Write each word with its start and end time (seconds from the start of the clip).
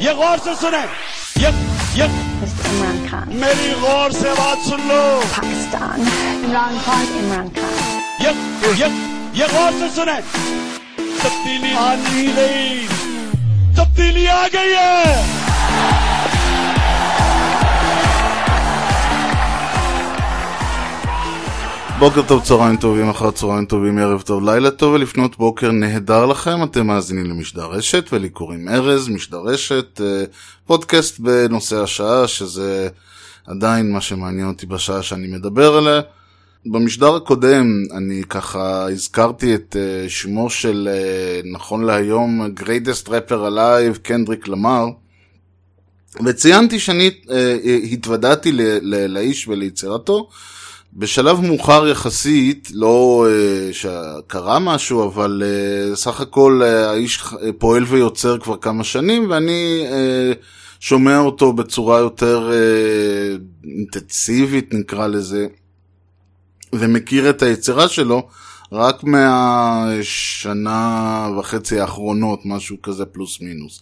ये 0.00 0.12
गौर 0.14 0.38
से 0.38 0.54
सुने। 0.56 0.80
ये 1.42 1.50
ये। 1.98 2.06
इमरान 2.68 2.98
खान 3.06 3.32
मेरी 3.36 3.70
गौर 3.80 4.12
से 4.12 4.32
बात 4.34 4.58
सुन 4.68 4.80
लो। 4.88 5.00
पाकिस्तान 5.32 6.00
इमरान 6.44 6.78
खान 6.84 7.06
इमरान 7.18 7.48
खान 7.56 7.72
ये 8.22 8.30
ये 8.80 8.88
ये 9.40 9.48
गौर 9.54 9.72
से 9.80 9.88
सुने। 9.96 10.16
तब्दीली 11.22 11.74
आ 11.74 11.94
गई 11.96 12.86
तब्दीली 13.78 14.26
आ 14.26 14.46
गई 14.54 14.72
है। 14.74 15.37
בוקר 21.98 22.22
טוב, 22.28 22.44
צהריים 22.44 22.76
טובים, 22.76 23.08
אחר 23.08 23.30
צהריים 23.30 23.66
טובים, 23.66 23.98
ערב 23.98 24.22
טוב, 24.22 24.44
לילה 24.44 24.70
טוב 24.70 24.94
ולפנות 24.94 25.38
בוקר 25.38 25.70
נהדר 25.70 26.26
לכם. 26.26 26.62
אתם 26.62 26.86
מאזינים 26.86 27.24
למשדר 27.26 27.66
רשת 27.66 28.12
ולי 28.12 28.28
קוראים 28.28 28.68
ארז, 28.68 29.08
משדר 29.08 29.40
רשת, 29.44 30.00
אה, 30.00 30.24
פודקאסט 30.66 31.18
בנושא 31.18 31.82
השעה, 31.82 32.28
שזה 32.28 32.88
עדיין 33.46 33.92
מה 33.92 34.00
שמעניין 34.00 34.48
אותי 34.48 34.66
בשעה 34.66 35.02
שאני 35.02 35.26
מדבר 35.26 35.76
עליה. 35.76 36.00
במשדר 36.66 37.14
הקודם 37.14 37.66
אני 37.96 38.22
ככה 38.28 38.90
הזכרתי 38.90 39.54
את 39.54 39.76
אה, 39.78 40.08
שמו 40.08 40.50
של 40.50 40.88
אה, 40.92 41.40
נכון 41.52 41.84
להיום 41.84 42.46
greatest 42.60 43.08
rapper 43.08 43.50
alive, 43.50 43.98
קנדריק 44.02 44.48
למר. 44.48 44.86
וציינתי 46.24 46.80
שאני 46.80 47.10
התוודעתי 47.92 48.52
לאיש 48.82 49.48
וליצירתו 49.48 50.28
בשלב 50.92 51.40
מאוחר 51.40 51.88
יחסית, 51.88 52.68
לא 52.74 53.26
אה, 53.30 53.72
שקרה 53.72 54.58
משהו, 54.58 55.04
אבל 55.08 55.42
אה, 55.44 55.96
סך 55.96 56.20
הכל 56.20 56.60
אה, 56.64 56.90
האיש 56.90 57.22
פועל 57.58 57.84
ויוצר 57.84 58.38
כבר 58.38 58.56
כמה 58.56 58.84
שנים, 58.84 59.30
ואני 59.30 59.84
שומע 60.80 61.18
אותו 61.18 61.52
בצורה 61.52 61.98
יותר 61.98 62.50
אינטנסיבית, 63.64 64.74
נקרא 64.74 65.06
לזה, 65.06 65.46
ומכיר 66.72 67.30
את 67.30 67.42
היצירה 67.42 67.88
שלו 67.88 68.28
רק 68.72 69.04
מהשנה 69.04 70.48
וחצי 71.38 71.80
האחרונות, 71.80 72.40
משהו 72.44 72.76
כזה 72.82 73.04
פלוס 73.06 73.40
מינוס. 73.40 73.80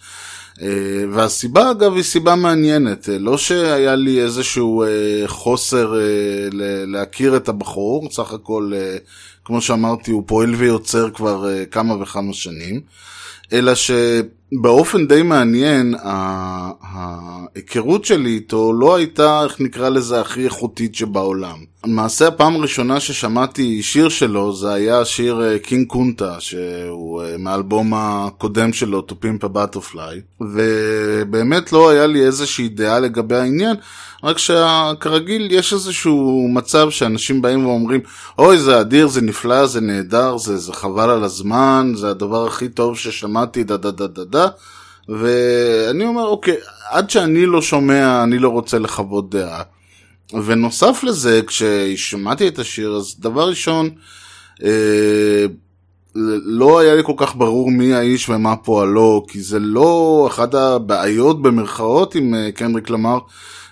אה, 0.63 1.05
והסיבה 1.13 1.71
אגב 1.71 1.95
היא 1.95 2.03
סיבה 2.03 2.35
מעניינת, 2.35 3.09
אה, 3.09 3.19
לא 3.19 3.39
שהיה 3.39 3.95
לי 3.95 4.23
איזשהו 4.23 4.83
אה, 4.83 4.89
חוסר 5.27 5.95
להכיר 6.87 7.37
את 7.37 7.49
הבחור, 7.49 8.09
סך 8.11 8.33
הכל, 8.33 8.73
כמו 9.45 9.61
שאמרתי, 9.61 10.11
הוא 10.11 10.23
פועל 10.27 10.55
ויוצר 10.55 11.11
כבר 11.11 11.65
כמה 11.71 12.03
וכמה 12.03 12.33
שנים, 12.33 12.81
אלא 13.53 13.73
שבאופן 14.55 15.07
די 15.07 15.23
מעניין, 15.23 15.95
ההיכרות 16.83 18.05
שלי 18.05 18.31
איתו 18.31 18.73
לא 18.73 18.97
הייתה, 18.97 19.43
איך 19.45 19.61
נקרא 19.61 19.89
לזה, 19.89 20.21
הכי 20.21 20.45
איכותית 20.45 20.95
שבעולם. 20.95 21.59
למעשה 21.87 22.29
הפעם 22.29 22.55
הראשונה 22.55 23.01
ששמעתי 23.01 23.83
שיר 23.83 24.09
שלו 24.09 24.53
זה 24.53 24.73
היה 24.73 25.05
שיר 25.05 25.43
אה, 25.45 25.59
קינג 25.59 25.87
קונטה, 25.87 26.37
שהוא 26.41 27.23
אה, 27.23 27.37
מהאלבום 27.39 27.93
הקודם 27.95 28.73
שלו, 28.73 29.07
To 29.09 29.13
Pimp 29.13 29.45
a 29.45 29.49
ובאמת 30.41 31.73
לא 31.73 31.91
היה 31.91 32.07
לי 32.07 32.27
איזושהי 32.27 32.69
דעה 32.69 33.01
לגבי 33.01 33.37
העניין, 33.37 33.77
רק 34.25 34.39
שכרגיל 34.39 35.49
יש 35.51 35.73
איזשהו 35.73 36.49
מצב 36.53 36.91
שאנשים 36.91 37.43
באים 37.43 37.67
ואומרים, 37.67 38.01
אוי 38.39 38.59
זה 38.59 38.81
אדיר, 38.81 39.07
זה 39.07 39.21
נפלא, 39.21 39.67
זה 39.67 39.81
נהדר, 39.81 40.37
זה, 40.39 40.57
זה 40.57 40.73
חבל 40.73 41.11
על 41.11 41.25
הזמן, 41.25 41.93
זה 41.97 42.11
הדבר 42.11 42.47
הכי 42.47 42.69
טוב 42.69 42.97
ששמעתי, 42.97 43.65
דה 43.65 43.77
דה 43.77 43.91
דה 43.91 44.07
דה 44.07 44.25
דה. 44.25 44.49
ואני 45.09 46.07
אומר, 46.07 46.27
אוקיי, 46.27 46.57
עד 46.91 47.11
שאני 47.11 47.47
לא 47.47 47.63
שומע, 47.63 48.23
אני 48.23 48.39
לא 48.39 48.49
רוצה 48.49 48.79
לחוות 48.79 49.31
דעה. 49.31 49.63
ונוסף 50.45 51.01
לזה, 51.05 51.41
כששמעתי 51.47 52.49
את 52.49 52.59
השיר, 52.59 52.97
אז 52.97 53.15
דבר 53.19 53.49
ראשון, 53.49 53.91
אה, 54.65 55.47
לא 56.45 56.79
היה 56.79 56.95
לי 56.95 57.03
כל 57.05 57.13
כך 57.17 57.37
ברור 57.37 57.71
מי 57.71 57.95
האיש 57.95 58.29
ומה 58.29 58.57
פועלו, 58.57 59.25
כי 59.29 59.43
זה 59.43 59.59
לא 59.59 60.25
אחת 60.31 60.55
הבעיות 60.55 61.43
במרכאות 61.43 62.15
עם 62.15 62.35
אה, 62.35 62.53
קנדריק 62.53 62.91
למר, 62.91 63.19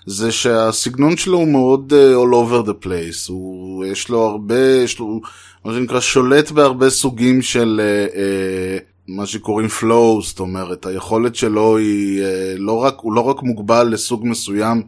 זה 0.06 0.32
שהסגנון 0.32 1.16
שלו 1.16 1.38
הוא 1.38 1.48
מאוד 1.48 1.92
אה, 1.96 2.14
all 2.14 2.32
over 2.34 2.66
the 2.68 2.84
place, 2.86 3.28
הוא, 3.28 3.84
יש 3.84 4.08
לו 4.08 4.22
הרבה, 4.22 4.60
יש 4.84 4.98
לו, 4.98 5.20
מה 5.64 5.72
שנקרא, 5.72 6.00
שולט 6.00 6.50
בהרבה 6.50 6.90
סוגים 6.90 7.42
של 7.42 7.80
אה, 7.84 8.20
אה, 8.20 8.78
מה 9.08 9.26
שקוראים 9.26 9.68
flow, 9.80 10.22
זאת 10.22 10.40
אומרת, 10.40 10.86
היכולת 10.86 11.34
שלו 11.34 11.76
היא 11.76 12.22
אה, 12.22 12.54
לא 12.58 12.72
רק, 12.82 12.94
הוא 13.00 13.12
לא 13.12 13.20
רק 13.20 13.42
מוגבל 13.42 13.88
לסוג 13.88 14.26
מסוים 14.26 14.82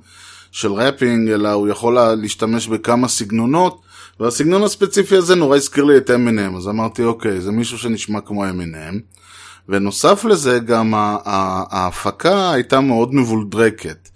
של 0.53 0.73
ראפינג, 0.73 1.31
אלא 1.31 1.53
הוא 1.53 1.69
יכול 1.69 1.95
לה- 1.95 2.15
להשתמש 2.15 2.69
בכמה 2.69 3.09
סגנונות, 3.09 3.81
והסגנון 4.21 4.63
הספציפי 4.63 5.17
הזה 5.17 5.35
נורא 5.35 5.57
הזכיר 5.57 5.85
לי 5.85 5.97
את 5.97 6.11
אמינם, 6.11 6.57
אז 6.57 6.69
אמרתי, 6.69 7.05
אוקיי, 7.05 7.41
זה 7.41 7.51
מישהו 7.53 7.79
שנשמע 7.79 8.21
כמו 8.21 8.49
אמינם. 8.49 8.99
ונוסף 9.69 10.25
לזה, 10.25 10.59
גם 10.59 10.93
ההפקה 10.97 12.53
הייתה 12.53 12.81
מאוד 12.81 13.15
מבולדרקת. 13.15 14.09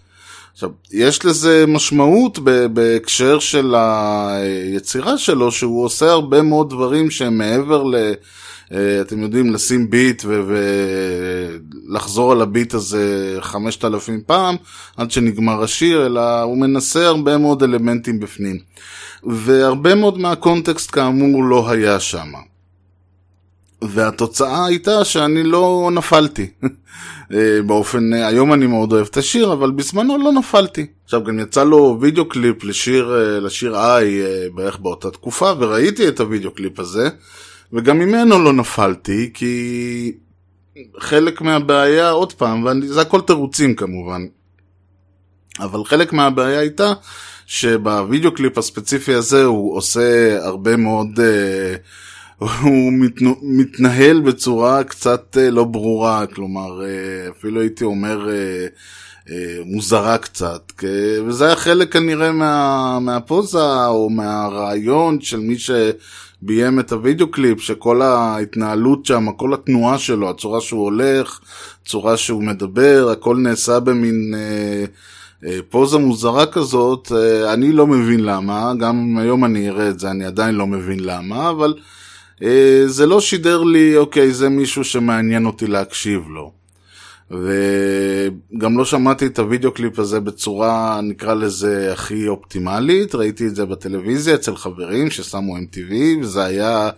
עכשיו, 0.60 0.70
יש 0.92 1.24
לזה 1.24 1.64
משמעות 1.68 2.38
בהקשר 2.72 3.38
של 3.38 3.74
היצירה 3.74 5.18
שלו, 5.18 5.52
שהוא 5.52 5.84
עושה 5.84 6.10
הרבה 6.10 6.42
מאוד 6.42 6.70
דברים 6.70 7.10
שהם 7.10 7.38
מעבר 7.38 7.82
ל... 7.82 7.94
אה, 8.72 9.00
אתם 9.00 9.22
יודעים, 9.22 9.52
לשים 9.52 9.90
ביט 9.90 10.24
ולחזור 11.88 12.32
על 12.32 12.42
הביט 12.42 12.74
הזה 12.74 13.36
חמשת 13.40 13.84
אלפים 13.84 14.20
פעם 14.26 14.56
עד 14.96 15.10
שנגמר 15.10 15.62
השיר, 15.62 16.06
אלא 16.06 16.42
הוא 16.42 16.58
מנסה 16.58 17.06
הרבה 17.06 17.38
מאוד 17.38 17.62
אלמנטים 17.62 18.20
בפנים. 18.20 18.58
והרבה 19.24 19.94
מאוד 19.94 20.18
מהקונטקסט 20.18 20.90
כאמור 20.94 21.44
לא 21.44 21.70
היה 21.70 22.00
שם. 22.00 22.32
והתוצאה 23.84 24.66
הייתה 24.66 25.04
שאני 25.04 25.42
לא 25.42 25.90
נפלתי. 25.92 26.50
אה, 27.34 27.62
באופן, 27.66 28.12
היום 28.12 28.52
אני 28.52 28.66
מאוד 28.66 28.92
אוהב 28.92 29.06
את 29.10 29.16
השיר, 29.16 29.52
אבל 29.52 29.70
בזמנו 29.70 30.18
לא 30.18 30.32
נפלתי. 30.32 30.86
עכשיו 31.04 31.24
גם 31.24 31.38
יצא 31.38 31.64
לו 31.64 31.98
וידאו 32.00 32.28
קליפ 32.28 32.64
לשיר, 32.64 33.14
אה, 33.14 33.40
לשיר 33.40 33.76
i 33.76 34.22
אה, 34.22 34.46
בערך 34.54 34.78
באותה 34.78 35.10
תקופה, 35.10 35.52
וראיתי 35.58 36.08
את 36.08 36.20
הוידאו 36.20 36.50
קליפ 36.50 36.80
הזה, 36.80 37.08
וגם 37.72 37.98
ממנו 37.98 38.44
לא 38.44 38.52
נפלתי, 38.52 39.30
כי 39.34 40.12
חלק 40.98 41.40
מהבעיה, 41.40 42.10
עוד 42.10 42.32
פעם, 42.32 42.64
וזה 42.64 43.00
הכל 43.00 43.20
תירוצים 43.20 43.74
כמובן, 43.74 44.26
אבל 45.60 45.84
חלק 45.84 46.12
מהבעיה 46.12 46.58
הייתה 46.58 46.92
שבווידאו 47.46 48.34
קליפ 48.34 48.58
הספציפי 48.58 49.14
הזה 49.14 49.44
הוא 49.44 49.76
עושה 49.76 50.38
הרבה 50.44 50.76
מאוד, 50.76 51.20
אה, 51.20 51.74
הוא 52.40 52.92
מתנהל 53.42 54.20
בצורה 54.20 54.84
קצת 54.84 55.36
אה, 55.40 55.50
לא 55.50 55.64
ברורה, 55.64 56.26
כלומר 56.26 56.84
אה, 56.84 57.30
אפילו 57.30 57.60
הייתי 57.60 57.84
אומר 57.84 58.28
אה, 58.30 58.66
מוזרה 59.64 60.18
קצת, 60.18 60.72
וזה 61.26 61.46
היה 61.46 61.56
חלק 61.56 61.92
כנראה 61.92 62.32
מה, 62.32 62.98
מהפוזה 63.00 63.86
או 63.86 64.10
מהרעיון 64.10 65.20
של 65.20 65.40
מי 65.40 65.56
שביים 65.58 66.80
את 66.80 66.92
הוידאו 66.92 67.30
קליפ, 67.30 67.60
שכל 67.60 68.02
ההתנהלות 68.02 69.06
שם, 69.06 69.32
כל 69.36 69.54
התנועה 69.54 69.98
שלו, 69.98 70.30
הצורה 70.30 70.60
שהוא 70.60 70.84
הולך, 70.84 71.40
הצורה 71.82 72.16
שהוא 72.16 72.42
מדבר, 72.42 73.08
הכל 73.12 73.36
נעשה 73.36 73.80
במין... 73.80 74.34
פוזה 75.70 75.98
מוזרה 75.98 76.46
כזאת, 76.46 77.12
אני 77.52 77.72
לא 77.72 77.86
מבין 77.86 78.20
למה, 78.20 78.72
גם 78.78 79.16
היום 79.18 79.44
אני 79.44 79.68
אראה 79.68 79.88
את 79.88 80.00
זה, 80.00 80.10
אני 80.10 80.24
עדיין 80.24 80.54
לא 80.54 80.66
מבין 80.66 81.00
למה, 81.00 81.50
אבל 81.50 81.74
זה 82.86 83.06
לא 83.06 83.20
שידר 83.20 83.62
לי, 83.62 83.96
אוקיי, 83.96 84.32
זה 84.32 84.48
מישהו 84.48 84.84
שמעניין 84.84 85.46
אותי 85.46 85.66
להקשיב 85.66 86.28
לו. 86.28 86.52
וגם 87.30 88.78
לא 88.78 88.84
שמעתי 88.84 89.26
את 89.26 89.38
הוידאו 89.38 89.72
קליפ 89.72 89.98
הזה 89.98 90.20
בצורה, 90.20 91.00
נקרא 91.02 91.34
לזה, 91.34 91.92
הכי 91.92 92.28
אופטימלית, 92.28 93.14
ראיתי 93.14 93.46
את 93.46 93.54
זה 93.54 93.66
בטלוויזיה 93.66 94.34
אצל 94.34 94.56
חברים 94.56 95.10
ששמו 95.10 95.56
MTV, 95.56 95.92
וזה 96.20 96.44
היה 96.44 96.90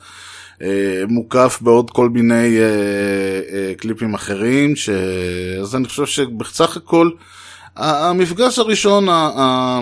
אה, 0.63 1.03
מוקף 1.09 1.59
בעוד 1.61 1.91
כל 1.91 2.09
מיני 2.09 2.59
אה, 2.59 2.65
אה, 3.53 3.75
קליפים 3.77 4.15
אחרים, 4.15 4.77
ש... 4.77 4.91
אז 5.61 5.77
אני 5.77 5.89
חושב 5.89 6.07
שבסך 6.07 6.77
הכל, 6.77 7.11
המפגש 7.77 8.59
הראשון, 8.59 9.09
ה- 9.09 9.13
ה- 9.13 9.81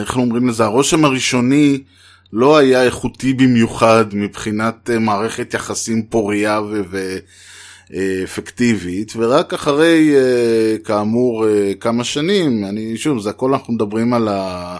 איך 0.00 0.16
אומרים 0.16 0.48
לזה, 0.48 0.64
הרושם 0.64 1.04
הראשוני 1.04 1.82
לא 2.32 2.56
היה 2.56 2.82
איכותי 2.82 3.32
במיוחד 3.32 4.04
מבחינת 4.12 4.90
אה, 4.90 4.98
מערכת 4.98 5.54
יחסים 5.54 6.06
פוריה 6.06 6.60
ו... 6.60 6.80
ו- 6.90 7.18
אה, 7.94 8.24
ורק 9.16 9.54
אחרי, 9.54 10.16
אה, 10.16 10.76
כאמור, 10.84 11.46
כמה 11.80 12.04
שנים, 12.04 12.64
אני, 12.64 12.96
שוב, 12.96 13.20
זה 13.20 13.30
הכל 13.30 13.52
אנחנו 13.52 13.74
מדברים 13.74 14.14
על, 14.14 14.28
ה, 14.28 14.76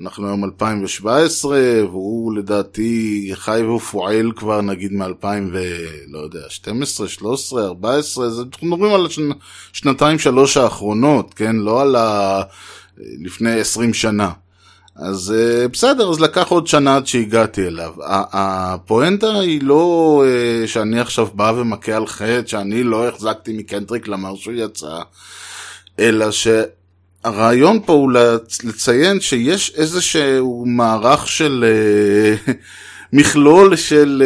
אנחנו 0.00 0.26
היום 0.26 0.44
2017, 0.44 1.58
והוא 1.90 2.36
לדעתי 2.36 3.30
חי 3.34 3.62
ופועל 3.76 4.32
כבר 4.36 4.60
נגיד 4.60 4.92
מ-2000 4.92 5.26
ו... 5.52 5.62
לא 6.08 6.18
יודע, 6.18 6.40
12, 6.48 7.08
13, 7.08 7.66
14, 7.66 8.30
זה, 8.30 8.42
אנחנו 8.52 8.66
מדברים 8.66 8.94
על 8.94 9.06
השנתיים 9.72 10.18
שלוש 10.18 10.56
האחרונות, 10.56 11.34
כן? 11.34 11.56
לא 11.56 11.82
על 11.82 11.96
ה... 11.96 12.42
לפני 12.98 13.60
20 13.60 13.94
שנה. 13.94 14.30
אז 14.96 15.34
אה, 15.36 15.68
בסדר, 15.68 16.10
אז 16.10 16.20
לקח 16.20 16.48
עוד 16.48 16.66
שנה 16.66 16.96
עד 16.96 17.06
שהגעתי 17.06 17.66
אליו. 17.66 17.92
הפואנטה 18.06 19.40
היא 19.40 19.62
לא 19.62 20.24
אה, 20.26 20.66
שאני 20.66 21.00
עכשיו 21.00 21.28
בא 21.34 21.52
ומכה 21.56 21.96
על 21.96 22.06
חטא, 22.06 22.46
שאני 22.46 22.82
לא 22.82 23.08
החזקתי 23.08 23.52
מקנטריק 23.52 24.08
למר 24.08 24.36
שהוא 24.36 24.54
יצא, 24.54 24.98
אלא 25.98 26.26
שהרעיון 26.30 27.80
פה 27.86 27.92
הוא 27.92 28.12
לציין 28.64 29.20
שיש 29.20 29.72
איזשהו 29.76 30.64
מערך 30.66 31.28
של 31.28 31.64
אה, 31.68 32.52
מכלול 33.12 33.76
של 33.76 34.22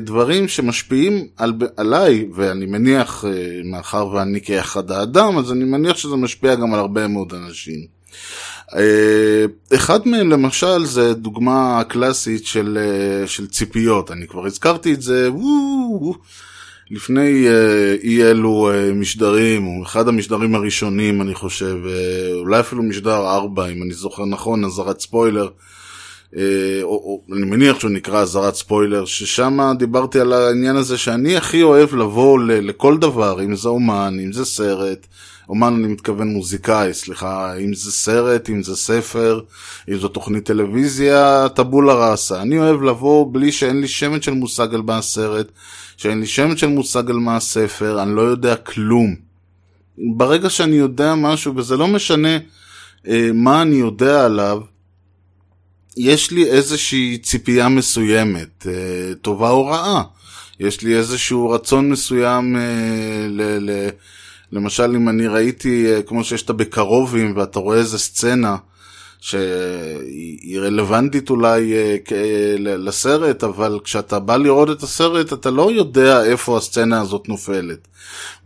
דברים 0.00 0.48
שמשפיעים 0.48 1.26
על, 1.36 1.52
עליי, 1.76 2.26
ואני 2.34 2.66
מניח, 2.66 3.24
מאחר 3.64 4.06
ואני 4.06 4.40
כאחד 4.40 4.90
האדם, 4.90 5.38
אז 5.38 5.52
אני 5.52 5.64
מניח 5.64 5.96
שזה 5.96 6.16
משפיע 6.16 6.54
גם 6.54 6.74
על 6.74 6.80
הרבה 6.80 7.08
מאוד 7.08 7.34
אנשים. 7.34 7.96
אה, 8.74 9.44
אחד 9.74 10.08
מהם 10.08 10.30
למשל 10.30 10.84
זה 10.84 11.14
דוגמה 11.14 11.82
קלאסית 11.88 12.46
של, 12.46 12.78
אה, 12.80 13.26
של 13.26 13.46
ציפיות, 13.46 14.10
אני 14.10 14.26
כבר 14.26 14.46
הזכרתי 14.46 14.92
את 14.92 15.02
זה 15.02 15.32
וואו, 15.32 16.14
לפני 16.90 17.48
אה, 17.48 17.94
אי 18.02 18.24
אלו 18.24 18.70
משדרים, 18.94 19.62
הוא 19.62 19.84
אחד 19.84 20.08
המשדרים 20.08 20.54
הראשונים 20.54 21.22
אני 21.22 21.34
חושב, 21.34 21.76
אולי 22.40 22.60
אפילו 22.60 22.82
משדר 22.82 23.28
4 23.28 23.66
אם 23.66 23.82
אני 23.82 23.94
זוכר 23.94 24.24
נכון, 24.24 24.64
אזהרת 24.64 25.00
ספוילר. 25.00 25.48
או, 26.82 26.88
או 26.88 27.22
אני 27.32 27.44
מניח 27.44 27.80
שהוא 27.80 27.90
נקרא 27.90 28.20
אזהרת 28.20 28.54
ספוילר, 28.54 29.04
ששם 29.04 29.72
דיברתי 29.78 30.20
על 30.20 30.32
העניין 30.32 30.76
הזה 30.76 30.98
שאני 30.98 31.36
הכי 31.36 31.62
אוהב 31.62 31.94
לבוא 31.94 32.38
לכל 32.40 32.98
דבר, 32.98 33.42
אם 33.42 33.56
זה 33.56 33.68
אומן, 33.68 34.16
אם 34.24 34.32
זה 34.32 34.44
סרט, 34.44 35.06
אומן 35.48 35.74
אני 35.74 35.86
מתכוון 35.86 36.28
מוזיקאי, 36.28 36.94
סליחה, 36.94 37.56
אם 37.56 37.74
זה 37.74 37.92
סרט, 37.92 38.50
אם 38.50 38.62
זה 38.62 38.76
ספר, 38.76 39.40
אם 39.88 39.98
זו 39.98 40.08
תוכנית 40.08 40.44
טלוויזיה, 40.44 41.46
טבולה 41.54 41.94
ראסה. 41.94 42.42
אני 42.42 42.58
אוהב 42.58 42.82
לבוא 42.82 43.34
בלי 43.34 43.52
שאין 43.52 43.80
לי 43.80 43.88
שמץ 43.88 44.24
של 44.24 44.34
מושג 44.34 44.74
על 44.74 44.82
מה 44.82 44.98
הסרט, 44.98 45.46
שאין 45.96 46.20
לי 46.20 46.26
שמץ 46.26 46.58
של 46.58 46.66
מושג 46.66 47.10
על 47.10 47.16
מה 47.16 47.36
הספר, 47.36 48.02
אני 48.02 48.16
לא 48.16 48.22
יודע 48.22 48.56
כלום. 48.56 49.14
ברגע 49.98 50.50
שאני 50.50 50.76
יודע 50.76 51.14
משהו, 51.14 51.56
וזה 51.56 51.76
לא 51.76 51.88
משנה 51.88 52.38
אה, 53.08 53.30
מה 53.34 53.62
אני 53.62 53.76
יודע 53.76 54.24
עליו, 54.24 54.60
יש 55.96 56.30
לי 56.30 56.50
איזושהי 56.50 57.18
ציפייה 57.18 57.68
מסוימת, 57.68 58.66
אה, 58.68 59.14
טובה 59.22 59.50
או 59.50 59.66
רעה. 59.66 60.02
יש 60.60 60.82
לי 60.82 60.96
איזשהו 60.96 61.50
רצון 61.50 61.90
מסוים 61.90 62.56
אה, 62.56 63.26
ל... 63.28 63.70
ל 63.70 63.88
למשל, 64.52 64.94
אם 64.96 65.08
אני 65.08 65.26
ראיתי, 65.26 65.92
אה, 65.92 66.02
כמו 66.02 66.24
שיש 66.24 66.42
את 66.42 66.50
הבקרובים, 66.50 67.36
ואתה 67.36 67.58
רואה 67.58 67.78
איזה 67.78 67.98
סצנה 67.98 68.56
שהיא 69.20 70.60
רלוונטית 70.60 71.30
אולי 71.30 71.72
אה, 71.74 71.96
לסרט, 72.58 73.44
אבל 73.44 73.78
כשאתה 73.84 74.18
בא 74.18 74.36
לראות 74.36 74.70
את 74.70 74.82
הסרט, 74.82 75.32
אתה 75.32 75.50
לא 75.50 75.72
יודע 75.72 76.24
איפה 76.24 76.56
הסצנה 76.56 77.00
הזאת 77.00 77.28
נופלת. 77.28 77.88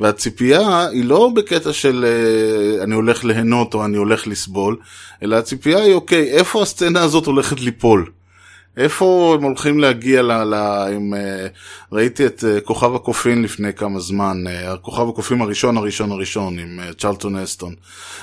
והציפייה 0.01 0.87
היא 0.87 1.05
לא 1.05 1.31
בקטע 1.35 1.73
של 1.73 2.05
אה, 2.05 2.85
אני 2.85 2.95
הולך 2.95 3.25
ליהנות 3.25 3.75
או 3.75 3.85
אני 3.85 3.97
הולך 3.97 4.27
לסבול, 4.27 4.77
אלא 5.23 5.37
הציפייה 5.37 5.79
היא, 5.79 5.95
אוקיי, 5.95 6.31
איפה 6.31 6.63
הסצנה 6.63 7.03
הזאת 7.03 7.27
הולכת 7.27 7.61
ליפול? 7.61 8.11
איפה 8.77 9.35
הם 9.39 9.45
הולכים 9.45 9.79
להגיע 9.79 10.23
ל... 10.23 10.33
ל 10.33 10.55
עם, 10.95 11.15
uh, 11.15 11.17
ראיתי 11.93 12.27
את 12.27 12.45
uh, 12.45 12.61
כוכב 12.61 12.95
הקופים 12.95 13.45
לפני 13.45 13.75
כמה 13.75 14.01
זמן, 14.01 14.45
uh, 14.47 14.77
כוכב 14.77 15.09
הקופים 15.09 15.43
הראשון 15.43 15.77
הראשון 15.77 16.13
הראשון 16.13 16.59
עם 16.59 16.81
צ'רלטון 16.99 17.37
אסטון. 17.37 17.75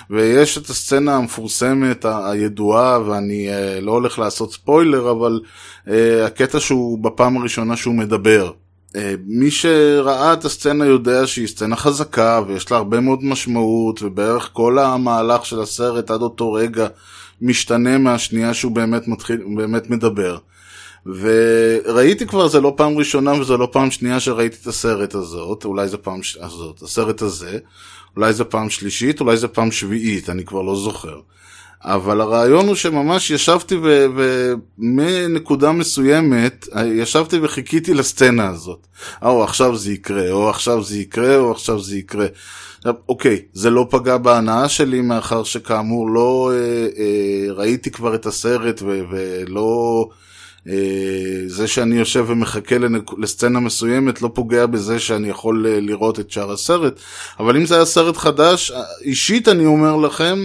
ויש 0.09 0.57
את 0.57 0.69
הסצנה 0.69 1.15
המפורסמת, 1.15 2.05
הידועה, 2.05 2.99
ואני 3.05 3.49
לא 3.81 3.91
הולך 3.91 4.19
לעשות 4.19 4.53
ספוילר, 4.53 5.11
אבל 5.11 5.39
הקטע 6.25 6.59
שהוא 6.59 7.03
בפעם 7.03 7.37
הראשונה 7.37 7.77
שהוא 7.77 7.95
מדבר. 7.95 8.51
מי 9.25 9.51
שראה 9.51 10.33
את 10.33 10.45
הסצנה 10.45 10.85
יודע 10.85 11.27
שהיא 11.27 11.47
סצנה 11.47 11.75
חזקה 11.75 12.41
ויש 12.47 12.71
לה 12.71 12.77
הרבה 12.77 12.99
מאוד 12.99 13.23
משמעות 13.23 14.01
ובערך 14.03 14.49
כל 14.53 14.79
המהלך 14.79 15.45
של 15.45 15.61
הסרט 15.61 16.11
עד 16.11 16.21
אותו 16.21 16.53
רגע 16.53 16.87
משתנה 17.41 17.97
מהשנייה 17.97 18.53
שהוא 18.53 18.71
באמת 18.71 19.07
מתחיל, 19.07 19.43
באמת 19.55 19.89
מדבר. 19.89 20.37
וראיתי 21.05 22.27
כבר, 22.27 22.47
זה 22.47 22.61
לא 22.61 22.73
פעם 22.77 22.97
ראשונה 22.97 23.33
וזה 23.41 23.57
לא 23.57 23.69
פעם 23.71 23.91
שנייה 23.91 24.19
שראיתי 24.19 24.57
את 24.61 24.67
הסרט 24.67 25.15
הזאת, 25.15 25.65
אולי 25.65 25.87
זה 25.87 25.97
פעם. 25.97 26.19
הזאת, 26.39 26.81
הסרט 26.81 27.21
הזה, 27.21 27.59
אולי 28.15 28.33
זה 28.33 28.43
פעם 28.43 28.69
שלישית, 28.69 29.19
אולי 29.21 29.37
זה 29.37 29.47
פעם 29.47 29.71
שביעית, 29.71 30.29
אני 30.29 30.45
כבר 30.45 30.61
לא 30.61 30.75
זוכר. 30.75 31.19
אבל 31.83 32.21
הרעיון 32.21 32.67
הוא 32.67 32.75
שממש 32.75 33.31
ישבתי 33.31 33.75
ומנקודה 34.77 35.71
מסוימת, 35.71 36.67
ישבתי 36.85 37.39
וחיכיתי 37.41 37.93
לסצנה 37.93 38.47
הזאת. 38.47 38.87
או 39.21 39.43
עכשיו 39.43 39.77
זה 39.77 39.93
יקרה, 39.93 40.31
או 40.31 40.49
עכשיו 40.49 40.83
זה 40.83 40.97
יקרה, 40.97 41.37
או 41.37 41.51
עכשיו 41.51 41.79
זה 41.79 41.97
יקרה. 41.97 42.27
עכשיו, 42.77 42.93
אוקיי, 43.09 43.41
זה 43.53 43.69
לא 43.69 43.87
פגע 43.89 44.17
בהנאה 44.17 44.69
שלי, 44.69 45.01
מאחר 45.01 45.43
שכאמור 45.43 46.09
לא 46.09 46.51
אה, 46.53 46.87
אה, 46.97 47.53
ראיתי 47.53 47.91
כבר 47.91 48.15
את 48.15 48.25
הסרט 48.25 48.81
ו- 48.81 49.01
ולא... 49.11 50.05
אה, 50.69 51.43
זה 51.47 51.67
שאני 51.67 51.95
יושב 51.95 52.25
ומחכה 52.27 52.77
לנק... 52.77 53.11
לסצנה 53.17 53.59
מסוימת 53.59 54.21
לא 54.21 54.31
פוגע 54.33 54.65
בזה 54.65 54.99
שאני 54.99 55.29
יכול 55.29 55.65
אה, 55.67 55.79
לראות 55.79 56.19
את 56.19 56.31
שאר 56.31 56.51
הסרט, 56.51 56.99
אבל 57.39 57.57
אם 57.57 57.65
זה 57.65 57.75
היה 57.75 57.85
סרט 57.85 58.17
חדש, 58.17 58.71
אה, 58.71 58.83
אישית 59.01 59.47
אני 59.47 59.65
אומר 59.65 59.95
לכם, 59.95 60.39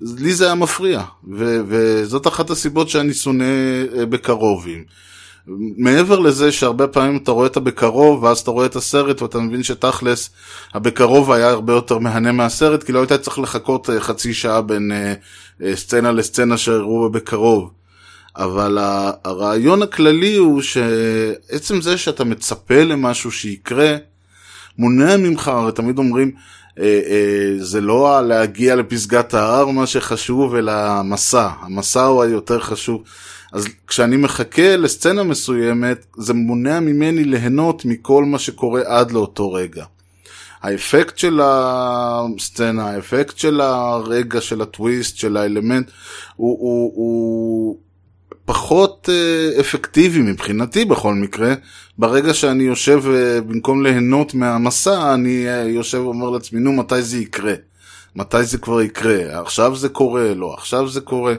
לי 0.00 0.34
זה 0.34 0.44
היה 0.44 0.54
מפריע, 0.54 1.02
ו- 1.38 1.60
וזאת 1.66 2.26
אחת 2.26 2.50
הסיבות 2.50 2.88
שאני 2.88 3.14
שונא 3.14 3.44
אה, 3.98 4.06
בקרובים. 4.06 4.84
מעבר 5.76 6.18
לזה 6.18 6.52
שהרבה 6.52 6.86
פעמים 6.86 7.16
אתה 7.16 7.30
רואה 7.30 7.46
את 7.46 7.56
הבקרוב, 7.56 8.22
ואז 8.22 8.38
אתה 8.38 8.50
רואה 8.50 8.66
את 8.66 8.76
הסרט 8.76 9.22
ואתה 9.22 9.38
מבין 9.38 9.62
שתכלס 9.62 10.30
הבקרוב 10.74 11.32
היה 11.32 11.50
הרבה 11.50 11.72
יותר 11.72 11.98
מהנה 11.98 12.32
מהסרט, 12.32 12.82
כי 12.82 12.92
לא 12.92 12.98
היית 12.98 13.12
צריך 13.12 13.38
לחכות 13.38 13.90
אה, 13.90 14.00
חצי 14.00 14.34
שעה 14.34 14.62
בין 14.62 14.92
אה, 14.92 15.76
סצנה 15.76 16.12
לסצנה 16.12 16.56
שהראו 16.56 17.10
בקרוב. 17.10 17.70
אבל 18.36 18.78
הרעיון 19.24 19.82
הכללי 19.82 20.36
הוא 20.36 20.62
שעצם 20.62 21.80
זה 21.80 21.98
שאתה 21.98 22.24
מצפה 22.24 22.84
למשהו 22.84 23.32
שיקרה, 23.32 23.96
מונע 24.78 25.16
ממך, 25.16 25.48
הרי 25.48 25.72
תמיד 25.72 25.98
אומרים, 25.98 26.30
זה 27.58 27.80
לא 27.80 28.20
להגיע 28.28 28.76
לפסגת 28.76 29.34
ההר 29.34 29.66
מה 29.66 29.86
שחשוב, 29.86 30.54
אלא 30.54 30.72
המסע. 30.72 31.48
המסע 31.60 32.04
הוא 32.04 32.22
היותר 32.22 32.60
חשוב. 32.60 33.02
אז 33.52 33.66
כשאני 33.86 34.16
מחכה 34.16 34.76
לסצנה 34.76 35.22
מסוימת, 35.22 36.06
זה 36.16 36.34
מונע 36.34 36.80
ממני 36.80 37.24
ליהנות 37.24 37.84
מכל 37.84 38.24
מה 38.24 38.38
שקורה 38.38 38.82
עד 38.86 39.12
לאותו 39.12 39.52
רגע. 39.52 39.84
האפקט 40.62 41.18
של 41.18 41.40
הסצנה, 41.42 42.90
האפקט 42.90 43.38
של 43.38 43.60
הרגע, 43.60 44.40
של 44.40 44.62
הטוויסט, 44.62 45.16
של 45.16 45.36
האלמנט, 45.36 45.90
הוא, 46.36 46.58
הוא, 46.60 46.92
הוא 46.94 47.78
פחות 48.44 49.08
אה, 49.12 49.60
אפקטיבי 49.60 50.18
מבחינתי 50.18 50.84
בכל 50.84 51.14
מקרה. 51.14 51.54
ברגע 51.98 52.34
שאני 52.34 52.62
יושב, 52.62 53.02
אה, 53.06 53.40
במקום 53.40 53.82
ליהנות 53.82 54.34
מהמסע, 54.34 55.14
אני 55.14 55.48
אה, 55.48 55.62
יושב 55.62 55.98
ואומר 55.98 56.30
לעצמי, 56.30 56.60
נו, 56.60 56.72
מתי 56.72 57.02
זה 57.02 57.18
יקרה? 57.18 57.54
מתי 58.16 58.44
זה 58.44 58.58
כבר 58.58 58.82
יקרה? 58.82 59.40
עכשיו 59.40 59.76
זה 59.76 59.88
קורה? 59.88 60.34
לא, 60.34 60.54
עכשיו 60.58 60.88
זה 60.88 61.00
קורה. 61.00 61.34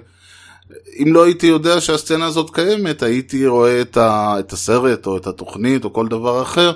אם 1.00 1.14
לא 1.14 1.24
הייתי 1.24 1.48
יודע 1.48 1.82
שהסצנה 1.82 2.26
הזאת 2.26 2.50
קיימת, 2.56 3.04
הייתי 3.04 3.48
רואה 3.48 3.82
את, 3.82 3.98
ה, 3.98 4.36
את 4.40 4.54
הסרט 4.54 5.08
או 5.08 5.18
את 5.18 5.28
התוכנית 5.28 5.86
או 5.86 5.94
כל 5.94 6.08
דבר 6.08 6.42
אחר 6.42 6.72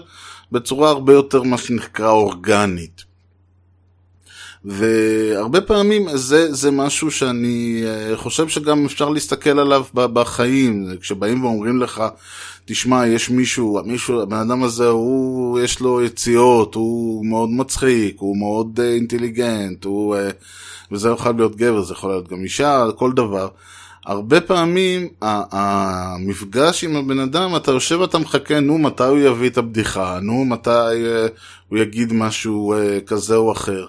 בצורה 0.52 0.90
הרבה 0.90 1.14
יותר 1.14 1.44
מה 1.44 1.58
שנקרא 1.58 2.10
אורגנית. 2.10 3.09
והרבה 4.66 5.62
פעמים 5.62 6.08
זה, 6.14 6.54
זה 6.54 6.72
משהו 6.72 7.12
שאני 7.12 7.84
אה, 7.86 8.18
חושב 8.18 8.48
שגם 8.48 8.86
אפשר 8.86 9.10
להסתכל 9.10 9.60
עליו 9.60 9.84
בחיים, 9.94 10.88
כשבאים 11.02 11.44
ואומרים 11.44 11.82
לך, 11.82 12.04
תשמע, 12.66 13.08
יש 13.08 13.30
מישהו, 13.30 13.80
מישהו, 13.86 14.22
הבן 14.22 14.38
אדם 14.38 14.64
הזה, 14.64 14.88
הוא, 14.88 15.60
יש 15.60 15.80
לו 15.80 16.02
יציאות, 16.02 16.76
הוא 16.76 17.26
מאוד 17.26 17.50
מצחיק, 17.50 18.16
הוא 18.20 18.38
מאוד 18.38 18.80
אה, 18.80 18.94
אינטליגנט, 18.94 19.86
הוא, 19.86 20.16
אה, 20.16 20.30
וזה 20.92 21.10
יכול 21.10 21.36
להיות 21.36 21.56
גבר, 21.56 21.82
זה 21.82 21.94
יכול 21.94 22.10
להיות 22.10 22.30
גם 22.30 22.44
אישה, 22.44 22.86
כל 22.96 23.12
דבר. 23.12 23.48
הרבה 24.06 24.42
פעמים 24.42 25.08
המפגש 25.22 26.84
עם 26.84 26.96
הבן 26.96 27.20
אדם, 27.20 27.56
אתה 27.56 27.72
יושב 27.72 28.00
ואתה 28.00 28.20
מחכה, 28.20 28.60
נו, 28.60 28.78
מתי 28.78 29.04
הוא 29.04 29.18
יביא 29.18 29.50
את 29.50 29.58
הבדיחה, 29.58 30.20
נו, 30.22 30.46
מתי 30.46 31.04
הוא 31.70 31.80
יגיד 31.80 32.14
משהו 32.14 32.74
כזה 33.06 33.36
או 33.36 33.52
אחר. 33.52 33.86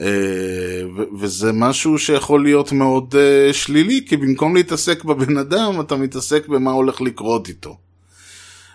אה, 0.00 0.06
וזה 1.20 1.52
משהו 1.52 1.98
שיכול 1.98 2.42
להיות 2.42 2.72
מאוד 2.72 3.14
אה, 3.18 3.52
שלילי, 3.52 4.04
כי 4.08 4.16
במקום 4.16 4.54
להתעסק 4.56 5.04
בבן 5.04 5.36
אדם, 5.36 5.80
אתה 5.80 5.96
מתעסק 5.96 6.48
במה 6.48 6.70
הולך 6.72 7.00
לקרות 7.00 7.48
איתו. 7.48 7.76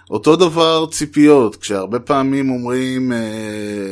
אותו 0.10 0.36
דבר 0.36 0.86
ציפיות, 0.92 1.56
כשהרבה 1.56 2.00
פעמים 2.00 2.50
אומרים 2.50 3.12
אה, 3.12 3.18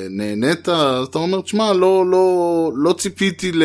נהנית, 0.09 0.69
אז 0.69 1.07
אתה 1.07 1.19
אומר, 1.19 1.41
תשמע, 1.41 1.73
לא, 1.73 2.05
לא, 2.11 2.71
לא 2.75 2.93
ציפיתי 2.93 3.51
ל- 3.51 3.63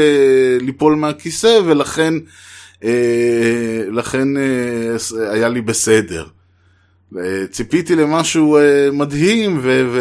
ליפול 0.60 0.94
מהכיסא 0.94 1.58
ולכן 1.64 2.14
לכן 3.92 4.28
היה 5.30 5.48
לי 5.48 5.60
בסדר. 5.60 6.26
ציפיתי 7.50 7.96
למשהו 7.96 8.56
אה, 8.56 8.88
מדהים 8.92 9.58
ו- 9.62 9.94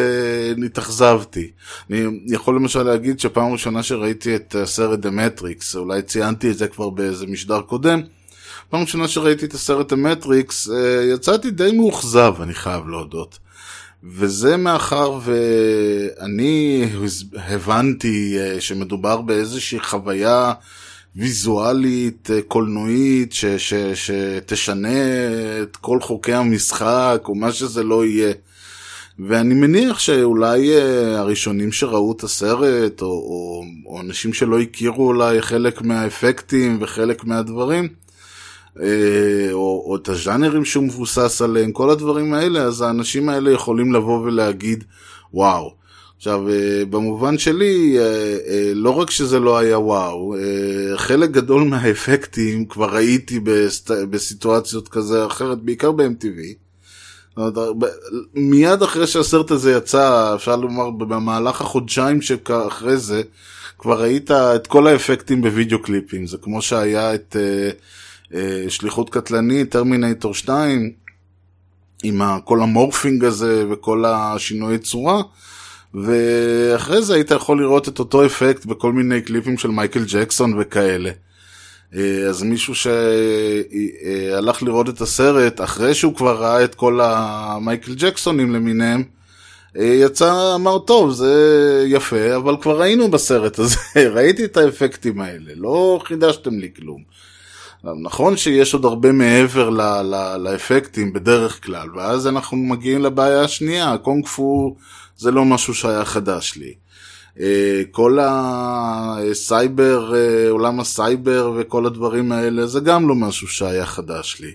והתאכזבתי. 0.61 1.51
אני 1.89 2.05
יכול 2.25 2.55
למשל 2.55 2.83
להגיד 2.83 3.19
שפעם 3.19 3.51
ראשונה 3.51 3.83
שראיתי 3.83 4.35
את 4.35 4.55
הסרט 4.55 5.05
The 5.05 5.09
Matrix, 5.09 5.77
אולי 5.77 6.01
ציינתי 6.01 6.51
את 6.51 6.57
זה 6.57 6.67
כבר 6.67 6.89
באיזה 6.89 7.27
משדר 7.27 7.61
קודם, 7.61 8.01
פעם 8.69 8.81
ראשונה 8.81 9.07
שראיתי 9.07 9.45
את 9.45 9.53
הסרט 9.53 9.91
המטריקס, 9.91 10.69
אה, 10.69 11.03
יצאתי 11.13 11.51
די 11.51 11.71
מאוכזב, 11.71 12.33
אני 12.41 12.53
חייב 12.53 12.87
להודות. 12.87 13.39
וזה 14.03 14.57
מאחר 14.57 15.19
ואני 15.23 16.85
הבנתי 17.33 18.37
אה, 18.39 18.61
שמדובר 18.61 19.21
באיזושהי 19.21 19.79
חוויה 19.79 20.53
ויזואלית, 21.15 22.29
אה, 22.31 22.41
קולנועית, 22.41 23.33
שתשנה 23.93 24.97
את 25.61 25.75
כל 25.75 26.01
חוקי 26.01 26.33
המשחק, 26.33 27.21
או 27.25 27.35
מה 27.35 27.51
שזה 27.51 27.83
לא 27.83 28.05
יהיה. 28.05 28.33
ואני 29.27 29.53
מניח 29.53 29.99
שאולי 29.99 30.81
הראשונים 31.15 31.71
שראו 31.71 32.11
את 32.11 32.23
הסרט, 32.23 33.01
או, 33.01 33.07
או, 33.07 33.63
או 33.85 34.01
אנשים 34.01 34.33
שלא 34.33 34.59
הכירו 34.59 35.07
אולי 35.07 35.41
חלק 35.41 35.81
מהאפקטים 35.81 36.77
וחלק 36.81 37.23
מהדברים, 37.23 37.87
או, 39.51 39.83
או 39.85 39.97
את 40.01 40.09
הז'אנרים 40.09 40.65
שהוא 40.65 40.83
מבוסס 40.83 41.41
עליהם, 41.41 41.71
כל 41.71 41.89
הדברים 41.89 42.33
האלה, 42.33 42.61
אז 42.61 42.81
האנשים 42.81 43.29
האלה 43.29 43.51
יכולים 43.51 43.93
לבוא 43.93 44.19
ולהגיד, 44.19 44.83
וואו. 45.33 45.78
עכשיו, 46.19 46.43
במובן 46.89 47.37
שלי, 47.37 47.97
לא 48.73 48.89
רק 48.89 49.11
שזה 49.11 49.39
לא 49.39 49.57
היה 49.57 49.79
וואו, 49.79 50.35
חלק 50.95 51.31
גדול 51.31 51.63
מהאפקטים 51.63 52.65
כבר 52.65 52.95
ראיתי 52.95 53.39
בסט... 53.39 53.91
בסיטואציות 53.91 54.87
כזה 54.87 55.23
או 55.23 55.27
אחרת, 55.27 55.61
בעיקר 55.61 55.91
ב-MTV. 55.91 56.39
מיד 58.33 58.81
אחרי 58.81 59.07
שהסרט 59.07 59.51
הזה 59.51 59.71
יצא, 59.71 60.35
אפשר 60.35 60.55
לומר 60.55 60.89
במהלך 60.89 61.61
החודשיים 61.61 62.21
שאחרי 62.21 62.97
זה, 62.97 63.21
כבר 63.77 64.01
ראית 64.01 64.31
את 64.31 64.67
כל 64.67 64.87
האפקטים 64.87 65.41
בווידאו 65.41 65.81
קליפים. 65.81 66.27
זה 66.27 66.37
כמו 66.37 66.61
שהיה 66.61 67.15
את... 67.15 67.35
שליחות 68.67 69.09
קטלנית, 69.09 69.71
Terminator 69.71 70.33
2, 70.33 70.91
עם 72.03 72.21
כל 72.45 72.61
ה 72.61 72.68
morphing 72.68 73.25
הזה 73.25 73.65
וכל 73.69 74.03
השינוי 74.07 74.77
צורה, 74.77 75.21
ואחרי 75.93 77.01
זה 77.01 77.15
היית 77.15 77.31
יכול 77.31 77.61
לראות 77.61 77.87
את 77.87 77.99
אותו 77.99 78.25
אפקט 78.25 78.65
בכל 78.65 78.93
מיני 78.93 79.21
קליפים 79.21 79.57
של 79.57 79.69
מייקל 79.69 80.03
ג'קסון 80.07 80.53
וכאלה. 80.59 81.11
אז 82.29 82.43
מישהו 82.43 82.73
שהלך 82.75 84.63
לראות 84.63 84.89
את 84.89 85.01
הסרט, 85.01 85.61
אחרי 85.61 85.93
שהוא 85.93 86.15
כבר 86.15 86.37
ראה 86.37 86.63
את 86.63 86.75
כל 86.75 86.99
המייקל 87.03 87.93
ג'קסונים 87.95 88.53
למיניהם, 88.53 89.03
יצא, 89.75 90.55
אמר, 90.55 90.79
טוב, 90.79 91.11
זה 91.11 91.85
יפה, 91.87 92.35
אבל 92.35 92.55
כבר 92.61 92.79
ראינו 92.81 93.11
בסרט 93.11 93.59
הזה, 93.59 93.77
ראיתי 94.15 94.45
את 94.45 94.57
האפקטים 94.57 95.21
האלה, 95.21 95.51
לא 95.55 95.99
חידשתם 96.05 96.59
לי 96.59 96.69
כלום. 96.75 97.03
נכון 98.01 98.37
שיש 98.37 98.73
עוד 98.73 98.85
הרבה 98.85 99.11
מעבר 99.11 99.69
ל- 99.69 100.01
ל- 100.01 100.37
לאפקטים 100.37 101.13
בדרך 101.13 101.65
כלל, 101.65 101.87
ואז 101.95 102.27
אנחנו 102.27 102.57
מגיעים 102.57 103.01
לבעיה 103.01 103.41
השנייה, 103.41 103.97
קונג 103.97 104.27
פו 104.27 104.75
זה 105.19 105.31
לא 105.31 105.45
משהו 105.45 105.73
שהיה 105.73 106.05
חדש 106.05 106.53
לי. 106.55 106.73
כל 107.91 108.17
הסייבר, 108.21 110.13
עולם 110.49 110.79
הסייבר 110.79 111.51
וכל 111.57 111.85
הדברים 111.85 112.31
האלה, 112.31 112.67
זה 112.67 112.79
גם 112.79 113.09
לא 113.09 113.15
משהו 113.15 113.47
שהיה 113.47 113.85
חדש 113.85 114.37
לי. 114.39 114.51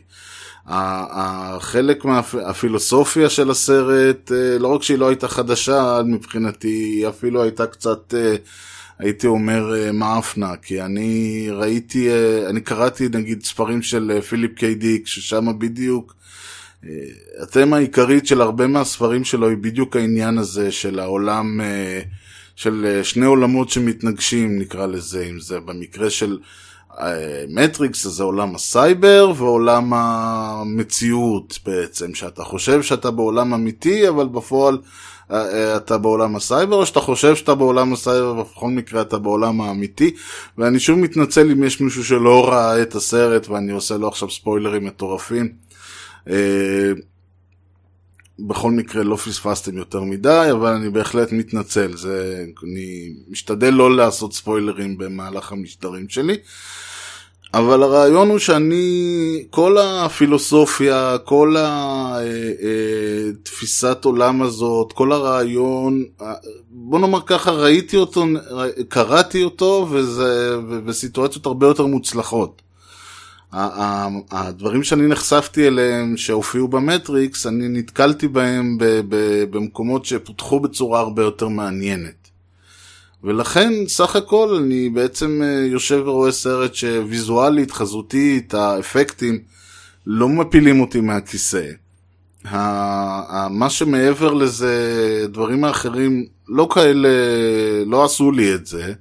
החלק 0.67 2.05
מהפילוסופיה 2.05 3.31
של 3.31 3.51
הסרט, 3.51 4.33
לא 4.61 4.69
רק 4.69 4.83
שהיא 4.83 4.99
לא 4.99 5.09
הייתה 5.09 5.29
חדשה 5.29 6.01
מבחינתי, 6.07 6.69
היא 6.69 7.09
אפילו 7.09 7.43
הייתה 7.43 7.67
קצת... 7.67 8.15
הייתי 8.99 9.27
אומר 9.27 9.93
מאפנה, 9.93 10.57
כי 10.57 10.83
אני 10.83 11.47
ראיתי, 11.53 12.09
אני 12.51 12.61
קראתי 12.61 13.09
נגיד 13.13 13.45
ספרים 13.45 13.83
של 13.83 14.21
פיליפ 14.29 14.55
קיי 14.59 14.75
דיק, 14.75 15.07
ששם 15.07 15.59
בדיוק, 15.59 16.15
התמה 17.43 17.77
העיקרית 17.77 18.27
של 18.27 18.41
הרבה 18.41 18.67
מהספרים 18.67 19.25
שלו 19.25 19.49
היא 19.49 19.57
בדיוק 19.57 19.97
העניין 19.97 20.39
הזה 20.39 20.73
של 20.73 20.99
העולם, 20.99 21.61
של 22.57 23.01
שני 23.03 23.27
עולמות 23.27 23.71
שמתנגשים 23.71 24.59
נקרא 24.59 24.87
לזה, 24.87 25.27
אם 25.31 25.41
זה 25.41 25.61
במקרה 25.61 26.11
של 26.11 26.39
מטריקס 27.49 28.07
זה 28.07 28.23
עולם 28.23 28.55
הסייבר 28.55 29.33
ועולם 29.37 29.93
המציאות 29.95 31.59
בעצם, 31.67 32.15
שאתה 32.15 32.45
חושב 32.45 32.83
שאתה 32.83 33.11
בעולם 33.11 33.55
אמיתי, 33.55 34.09
אבל 34.09 34.27
בפועל 34.29 34.79
אתה 35.77 35.99
בעולם 35.99 36.37
הסייבר, 36.37 36.77
או 36.77 36.87
שאתה 36.87 37.01
חושב 37.01 37.37
שאתה 37.37 37.55
בעולם 37.55 37.93
הסייבר, 37.93 38.37
ובכל 38.39 38.69
מקרה 38.69 39.01
אתה 39.01 39.19
בעולם 39.19 39.61
האמיתי. 39.61 40.15
ואני 40.59 40.81
שוב 40.81 40.99
מתנצל 40.99 41.51
אם 41.51 41.65
יש 41.65 41.81
מישהו 41.81 42.05
שלא 42.05 42.49
ראה 42.49 42.83
את 42.83 42.95
הסרט, 42.95 43.49
ואני 43.49 43.73
עושה 43.73 43.97
לו 43.97 44.09
עכשיו 44.09 44.31
ספוילרים 44.31 44.85
מטורפים. 44.85 45.65
בכל 48.39 48.71
מקרה 48.71 49.03
לא 49.03 49.17
פספסתם 49.17 49.77
יותר 49.77 50.01
מדי, 50.01 50.49
אבל 50.53 50.73
אני 50.73 50.91
בהחלט 50.91 51.33
מתנצל. 51.33 51.97
זה, 51.97 52.45
אני 52.65 53.13
משתדל 53.29 53.71
לא 53.71 53.97
לעשות 53.97 54.33
ספוילרים 54.33 54.99
במהלך 54.99 55.53
המשדרים 55.53 56.09
שלי. 56.09 56.37
אבל 57.55 57.83
הרעיון 57.83 58.29
הוא 58.29 58.39
שאני, 58.39 59.45
כל 59.51 59.79
הפילוסופיה, 59.79 61.17
כל 61.25 61.57
התפיסת 63.43 64.05
עולם 64.05 64.43
הזאת, 64.43 64.93
כל 64.93 65.13
הרעיון, 65.13 66.05
בוא 66.71 66.99
נאמר 66.99 67.21
ככה, 67.27 67.51
ראיתי 67.51 67.97
אותו, 67.97 68.25
קראתי 68.89 69.45
אותו, 69.45 69.89
וזה 69.91 70.57
בסיטואציות 70.87 71.47
הרבה 71.47 71.67
יותר 71.67 71.87
מוצלחות. 71.87 72.63
הדברים 74.31 74.85
שאני 74.85 75.07
נחשפתי 75.07 75.67
אליהם, 75.67 76.17
שהופיעו 76.17 76.69
במטריקס, 76.69 77.47
אני 77.47 77.69
נתקלתי 77.69 78.29
בהם 78.29 78.79
במקומות 79.51 80.05
שפותחו 80.05 80.61
בצורה 80.61 81.01
הרבה 81.01 81.23
יותר 81.23 81.49
מעניינת. 81.49 82.31
ולכן, 83.25 83.73
סך 83.87 84.17
הכל, 84.17 84.57
אני 84.63 84.89
בעצם 84.89 85.43
יושב 85.67 86.03
ורואה 86.07 86.33
סרט 86.33 86.75
שוויזואלית, 86.75 87.71
חזותית, 87.71 88.55
האפקטים, 88.55 89.39
לא 90.07 90.29
מפילים 90.29 90.81
אותי 90.81 91.01
מהכיסא. 91.01 91.67
מה 93.51 93.67
שמעבר 93.69 94.35
לזה, 94.35 95.27
דברים 95.29 95.65
האחרים, 95.65 96.27
לא 96.49 96.69
כאלה, 96.75 97.09
לא 97.87 98.05
עשו 98.05 98.33
לי 98.33 98.55
את 98.55 98.67
זה. 98.67 98.93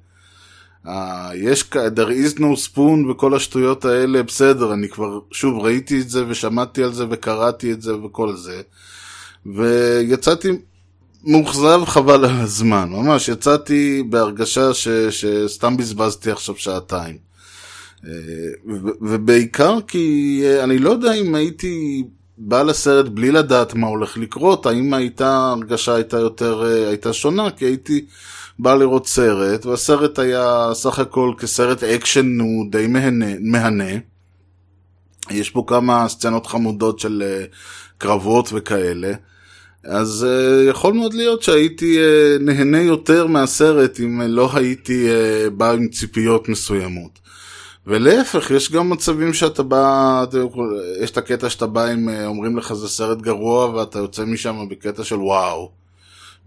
יש, 1.36 1.64
there 1.74 2.10
is 2.10 2.40
no 2.40 2.56
spoon 2.68 3.12
וכל 3.12 3.36
השטויות 3.36 3.86
האלה, 3.86 4.24
בסדר, 4.24 4.74
אני 4.74 4.90
כבר, 4.90 5.20
שוב, 5.32 5.60
ראיתי 5.60 6.02
את 6.02 6.10
זה 6.10 6.24
ושמעתי 6.28 6.84
על 6.84 6.94
זה 6.94 7.06
וקראתי 7.10 7.72
את 7.72 7.82
זה 7.82 7.96
וכל 7.96 8.36
זה. 8.36 8.62
ויצאתי 9.46 10.50
מאוכזב 11.24 11.82
חבל 11.86 12.26
על 12.26 12.42
הזמן, 12.42 12.90
ממש 12.90 13.30
יצאתי 13.30 14.04
בהרגשה 14.10 14.74
ש, 14.74 14.88
שסתם 14.88 15.78
בזבזתי 15.78 16.32
עכשיו 16.32 16.56
שעתיים. 16.58 17.18
ובעיקר 19.02 19.78
כי 19.88 20.44
אני 20.64 20.80
לא 20.80 20.90
יודע 20.90 21.14
אם 21.14 21.36
הייתי 21.36 22.04
בא 22.38 22.64
לסרט 22.64 23.06
בלי 23.06 23.32
לדעת 23.32 23.74
מה 23.74 23.88
הולך 23.88 24.18
לקרות, 24.18 24.66
האם 24.66 24.94
הייתה, 24.94 25.54
הרגשה 25.58 25.96
הייתה 25.96 26.18
יותר, 26.18 26.64
הייתה 26.88 27.14
שונה, 27.14 27.52
כי 27.52 27.66
הייתי 27.66 28.06
בא 28.60 28.76
לראות 28.76 29.08
סרט, 29.08 29.66
והסרט 29.66 30.20
היה 30.20 30.70
סך 30.74 31.00
הכל 31.00 31.34
כסרט 31.38 31.84
אקשן 31.84 32.40
הוא 32.40 32.72
די 32.72 32.88
מהנה. 32.88 33.32
מהנה. 33.40 33.94
יש 35.32 35.50
פה 35.50 35.64
כמה 35.68 36.08
סצנות 36.08 36.48
חמודות 36.48 37.00
של 37.00 37.44
קרבות 37.98 38.50
וכאלה. 38.54 39.14
אז 39.84 40.28
uh, 40.30 40.70
יכול 40.70 40.94
מאוד 40.94 41.14
להיות 41.14 41.44
שהייתי 41.44 41.98
uh, 41.98 42.44
נהנה 42.44 42.82
יותר 42.82 43.28
מהסרט 43.28 44.00
אם 44.00 44.22
uh, 44.22 44.24
לא 44.24 44.50
הייתי 44.54 45.08
uh, 45.08 45.50
בא 45.50 45.72
עם 45.72 45.88
ציפיות 45.88 46.50
מסוימות. 46.50 47.20
ולהפך, 47.88 48.52
יש 48.52 48.72
גם 48.72 48.90
מצבים 48.90 49.34
שאתה 49.34 49.64
בא, 49.64 50.26
יש 51.02 51.12
את 51.12 51.18
הקטע 51.18 51.50
שאתה 51.50 51.68
בא 51.68 51.86
עם, 51.86 52.10
אומרים 52.26 52.58
לך 52.58 52.74
זה 52.74 52.88
סרט 52.88 53.18
גרוע 53.18 53.70
ואתה 53.70 54.00
יוצא 54.00 54.26
משם 54.26 54.70
בקטע 54.70 55.04
של 55.04 55.16
וואו. 55.16 55.72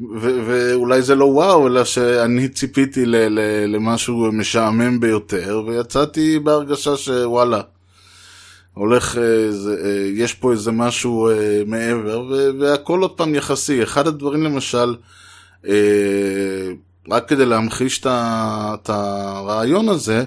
ואולי 0.01 1.03
זה 1.03 1.15
לא 1.15 1.25
וואו, 1.25 1.67
אלא 1.67 1.85
שאני 1.85 2.49
ציפיתי 2.49 3.07
ל- 3.07 3.17
ל- 3.17 3.67
למשהו 3.77 4.33
משעמם 4.33 5.01
ביותר, 5.01 5.63
ויצאתי 5.67 6.39
בהרגשה 6.39 6.97
שוואלה, 6.97 7.61
הולך, 8.75 9.19
אה, 9.19 9.53
זה, 9.53 9.77
אה, 9.85 10.11
יש 10.15 10.35
פה 10.35 10.53
איזה 10.53 10.73
משהו 10.73 11.29
אה, 11.29 11.63
מעבר, 11.67 12.21
ו- 12.31 12.51
והכל 12.61 13.01
עוד 13.03 13.11
פעם 13.17 13.35
יחסי. 13.35 13.83
אחד 13.83 14.07
הדברים 14.07 14.43
למשל, 14.43 14.95
אה, 15.69 16.71
רק 17.11 17.29
כדי 17.29 17.47
להמחיש 17.47 18.01
את 18.05 18.89
הרעיון 18.91 19.89
הזה, 19.89 20.25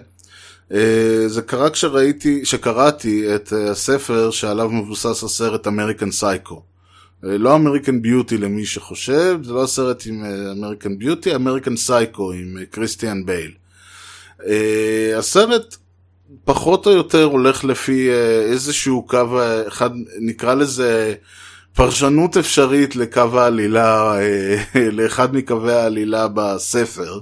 אה, 0.74 1.24
זה 1.28 1.42
קרה 1.42 1.70
כשראיתי, 1.70 2.46
שקראתי 2.46 3.36
את 3.36 3.54
אה, 3.54 3.72
הספר 3.72 4.32
שעליו 4.32 4.70
מבוסס 4.70 5.24
הסרט 5.24 5.68
American 5.68 6.12
Psycho. 6.12 6.69
לא 7.24 7.56
American 7.56 8.02
Beauty 8.02 8.38
למי 8.38 8.66
שחושב, 8.66 9.40
זה 9.44 9.54
לא 9.54 9.64
הסרט 9.64 10.04
עם 10.06 10.24
American 10.52 10.98
Beauty, 10.98 11.36
American 11.36 11.76
Psycho 11.76 12.32
עם 12.32 12.58
קריסטיאן 12.72 13.26
בייל. 13.26 13.52
אה, 14.48 15.14
הסרט 15.18 15.76
פחות 16.46 16.88
או 16.88 16.92
יותר 16.92 17.24
הולך 17.24 17.64
לפי 17.64 18.10
אה, 18.10 18.42
איזשהו 18.42 19.06
קו, 19.08 19.40
אה, 19.40 19.68
אחד, 19.68 19.90
נקרא 20.20 20.54
לזה 20.54 21.16
פרשנות 21.76 22.38
אפשרית 22.38 22.96
לקו 22.96 23.22
העלילה, 23.34 24.20
אה, 24.20 24.58
לאחד 24.92 25.36
מקווי 25.36 25.74
העלילה 25.74 26.28
בספר. 26.28 27.20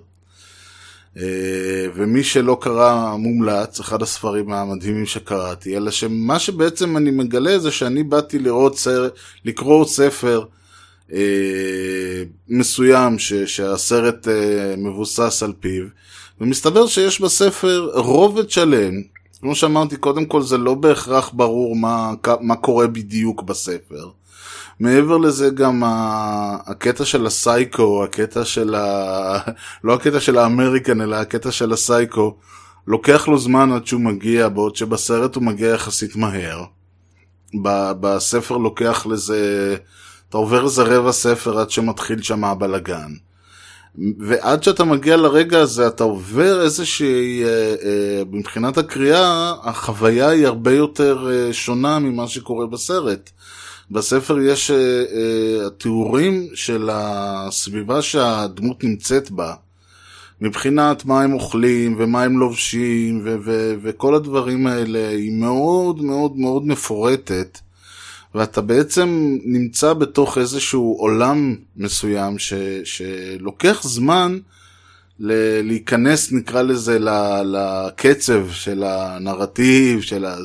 אה, 1.18 1.88
ומי 1.96 2.24
שלא 2.24 2.58
קרא 2.62 3.16
מומלץ, 3.16 3.80
אחד 3.80 4.02
הספרים 4.02 4.52
המדהימים 4.52 5.06
שקראתי, 5.06 5.78
אלא 5.78 5.92
שמה 5.92 6.40
שבעצם 6.40 6.98
אני 6.98 7.12
מגלה 7.12 7.60
זה 7.60 7.72
שאני 7.72 8.04
באתי 8.04 8.40
לראות 8.40 8.78
סר, 8.78 9.10
לקרוא 9.46 9.86
ספר 9.86 10.44
אה, 11.14 12.24
מסוים 12.50 13.20
ש, 13.20 13.34
שהסרט 13.34 14.28
אה, 14.28 14.76
מבוסס 14.78 15.44
על 15.44 15.54
פיו, 15.60 15.84
ומסתבר 16.42 16.88
שיש 16.88 17.22
בספר 17.22 17.90
רובד 17.94 18.50
שלם, 18.50 18.94
כמו 19.40 19.56
שאמרתי 19.56 19.98
קודם 19.98 20.26
כל 20.26 20.42
זה 20.42 20.58
לא 20.58 20.74
בהכרח 20.74 21.32
ברור 21.34 21.76
מה, 21.76 22.14
מה 22.42 22.56
קורה 22.56 22.88
בדיוק 22.88 23.42
בספר. 23.42 24.10
מעבר 24.79 25.17
לזה 25.17 25.50
גם 25.50 25.84
הקטע 25.86 27.05
של 27.05 27.25
הסייקו, 27.25 28.03
הקטע 28.03 28.46
של 28.46 28.75
ה... 28.75 29.39
לא 29.84 29.93
הקטע 29.93 30.19
של 30.19 30.38
האמריקן, 30.38 31.01
אלא 31.01 31.15
הקטע 31.15 31.51
של 31.51 31.74
הסייקו, 31.74 32.38
לוקח 32.88 33.27
לו 33.27 33.38
זמן 33.38 33.72
עד 33.72 33.88
שהוא 33.88 34.01
מגיע, 34.01 34.50
בעוד 34.50 34.75
שבסרט 34.75 35.36
הוא 35.36 35.43
מגיע 35.43 35.69
יחסית 35.69 36.15
מהר. 36.15 36.63
בספר 38.00 38.57
לוקח 38.57 39.05
לזה... 39.05 39.75
אתה 40.29 40.38
עובר 40.38 40.63
איזה 40.63 40.84
רבע 40.84 41.12
ספר 41.12 41.60
עד 41.60 41.69
שמתחיל 41.69 42.22
שם 42.22 42.43
הבלגן. 42.43 43.13
ועד 44.19 44.63
שאתה 44.63 44.84
מגיע 44.84 45.17
לרגע 45.17 45.60
הזה 45.60 45.88
אתה 45.88 46.03
עובר 46.03 46.62
איזושהי, 46.62 47.43
אה, 47.43 47.75
אה, 47.84 48.24
מבחינת 48.31 48.77
הקריאה, 48.77 49.53
החוויה 49.63 50.29
היא 50.29 50.48
הרבה 50.48 50.72
יותר 50.72 51.29
אה, 51.31 51.53
שונה 51.53 52.00
ממה 52.00 52.27
שקורה 52.27 52.67
בסרט. 52.67 53.29
בספר 53.91 54.39
יש 54.39 54.72
uh, 54.72 55.70
תיאורים 55.77 56.48
של 56.53 56.89
הסביבה 56.94 58.01
שהדמות 58.01 58.84
נמצאת 58.84 59.32
בה, 59.32 59.53
מבחינת 60.41 61.06
מה 61.06 61.22
הם 61.22 61.34
אוכלים 61.34 61.96
ומה 62.00 62.24
הם 62.24 62.38
לובשים 62.38 63.22
ו- 63.25 63.36
ו- 63.46 63.75
וכל 63.82 64.15
הדברים 64.15 64.67
האלה, 64.67 65.10
היא 65.10 65.39
מאוד 65.39 66.01
מאוד 66.01 66.38
מאוד 66.38 66.67
מפורטת, 66.67 67.60
ואתה 68.36 68.62
בעצם 68.62 69.38
נמצא 69.46 69.94
בתוך 69.94 70.38
איזשהו 70.38 70.96
עולם 71.00 71.56
מסוים 71.77 72.39
ש- 72.39 72.53
שלוקח 72.84 73.84
זמן 73.84 74.38
ל- 75.20 75.62
להיכנס, 75.62 76.32
נקרא 76.32 76.62
לזה, 76.62 77.00
לקצב 77.46 78.48
של 78.51 78.84
הנרטיב, 78.84 80.01
של 80.01 80.25
ה... 80.25 80.36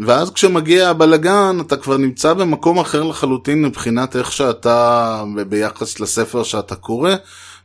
ואז 0.00 0.30
כשמגיע 0.30 0.88
הבלגן 0.88 1.56
אתה 1.60 1.76
כבר 1.76 1.96
נמצא 1.96 2.32
במקום 2.32 2.78
אחר 2.78 3.02
לחלוטין 3.02 3.62
מבחינת 3.62 4.16
איך 4.16 4.32
שאתה 4.32 5.24
ביחס 5.48 6.00
לספר 6.00 6.42
שאתה 6.42 6.74
קורא 6.74 7.14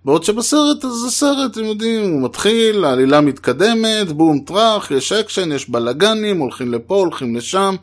בעוד 0.05 0.23
שבסרט 0.23 0.81
זה 0.81 1.11
סרט, 1.11 1.51
אתם 1.51 1.63
יודעים, 1.63 2.11
הוא 2.11 2.21
מתחיל, 2.21 2.85
העלילה 2.85 3.21
מתקדמת, 3.21 4.11
בום 4.11 4.39
טראח, 4.39 4.91
יש 4.91 5.11
אקשן, 5.11 5.51
יש 5.51 5.69
בלגנים, 5.69 6.39
הולכים 6.39 6.73
לפה, 6.73 6.95
הולכים 6.95 7.35
לשם, 7.35 7.75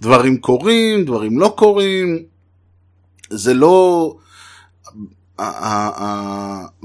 דברים 0.00 0.36
קורים, 0.36 1.04
דברים 1.04 1.38
לא 1.38 1.54
קורים, 1.56 2.22
זה 3.30 3.54
לא... 3.54 4.14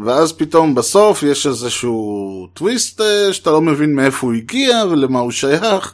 ואז 0.06 0.32
פתאום 0.38 0.76
בסוף 0.76 1.24
יש 1.24 1.48
איזשהו 1.48 2.48
טוויסט 2.54 3.02
שאתה 3.32 3.52
לא 3.52 3.62
מבין 3.62 3.96
מאיפה 3.96 4.28
הוא 4.28 4.36
הגיע 4.36 4.84
ולמה 4.92 5.20
הוא 5.20 5.32
שייך. 5.32 5.94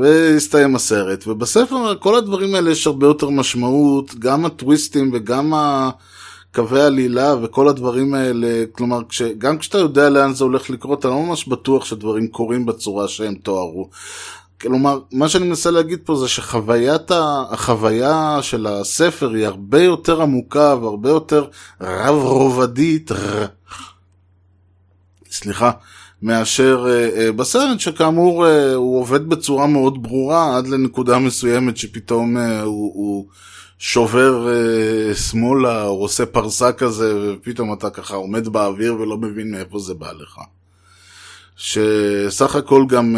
והסתיים 0.00 0.76
הסרט. 0.76 1.26
ובספר 1.26 1.94
כל 2.00 2.14
הדברים 2.14 2.54
האלה 2.54 2.70
יש 2.70 2.86
הרבה 2.86 3.06
יותר 3.06 3.30
משמעות, 3.30 4.14
גם 4.14 4.44
הטוויסטים 4.44 5.10
וגם 5.14 5.52
קווי 6.54 6.82
העלילה 6.82 7.34
וכל 7.42 7.68
הדברים 7.68 8.14
האלה, 8.14 8.64
כלומר, 8.72 9.00
כש, 9.08 9.22
גם 9.22 9.58
כשאתה 9.58 9.78
יודע 9.78 10.10
לאן 10.10 10.34
זה 10.34 10.44
הולך 10.44 10.70
לקרות, 10.70 10.98
אתה 10.98 11.08
לא 11.08 11.22
ממש 11.22 11.48
בטוח 11.48 11.84
שדברים 11.84 12.28
קורים 12.28 12.66
בצורה 12.66 13.08
שהם 13.08 13.34
תוארו. 13.34 13.90
כלומר, 14.60 14.98
מה 15.12 15.28
שאני 15.28 15.48
מנסה 15.48 15.70
להגיד 15.70 15.98
פה 16.04 16.16
זה 16.16 16.28
שחוויית. 16.28 17.10
החוויה 17.50 18.38
של 18.42 18.66
הספר 18.66 19.30
היא 19.30 19.46
הרבה 19.46 19.82
יותר 19.82 20.22
עמוקה 20.22 20.74
והרבה 20.80 21.08
יותר 21.08 21.46
רב-רובדית, 21.80 23.12
ר... 23.12 23.46
סליחה, 25.30 25.70
מאשר 26.22 26.86
uh, 26.86 27.16
uh, 27.18 27.32
בסרט, 27.32 27.80
שכאמור 27.80 28.46
uh, 28.46 28.74
הוא 28.74 29.00
עובד 29.00 29.28
בצורה 29.28 29.66
מאוד 29.66 30.02
ברורה 30.02 30.56
עד 30.56 30.66
לנקודה 30.66 31.18
מסוימת 31.18 31.76
שפתאום 31.76 32.36
הוא, 32.36 32.92
הוא 32.94 33.26
שובר 33.78 34.46
שמאלה 35.14 35.84
או 35.84 36.00
עושה 36.00 36.26
פרסה 36.26 36.72
כזה 36.72 37.14
ופתאום 37.22 37.72
אתה 37.72 37.90
ככה 37.90 38.14
עומד 38.14 38.48
באוויר 38.48 39.00
ולא 39.00 39.16
מבין 39.16 39.50
מאיפה 39.50 39.78
זה 39.78 39.94
בא 39.94 40.12
לך. 40.12 40.40
שסך 41.56 42.56
הכל 42.56 42.84
גם 42.88 43.16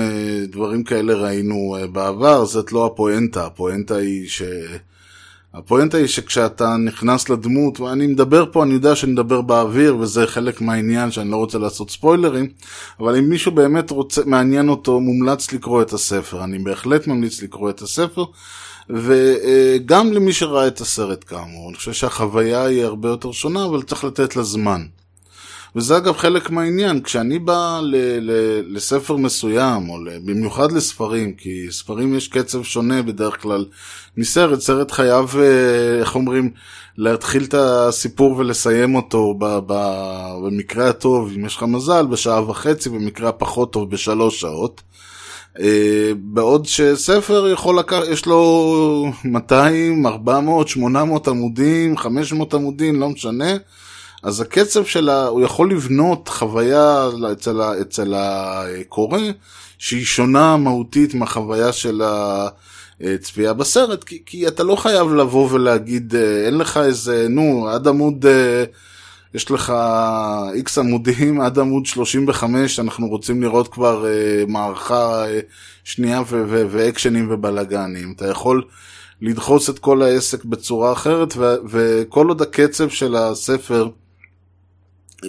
דברים 0.48 0.84
כאלה 0.84 1.14
ראינו 1.14 1.76
בעבר, 1.92 2.44
זאת 2.44 2.72
לא 2.72 2.86
הפואנטה, 2.86 3.46
הפואנטה 3.46 3.96
היא 3.96 4.28
ש... 4.28 4.42
הפואנטה 5.54 5.96
היא 5.96 6.06
שכשאתה 6.06 6.76
נכנס 6.76 7.28
לדמות, 7.28 7.80
ואני 7.80 8.06
מדבר 8.06 8.44
פה, 8.52 8.62
אני 8.62 8.74
יודע 8.74 8.96
שאני 8.96 9.12
מדבר 9.12 9.40
באוויר, 9.40 9.96
וזה 9.96 10.26
חלק 10.26 10.60
מהעניין 10.60 11.10
שאני 11.10 11.30
לא 11.30 11.36
רוצה 11.36 11.58
לעשות 11.58 11.90
ספוילרים, 11.90 12.48
אבל 13.00 13.16
אם 13.16 13.28
מישהו 13.28 13.52
באמת 13.52 13.90
רוצה, 13.90 14.22
מעניין 14.26 14.68
אותו, 14.68 15.00
מומלץ 15.00 15.52
לקרוא 15.52 15.82
את 15.82 15.92
הספר. 15.92 16.44
אני 16.44 16.58
בהחלט 16.58 17.06
ממליץ 17.06 17.42
לקרוא 17.42 17.70
את 17.70 17.82
הספר, 17.82 18.24
וגם 18.90 20.12
למי 20.12 20.32
שראה 20.32 20.66
את 20.66 20.80
הסרט 20.80 21.24
כאמור. 21.26 21.68
אני 21.68 21.76
חושב 21.76 21.92
שהחוויה 21.92 22.64
היא 22.64 22.84
הרבה 22.84 23.08
יותר 23.08 23.32
שונה, 23.32 23.64
אבל 23.64 23.82
צריך 23.82 24.04
לתת 24.04 24.36
לה 24.36 24.42
זמן. 24.42 24.82
וזה 25.76 25.96
אגב 25.96 26.16
חלק 26.16 26.50
מהעניין, 26.50 27.02
כשאני 27.02 27.38
בא 27.38 27.80
ל- 27.82 27.96
ל- 28.30 28.76
לספר 28.76 29.16
מסוים, 29.16 29.88
או 29.88 29.96
במיוחד 30.24 30.72
לספרים, 30.72 31.32
כי 31.32 31.66
ספרים 31.70 32.14
יש 32.16 32.28
קצב 32.28 32.62
שונה 32.62 33.02
בדרך 33.02 33.42
כלל 33.42 33.64
מסרט, 34.16 34.60
סרט 34.60 34.90
חייב, 34.90 35.36
איך 36.00 36.14
אומרים, 36.14 36.50
להתחיל 36.98 37.44
את 37.44 37.54
הסיפור 37.54 38.36
ולסיים 38.36 38.94
אותו 38.94 39.34
ב- 39.38 39.58
ב- 39.66 40.34
במקרה 40.46 40.88
הטוב, 40.88 41.32
אם 41.36 41.44
יש 41.44 41.56
לך 41.56 41.62
מזל, 41.62 42.06
בשעה 42.06 42.50
וחצי, 42.50 42.88
במקרה 42.90 43.28
הפחות 43.28 43.72
טוב 43.72 43.90
בשלוש 43.90 44.40
שעות. 44.40 44.80
בעוד 46.18 46.66
שספר 46.66 47.48
יכול 47.52 47.78
לקחת, 47.78 48.02
יש 48.08 48.26
לו 48.26 49.12
200, 49.24 50.06
400, 50.06 50.68
800 50.68 51.28
עמודים, 51.28 51.96
500 51.96 52.54
עמודים, 52.54 53.00
לא 53.00 53.08
משנה. 53.08 53.56
אז 54.22 54.40
הקצב 54.40 54.84
שלה, 54.84 55.26
הוא 55.26 55.40
יכול 55.40 55.70
לבנות 55.70 56.28
חוויה 56.28 57.08
אצל, 57.32 57.60
אצל 57.60 58.14
הקורא 58.16 59.18
שהיא 59.78 60.04
שונה 60.04 60.56
מהותית 60.56 61.14
מהחוויה 61.14 61.72
של 61.72 62.02
הצפייה 62.04 63.52
בסרט, 63.52 64.04
כי, 64.04 64.22
כי 64.26 64.48
אתה 64.48 64.62
לא 64.62 64.76
חייב 64.76 65.14
לבוא 65.14 65.48
ולהגיד, 65.50 66.14
אין 66.46 66.58
לך 66.58 66.76
איזה, 66.76 67.26
נו, 67.28 67.68
עד 67.68 67.88
עמוד, 67.88 68.24
יש 69.34 69.50
לך 69.50 69.72
איקס 70.54 70.78
עמודים, 70.78 71.40
עד 71.40 71.58
עמוד 71.58 71.86
35 71.86 72.80
אנחנו 72.80 73.08
רוצים 73.08 73.42
לראות 73.42 73.68
כבר 73.68 74.04
מערכה 74.48 75.24
שנייה 75.84 76.20
ו- 76.20 76.44
ו- 76.48 76.66
ואקשנים 76.70 77.28
ובלאגנים. 77.30 78.12
אתה 78.16 78.26
יכול... 78.26 78.62
לדחוס 79.22 79.70
את 79.70 79.78
כל 79.78 80.02
העסק 80.02 80.44
בצורה 80.44 80.92
אחרת, 80.92 81.34
ו- 81.36 81.54
וכל 81.68 82.28
עוד 82.28 82.42
הקצב 82.42 82.88
של 82.88 83.16
הספר, 83.16 83.88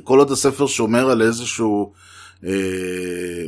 כל 0.03 0.19
עוד 0.19 0.31
הספר 0.31 0.67
שומר 0.67 1.09
על 1.09 1.21
איזשהו, 1.21 1.91
אה, 2.45 2.51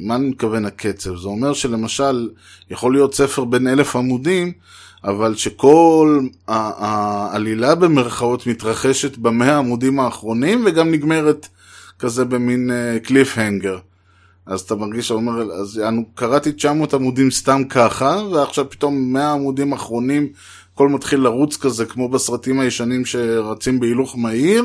מה 0.02 0.16
אני 0.16 0.30
מתכוון 0.30 0.66
הקצב? 0.66 1.16
זה 1.16 1.28
אומר 1.28 1.54
שלמשל, 1.54 2.30
יכול 2.72 2.94
להיות 2.94 3.14
ספר 3.14 3.44
בין 3.44 3.68
אלף 3.68 3.96
עמודים, 3.96 4.52
אבל 5.04 5.36
שכל 5.36 6.20
העלילה 6.48 7.76
במרכאות 7.76 8.48
מתרחשת 8.48 9.18
במאה 9.18 9.56
העמודים 9.56 10.00
האחרונים 10.00 10.64
וגם 10.66 10.92
נגמרת 10.92 11.48
כזה 12.00 12.26
במין 12.26 12.72
קליף 13.04 13.38
הנגר. 13.38 13.78
אז 14.46 14.62
אתה 14.62 14.76
מרגיש, 14.76 15.06
אתה 15.06 15.14
אומר, 15.14 15.42
אז 15.42 15.80
אני 15.80 16.04
קראתי 16.16 16.52
900 16.52 16.94
עמודים 16.94 17.32
סתם 17.32 17.62
ככה, 17.70 18.22
ועכשיו 18.32 18.70
פתאום 18.70 19.14
100 19.14 19.32
עמודים 19.32 19.74
אחרונים, 19.74 20.28
הכל 20.74 20.90
מתחיל 20.90 21.20
לרוץ 21.20 21.58
כזה, 21.58 21.86
כמו 21.86 22.10
בסרטים 22.10 22.60
הישנים 22.60 23.06
שרצים 23.06 23.80
בהילוך 23.80 24.18
מהיר, 24.18 24.64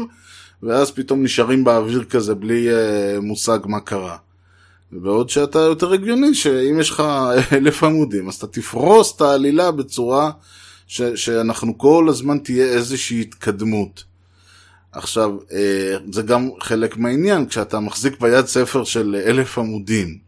ואז 0.63 0.91
פתאום 0.91 1.23
נשארים 1.23 1.65
באוויר 1.65 2.05
כזה 2.05 2.35
בלי 2.35 2.69
uh, 2.71 3.21
מושג 3.21 3.59
מה 3.65 3.81
קרה. 3.81 4.17
בעוד 4.93 5.31
שאתה 5.31 5.59
יותר 5.59 5.93
הגיוני, 5.93 6.35
שאם 6.35 6.81
יש 6.81 6.91
לך 6.91 7.03
אלף 7.53 7.85
עמודים, 7.85 8.29
אז 8.29 8.35
אתה 8.35 8.47
תפרוס 8.47 9.17
את 9.17 9.21
העלילה 9.21 9.71
בצורה 9.71 10.31
ש- 10.87 11.03
שאנחנו 11.03 11.79
כל 11.79 12.07
הזמן 12.09 12.39
תהיה 12.39 12.67
איזושהי 12.67 13.21
התקדמות. 13.21 14.05
עכשיו, 14.93 15.31
אה, 15.53 15.97
זה 16.13 16.23
גם 16.23 16.49
חלק 16.61 16.97
מהעניין, 16.97 17.47
כשאתה 17.47 17.81
מחזיק 17.81 18.21
ביד 18.21 18.47
ספר 18.47 18.85
של 18.85 19.23
אלף 19.27 19.59
עמודים, 19.59 20.19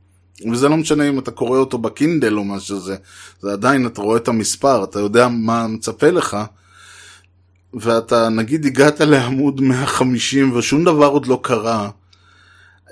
וזה 0.52 0.68
לא 0.68 0.76
משנה 0.76 1.08
אם 1.08 1.18
אתה 1.18 1.30
קורא 1.30 1.58
אותו 1.58 1.78
בקינדל 1.78 2.36
או 2.36 2.44
מה 2.44 2.60
שזה, 2.60 2.96
זה 3.40 3.52
עדיין, 3.52 3.86
אתה 3.86 4.00
רואה 4.02 4.16
את 4.16 4.28
המספר, 4.28 4.84
אתה 4.84 5.00
יודע 5.00 5.28
מה 5.28 5.66
מצפה 5.66 6.10
לך, 6.10 6.36
ואתה 7.74 8.28
נגיד 8.28 8.66
הגעת 8.66 9.00
לעמוד 9.00 9.60
150 9.60 10.56
ושום 10.56 10.84
דבר 10.84 11.06
עוד 11.06 11.26
לא 11.26 11.40
קרה, 11.42 11.90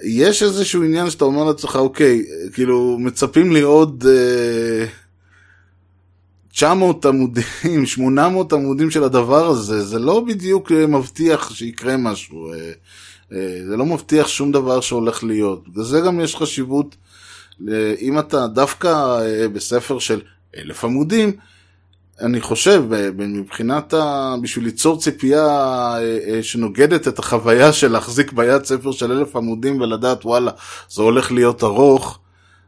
יש 0.04 0.42
איזשהו 0.42 0.84
עניין 0.84 1.10
שאתה 1.10 1.24
אומר 1.24 1.44
לעצמך, 1.44 1.76
אוקיי, 1.76 2.22
כאילו, 2.52 2.96
מצפים 3.00 3.52
לי 3.52 3.60
עוד 3.60 4.04
אה, 4.08 4.86
900 6.52 7.06
עמודים, 7.06 7.86
800 7.86 8.52
עמודים 8.52 8.90
של 8.90 9.04
הדבר 9.04 9.46
הזה, 9.46 9.84
זה 9.84 9.98
לא 9.98 10.20
בדיוק 10.20 10.72
אה, 10.72 10.86
מבטיח 10.86 11.54
שיקרה 11.54 11.96
משהו, 11.96 12.52
אה, 12.52 12.72
אה, 13.32 13.60
זה 13.68 13.76
לא 13.76 13.86
מבטיח 13.86 14.28
שום 14.28 14.52
דבר 14.52 14.80
שהולך 14.80 15.24
להיות. 15.24 15.64
וזה 15.74 16.00
גם 16.00 16.20
יש 16.20 16.36
חשיבות, 16.36 16.96
אה, 17.68 17.94
אם 18.00 18.18
אתה 18.18 18.46
דווקא 18.46 18.88
אה, 19.20 19.48
בספר 19.48 19.98
של 19.98 20.20
אלף 20.56 20.84
עמודים, 20.84 21.32
אני 22.20 22.40
חושב, 22.40 22.84
מבחינת 23.16 23.94
ה... 23.94 24.34
בשביל 24.42 24.64
ליצור 24.64 25.00
ציפייה 25.00 25.94
שנוגדת 26.42 27.08
את 27.08 27.18
החוויה 27.18 27.72
של 27.78 27.92
להחזיק 27.92 28.32
ביד 28.32 28.64
ספר 28.64 28.92
של 28.92 29.12
אלף 29.12 29.36
עמודים 29.36 29.80
ולדעת 29.80 30.24
וואלה, 30.24 30.50
זה 30.90 31.02
הולך 31.02 31.32
להיות 31.32 31.64
ארוך, 31.64 32.18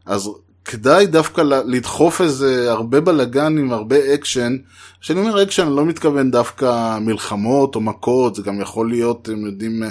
אז 0.05 0.29
כדאי 0.65 1.05
דווקא 1.05 1.41
לדחוף 1.41 2.21
איזה 2.21 2.71
הרבה 2.71 3.01
בלאגן 3.01 3.57
עם 3.57 3.73
הרבה 3.73 4.13
אקשן. 4.13 4.57
כשאני 5.01 5.19
אומר 5.19 5.43
אקשן, 5.43 5.67
אני 5.67 5.75
לא 5.75 5.85
מתכוון 5.85 6.31
דווקא 6.31 6.99
מלחמות 6.99 7.75
או 7.75 7.81
מכות, 7.81 8.35
זה 8.35 8.41
גם 8.41 8.61
יכול 8.61 8.89
להיות, 8.89 9.29
הם 9.29 9.45
יודעים, 9.45 9.83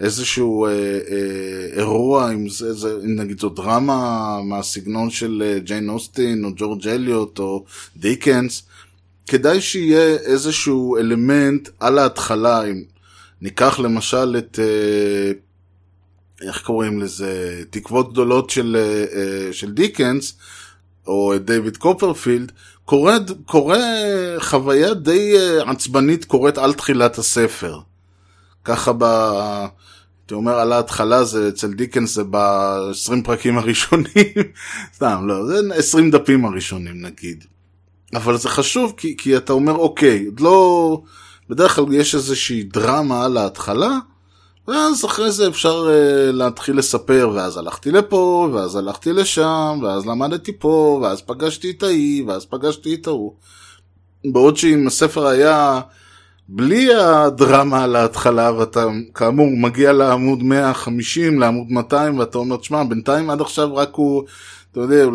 איזשהו 0.00 0.66
אה, 0.66 0.70
אה, 0.70 1.80
אירוע, 1.80 2.32
אם, 2.32 2.48
זה, 2.48 2.72
זה, 2.72 2.96
אם 3.04 3.14
נגיד 3.16 3.40
זו 3.40 3.48
דרמה 3.48 4.38
מהסגנון 4.44 5.10
של 5.10 5.58
ג'יין 5.64 5.88
אוסטין 5.88 6.44
או 6.44 6.50
ג'ורג' 6.56 6.88
אליוט 6.88 7.38
או 7.38 7.64
דיקנס. 7.96 8.62
כדאי 9.26 9.60
שיהיה 9.60 10.16
איזשהו 10.16 10.96
אלמנט 10.96 11.68
על 11.80 11.98
ההתחלה, 11.98 12.64
אם 12.64 12.82
ניקח 13.40 13.78
למשל 13.78 14.36
את, 14.38 14.58
איך 16.42 16.62
קוראים 16.62 17.00
לזה, 17.00 17.62
תקוות 17.70 18.12
גדולות 18.12 18.50
של, 18.50 18.76
של 19.52 19.72
דיקנס, 19.72 20.34
או 21.06 21.34
את 21.36 21.44
דיוויד 21.44 21.76
קופרפילד, 21.76 22.52
קורה, 22.84 23.18
חוויה 24.38 24.94
די 24.94 25.34
עצבנית 25.66 26.24
קורית 26.24 26.58
על 26.58 26.72
תחילת 26.72 27.18
הספר. 27.18 27.78
ככה 28.64 28.92
ב... 28.98 29.04
הייתי 30.30 30.38
אומר 30.38 30.58
על 30.58 30.72
ההתחלה 30.72 31.24
זה 31.24 31.48
אצל 31.48 31.72
דיקנס 31.72 32.14
זה 32.14 32.22
ב-20 32.30 33.24
פרקים 33.24 33.58
הראשונים, 33.58 34.32
סתם 34.96 35.26
לא, 35.26 35.46
זה 35.46 35.74
20 35.74 36.10
דפים 36.10 36.44
הראשונים 36.44 37.02
נגיד. 37.02 37.44
אבל 38.14 38.36
זה 38.36 38.48
חשוב 38.48 38.94
כי, 38.96 39.16
כי 39.16 39.36
אתה 39.36 39.52
אומר 39.52 39.72
אוקיי, 39.72 40.26
לא... 40.40 41.00
בדרך 41.50 41.76
כלל 41.76 41.84
יש 41.92 42.14
איזושהי 42.14 42.62
דרמה 42.62 43.24
על 43.24 43.36
ההתחלה, 43.36 43.98
ואז 44.68 45.04
אחרי 45.04 45.30
זה 45.30 45.48
אפשר 45.48 45.86
uh, 45.86 46.32
להתחיל 46.32 46.78
לספר, 46.78 47.30
ואז 47.34 47.56
הלכתי 47.56 47.90
לפה, 47.90 48.48
ואז 48.52 48.76
הלכתי 48.76 49.12
לשם, 49.12 49.78
ואז 49.82 50.06
למדתי 50.06 50.52
פה, 50.58 51.00
ואז 51.02 51.20
פגשתי 51.20 51.70
את 51.70 51.82
ההיא, 51.82 52.24
ואז 52.26 52.44
פגשתי 52.44 52.94
את 52.94 53.06
ההוא. 53.06 53.32
בעוד 54.24 54.56
שאם 54.56 54.86
הספר 54.86 55.26
היה 55.26 55.80
בלי 56.48 56.94
הדרמה 56.94 57.84
על 57.84 57.96
ההתחלה, 57.96 58.52
ואתה 58.58 58.86
כאמור 59.14 59.48
מגיע 59.56 59.92
לעמוד 59.92 60.42
150, 60.42 61.40
לעמוד 61.40 61.66
200, 61.70 62.18
ואתה 62.18 62.38
אומר, 62.38 62.56
תשמע, 62.56 62.84
בינתיים 62.84 63.30
עד 63.30 63.40
עכשיו 63.40 63.76
רק 63.76 63.94
הוא... 63.94 64.22
אתה 64.72 64.80
יודע, 64.80 65.06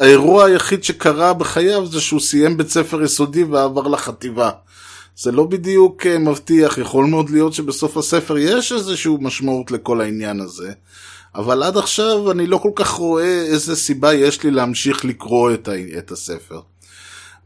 האירוע 0.00 0.44
היחיד 0.44 0.84
שקרה 0.84 1.32
בחייו 1.32 1.86
זה 1.86 2.00
שהוא 2.00 2.20
סיים 2.20 2.56
בית 2.56 2.68
ספר 2.68 3.02
יסודי 3.02 3.44
ועבר 3.44 3.88
לחטיבה. 3.88 4.50
זה 5.16 5.32
לא 5.32 5.44
בדיוק 5.44 6.06
מבטיח, 6.06 6.78
יכול 6.78 7.04
מאוד 7.04 7.30
להיות 7.30 7.52
שבסוף 7.52 7.96
הספר 7.96 8.38
יש 8.38 8.72
איזושהי 8.72 9.12
משמעות 9.20 9.70
לכל 9.70 10.00
העניין 10.00 10.40
הזה, 10.40 10.72
אבל 11.34 11.62
עד 11.62 11.76
עכשיו 11.76 12.30
אני 12.30 12.46
לא 12.46 12.58
כל 12.58 12.70
כך 12.74 12.90
רואה 12.90 13.42
איזה 13.42 13.76
סיבה 13.76 14.14
יש 14.14 14.42
לי 14.42 14.50
להמשיך 14.50 15.04
לקרוא 15.04 15.54
את, 15.54 15.68
את 15.98 16.10
הספר. 16.10 16.60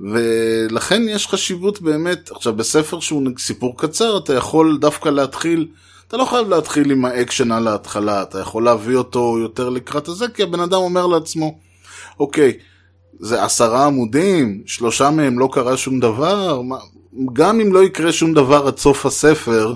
ולכן 0.00 1.02
יש 1.08 1.26
חשיבות 1.26 1.82
באמת, 1.82 2.30
עכשיו 2.30 2.52
בספר 2.52 3.00
שהוא 3.00 3.22
סיפור 3.38 3.78
קצר, 3.78 4.18
אתה 4.18 4.34
יכול 4.34 4.78
דווקא 4.80 5.08
להתחיל 5.08 5.68
אתה 6.08 6.16
לא 6.16 6.24
חייב 6.24 6.48
להתחיל 6.48 6.90
עם 6.90 7.04
האקשן 7.04 7.52
על 7.52 7.68
ההתחלה, 7.68 8.22
אתה 8.22 8.38
יכול 8.38 8.64
להביא 8.64 8.96
אותו 8.96 9.36
יותר 9.38 9.68
לקראת 9.68 10.08
הזה, 10.08 10.28
כי 10.28 10.42
הבן 10.42 10.60
אדם 10.60 10.78
אומר 10.78 11.06
לעצמו, 11.06 11.58
אוקיי, 12.20 12.58
זה 13.20 13.44
עשרה 13.44 13.86
עמודים, 13.86 14.62
שלושה 14.66 15.10
מהם 15.10 15.38
לא 15.38 15.48
קרה 15.52 15.76
שום 15.76 16.00
דבר, 16.00 16.60
גם 17.32 17.60
אם 17.60 17.72
לא 17.72 17.84
יקרה 17.84 18.12
שום 18.12 18.34
דבר 18.34 18.66
עד 18.66 18.78
סוף 18.78 19.06
הספר, 19.06 19.74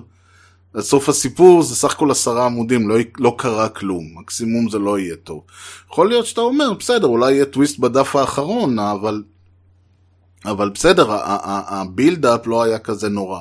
עד 0.75 0.81
סוף 0.81 1.09
הסיפור 1.09 1.63
זה 1.63 1.77
סך 1.77 1.93
הכל 1.93 2.11
עשרה 2.11 2.47
עמודים, 2.47 2.89
לא, 2.89 2.97
לא 3.19 3.35
קרה 3.39 3.69
כלום, 3.69 4.05
מקסימום 4.21 4.71
זה 4.71 4.79
לא 4.79 4.99
יהיה 4.99 5.17
טוב. 5.17 5.43
יכול 5.91 6.09
להיות 6.09 6.27
שאתה 6.27 6.41
אומר, 6.41 6.73
בסדר, 6.73 7.07
אולי 7.07 7.33
יהיה 7.33 7.45
טוויסט 7.45 7.79
בדף 7.79 8.17
האחרון, 8.17 8.79
אבל, 8.79 9.23
אבל 10.45 10.69
בסדר, 10.69 11.07
הבילדאפ 11.11 12.47
לא 12.47 12.63
היה 12.63 12.79
כזה 12.79 13.09
נורא. 13.09 13.41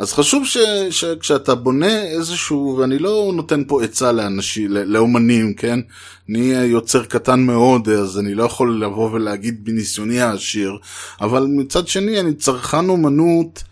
אז 0.00 0.12
חשוב 0.12 0.46
ש, 0.46 0.58
שכשאתה 0.90 1.54
בונה 1.54 2.02
איזשהו, 2.02 2.76
ואני 2.78 2.98
לא 2.98 3.32
נותן 3.34 3.62
פה 3.66 3.82
עצה 3.82 4.12
לאנשים, 4.12 4.70
לאומנים, 4.70 5.54
כן? 5.54 5.80
אני 6.28 6.38
יוצר 6.46 7.04
קטן 7.04 7.40
מאוד, 7.40 7.88
אז 7.88 8.18
אני 8.18 8.34
לא 8.34 8.42
יכול 8.42 8.82
לבוא 8.82 9.10
ולהגיד 9.12 9.64
בניסיוני 9.64 10.20
העשיר, 10.20 10.78
אבל 11.20 11.46
מצד 11.48 11.88
שני 11.88 12.20
אני 12.20 12.34
צרכן 12.34 12.88
אומנות, 12.88 13.62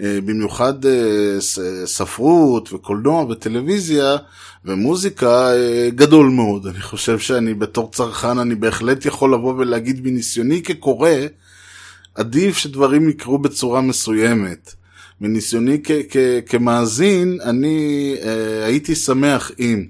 במיוחד 0.00 0.74
ספרות 1.84 2.72
וקולנוע 2.72 3.24
וטלוויזיה 3.24 4.16
ומוזיקה 4.64 5.50
גדול 5.88 6.26
מאוד. 6.26 6.66
אני 6.66 6.80
חושב 6.80 7.18
שאני 7.18 7.54
בתור 7.54 7.90
צרכן, 7.90 8.38
אני 8.38 8.54
בהחלט 8.54 9.06
יכול 9.06 9.34
לבוא 9.34 9.54
ולהגיד 9.54 10.04
בניסיוני 10.04 10.62
כקורא, 10.62 11.10
עדיף 12.14 12.58
שדברים 12.58 13.08
יקרו 13.08 13.38
בצורה 13.38 13.80
מסוימת. 13.80 14.74
מניסיוני 15.20 15.82
כמאזין, 16.46 17.38
אני 17.42 18.16
אה, 18.22 18.64
הייתי 18.64 18.94
שמח 18.94 19.50
אם, 19.58 19.86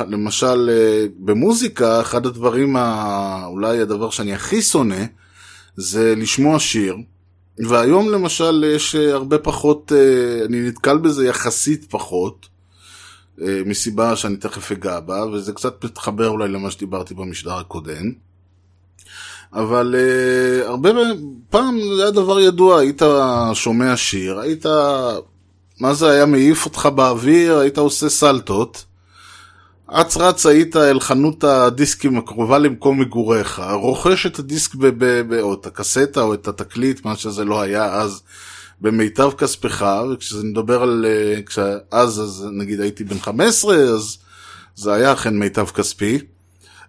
למשל 0.00 0.70
אה, 0.72 1.06
במוזיקה, 1.18 2.00
אחד 2.00 2.26
הדברים, 2.26 2.76
ה, 2.76 3.42
אולי 3.46 3.80
הדבר 3.80 4.10
שאני 4.10 4.34
הכי 4.34 4.62
שונא, 4.62 5.04
זה 5.76 6.14
לשמוע 6.16 6.58
שיר. 6.58 6.96
והיום 7.68 8.10
למשל 8.10 8.64
יש 8.76 8.94
אה, 8.94 9.12
הרבה 9.12 9.38
פחות, 9.38 9.92
אה, 9.96 10.44
אני 10.44 10.68
נתקל 10.68 10.98
בזה 10.98 11.26
יחסית 11.26 11.90
פחות, 11.90 12.48
אה, 13.42 13.62
מסיבה 13.66 14.16
שאני 14.16 14.36
תכף 14.36 14.72
אגע 14.72 15.00
בה, 15.00 15.26
וזה 15.26 15.52
קצת 15.52 15.84
מתחבר 15.84 16.28
אולי 16.28 16.48
למה 16.48 16.70
שדיברתי 16.70 17.14
במשדר 17.14 17.54
הקודם. 17.54 18.29
אבל 19.52 19.94
uh, 19.94 20.68
הרבה 20.68 20.90
פעם 21.50 21.80
זה 21.96 22.02
היה 22.02 22.10
דבר 22.10 22.40
ידוע, 22.40 22.80
היית 22.80 23.02
שומע 23.54 23.96
שיר, 23.96 24.38
היית, 24.38 24.66
מה 25.80 25.94
זה 25.94 26.10
היה 26.10 26.26
מעיף 26.26 26.64
אותך 26.64 26.88
באוויר, 26.94 27.58
היית 27.58 27.78
עושה 27.78 28.08
סלטות, 28.08 28.84
אץ 29.86 30.16
רץ 30.16 30.46
היית 30.46 30.76
אל 30.76 31.00
חנות 31.00 31.44
הדיסקים 31.44 32.18
הקרובה 32.18 32.58
למקום 32.58 33.00
מגוריך, 33.00 33.62
רוכש 33.72 34.26
את 34.26 34.38
הדיסק 34.38 34.74
ב- 34.74 34.86
ב- 34.86 35.34
ב- 35.34 35.40
או 35.40 35.54
את 35.54 35.66
הקסטה 35.66 36.22
או 36.22 36.34
את 36.34 36.48
התקליט, 36.48 37.04
מה 37.04 37.16
שזה 37.16 37.44
לא 37.44 37.60
היה 37.60 37.94
אז, 37.94 38.22
במיטב 38.80 39.30
כספך, 39.38 39.86
וכשזה 40.12 40.44
מדבר 40.44 40.82
על, 40.82 41.06
uh, 41.06 41.42
כשאז 41.46 42.20
אז 42.20 42.46
נגיד 42.52 42.80
הייתי 42.80 43.04
בן 43.04 43.18
15, 43.18 43.76
אז 43.76 44.18
זה 44.74 44.92
היה 44.92 45.12
אכן 45.12 45.38
מיטב 45.38 45.66
כספי. 45.66 46.18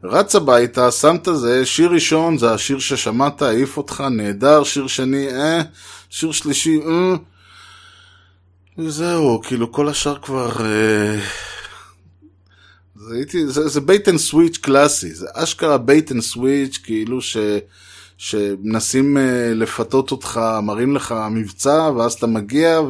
רץ 0.03 0.35
הביתה, 0.35 0.91
שם 0.91 1.15
את 1.15 1.27
זה, 1.35 1.65
שיר 1.65 1.91
ראשון 1.91 2.37
זה 2.37 2.53
השיר 2.53 2.79
ששמעת, 2.79 3.41
העיף 3.41 3.77
אותך, 3.77 4.03
נהדר, 4.11 4.63
שיר 4.63 4.87
שני, 4.87 5.27
אה, 5.27 5.61
שיר 6.09 6.31
שלישי, 6.31 6.79
אה. 6.87 7.15
וזהו, 8.77 9.41
כאילו 9.41 9.71
כל 9.71 9.89
השאר 9.89 10.17
כבר... 10.17 10.65
אה... 10.65 11.19
זה, 12.95 13.15
הייתי, 13.15 13.47
זה, 13.47 13.67
זה 13.67 13.81
bait 13.82 14.10
and 14.10 14.17
switch 14.17 14.58
קלאסי, 14.57 15.13
זה 15.13 15.27
אשכרה 15.33 15.77
bait 15.77 16.12
and 16.12 16.21
switch, 16.21 16.80
כאילו 16.83 17.21
ש, 17.21 17.37
שמנסים 18.17 19.17
אה, 19.17 19.53
לפתות 19.53 20.11
אותך, 20.11 20.41
מראים 20.63 20.95
לך 20.95 21.15
מבצע, 21.31 21.89
ואז 21.97 22.13
אתה 22.13 22.27
מגיע, 22.27 22.81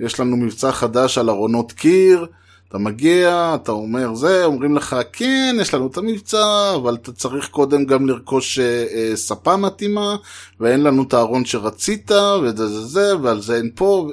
ויש 0.00 0.20
לנו 0.20 0.36
מבצע 0.36 0.72
חדש 0.72 1.18
על 1.18 1.30
ארונות 1.30 1.72
קיר, 1.72 2.26
אתה 2.70 2.78
מגיע, 2.78 3.52
אתה 3.54 3.72
אומר 3.72 4.14
זה, 4.14 4.44
אומרים 4.44 4.76
לך, 4.76 4.96
כן, 5.12 5.56
יש 5.60 5.74
לנו 5.74 5.86
את 5.86 5.96
המבצע, 5.96 6.74
אבל 6.74 6.94
אתה 6.94 7.12
צריך 7.12 7.48
קודם 7.48 7.84
גם 7.84 8.06
לרכוש 8.06 8.58
אה, 8.58 8.84
אה, 8.94 9.16
ספה 9.16 9.56
מתאימה, 9.56 10.16
ואין 10.60 10.82
לנו 10.82 11.02
את 11.02 11.14
הארון 11.14 11.44
שרצית, 11.44 12.10
וזה 12.42 12.68
זה 12.68 12.80
זה, 12.80 13.16
ועל 13.22 13.42
זה 13.42 13.56
אין 13.56 13.70
פה. 13.74 14.10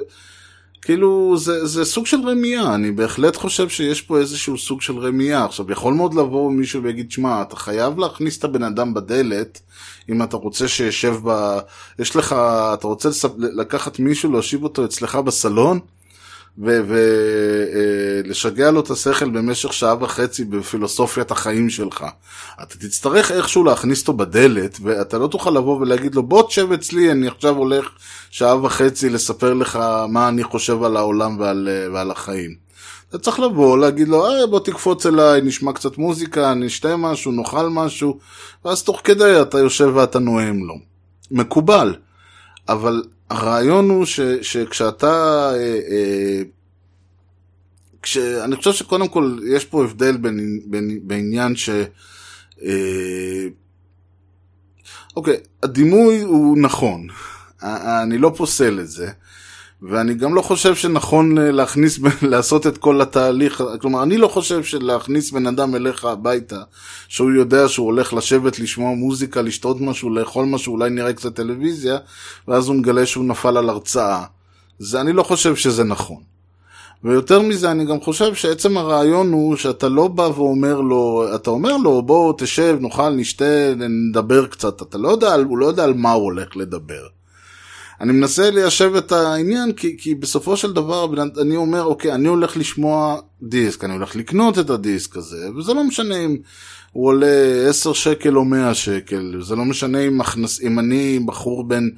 כאילו, 0.82 1.36
זה, 1.38 1.66
זה 1.66 1.84
סוג 1.84 2.06
של 2.06 2.28
רמייה, 2.28 2.74
אני 2.74 2.90
בהחלט 2.90 3.36
חושב 3.36 3.68
שיש 3.68 4.02
פה 4.02 4.18
איזשהו 4.18 4.58
סוג 4.58 4.82
של 4.82 4.98
רמייה. 4.98 5.44
עכשיו, 5.44 5.72
יכול 5.72 5.94
מאוד 5.94 6.14
לבוא 6.14 6.52
מישהו 6.52 6.82
ויגיד, 6.82 7.10
שמע, 7.10 7.42
אתה 7.42 7.56
חייב 7.56 7.98
להכניס 7.98 8.38
את 8.38 8.44
הבן 8.44 8.62
אדם 8.62 8.94
בדלת, 8.94 9.60
אם 10.08 10.22
אתה 10.22 10.36
רוצה 10.36 10.68
שישב 10.68 11.14
ב... 11.24 11.58
יש 11.98 12.16
לך, 12.16 12.32
אתה 12.74 12.86
רוצה 12.86 13.08
לספ... 13.08 13.30
לקחת 13.38 13.98
מישהו, 13.98 14.32
להושיב 14.32 14.62
אותו 14.62 14.84
אצלך 14.84 15.16
בסלון, 15.16 15.80
ולשגע 16.58 18.66
אה, 18.66 18.70
לו 18.70 18.80
את 18.80 18.90
השכל 18.90 19.30
במשך 19.30 19.72
שעה 19.72 19.94
וחצי 20.00 20.44
בפילוסופיית 20.44 21.30
החיים 21.30 21.70
שלך. 21.70 22.04
אתה 22.62 22.78
תצטרך 22.78 23.32
איכשהו 23.32 23.64
להכניס 23.64 24.00
אותו 24.00 24.12
בדלת, 24.12 24.78
ואתה 24.82 25.18
לא 25.18 25.26
תוכל 25.26 25.50
לבוא 25.50 25.80
ולהגיד 25.80 26.14
לו, 26.14 26.22
בוא 26.22 26.48
תשב 26.48 26.72
אצלי, 26.72 27.10
אני 27.10 27.28
עכשיו 27.28 27.56
הולך 27.56 27.88
שעה 28.30 28.64
וחצי 28.64 29.10
לספר 29.10 29.54
לך 29.54 29.78
מה 30.08 30.28
אני 30.28 30.44
חושב 30.44 30.82
על 30.82 30.96
העולם 30.96 31.40
ועל, 31.40 31.68
אה, 31.70 31.92
ועל 31.92 32.10
החיים. 32.10 32.68
אתה 33.08 33.18
צריך 33.18 33.40
לבוא, 33.40 33.78
להגיד 33.78 34.08
לו, 34.08 34.26
אה, 34.26 34.46
בוא 34.46 34.60
תקפוץ 34.60 35.06
אליי, 35.06 35.40
נשמע 35.40 35.72
קצת 35.72 35.98
מוזיקה, 35.98 36.54
נשתה 36.54 36.96
משהו, 36.96 37.32
נאכל 37.32 37.68
משהו, 37.68 38.18
ואז 38.64 38.82
תוך 38.82 39.00
כדי 39.04 39.42
אתה 39.42 39.58
יושב 39.58 39.92
ואתה 39.94 40.18
נואם 40.18 40.64
לו. 40.64 40.74
מקובל. 41.30 41.94
אבל 42.68 43.02
הרעיון 43.30 43.90
הוא 43.90 44.04
ש, 44.04 44.20
שכשאתה... 44.42 45.50
אה, 45.54 45.80
אה, 45.90 46.42
כש, 48.02 48.16
אני 48.16 48.56
חושב 48.56 48.72
שקודם 48.72 49.08
כל 49.08 49.38
יש 49.48 49.64
פה 49.64 49.84
הבדל 49.84 50.16
בין, 50.16 50.60
בין, 50.66 51.00
בעניין 51.02 51.56
ש... 51.56 51.70
אה, 52.62 53.46
אוקיי, 55.16 55.36
הדימוי 55.62 56.20
הוא 56.20 56.58
נכון, 56.58 57.06
אני 58.02 58.18
לא 58.18 58.32
פוסל 58.36 58.80
את 58.80 58.88
זה. 58.88 59.10
ואני 59.82 60.14
גם 60.14 60.34
לא 60.34 60.42
חושב 60.42 60.74
שנכון 60.74 61.38
אה, 61.38 61.50
להכניס, 61.50 61.98
לעשות 62.22 62.66
את 62.66 62.78
כל 62.78 63.00
התהליך, 63.00 63.62
כלומר, 63.80 64.02
אני 64.02 64.16
לא 64.16 64.28
חושב 64.28 64.64
שלהכניס 64.64 65.30
בן 65.30 65.46
אדם 65.46 65.74
אליך 65.74 66.04
הביתה, 66.04 66.62
שהוא 67.08 67.30
יודע 67.30 67.68
שהוא 67.68 67.86
הולך 67.86 68.14
לשבת, 68.14 68.58
לשמוע 68.58 68.94
מוזיקה, 68.94 69.42
לשתות 69.42 69.80
משהו, 69.80 70.10
לאכול 70.10 70.46
משהו, 70.46 70.72
אולי 70.72 70.90
נראה 70.90 71.12
קצת 71.12 71.34
טלוויזיה, 71.34 71.98
ואז 72.48 72.68
הוא 72.68 72.76
מגלה 72.76 73.06
שהוא 73.06 73.24
נפל 73.24 73.56
על 73.56 73.68
הרצאה. 73.68 74.24
זה, 74.78 75.00
אני 75.00 75.12
לא 75.12 75.22
חושב 75.22 75.56
שזה 75.56 75.84
נכון. 75.84 76.22
ויותר 77.04 77.42
מזה, 77.42 77.70
אני 77.70 77.84
גם 77.84 78.00
חושב 78.00 78.34
שעצם 78.34 78.76
הרעיון 78.76 79.32
הוא 79.32 79.56
שאתה 79.56 79.88
לא 79.88 80.08
בא 80.08 80.22
ואומר 80.22 80.80
לו, 80.80 81.24
אתה 81.34 81.50
אומר 81.50 81.76
לו, 81.76 82.02
בוא 82.02 82.34
תשב, 82.38 82.76
נאכל, 82.80 83.10
נשתה, 83.10 83.74
נדבר 83.76 84.46
קצת, 84.46 84.82
אתה 84.82 84.98
לא 84.98 85.08
יודע, 85.08 85.34
הוא 85.34 85.58
לא 85.58 85.66
יודע 85.66 85.84
על 85.84 85.94
מה 85.94 86.12
הוא 86.12 86.24
הולך 86.24 86.56
לדבר. 86.56 87.17
אני 88.00 88.12
מנסה 88.12 88.50
ליישב 88.50 88.94
את 88.94 89.12
העניין, 89.12 89.72
כי, 89.72 89.96
כי 89.98 90.14
בסופו 90.14 90.56
של 90.56 90.72
דבר 90.72 91.06
אני 91.42 91.56
אומר, 91.56 91.84
אוקיי, 91.84 92.12
אני 92.12 92.28
הולך 92.28 92.56
לשמוע 92.56 93.20
דיסק, 93.42 93.84
אני 93.84 93.92
הולך 93.92 94.16
לקנות 94.16 94.58
את 94.58 94.70
הדיסק 94.70 95.16
הזה, 95.16 95.48
וזה 95.56 95.74
לא 95.74 95.84
משנה 95.84 96.16
אם 96.16 96.36
הוא 96.92 97.06
עולה 97.06 97.66
10 97.68 97.92
שקל 97.92 98.36
או 98.36 98.44
100 98.44 98.74
שקל, 98.74 99.34
זה 99.42 99.56
לא 99.56 99.64
משנה 99.64 100.00
אם, 100.00 100.20
הכנס, 100.20 100.60
אם 100.60 100.78
אני 100.78 101.18
בחור 101.26 101.68
בן 101.68 101.88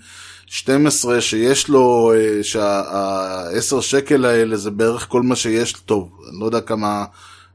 12 0.47 1.21
שיש 1.21 1.69
לו, 1.69 2.13
אה, 2.17 2.43
שה-10 2.43 3.81
שקל 3.81 4.25
האלה 4.25 4.57
זה 4.57 4.71
בערך 4.71 5.07
כל 5.09 5.23
מה 5.23 5.37
שיש, 5.37 5.73
טוב, 5.73 6.11
אני 6.31 6.41
לא 6.41 6.45
יודע 6.45 6.61
כמה... 6.61 7.05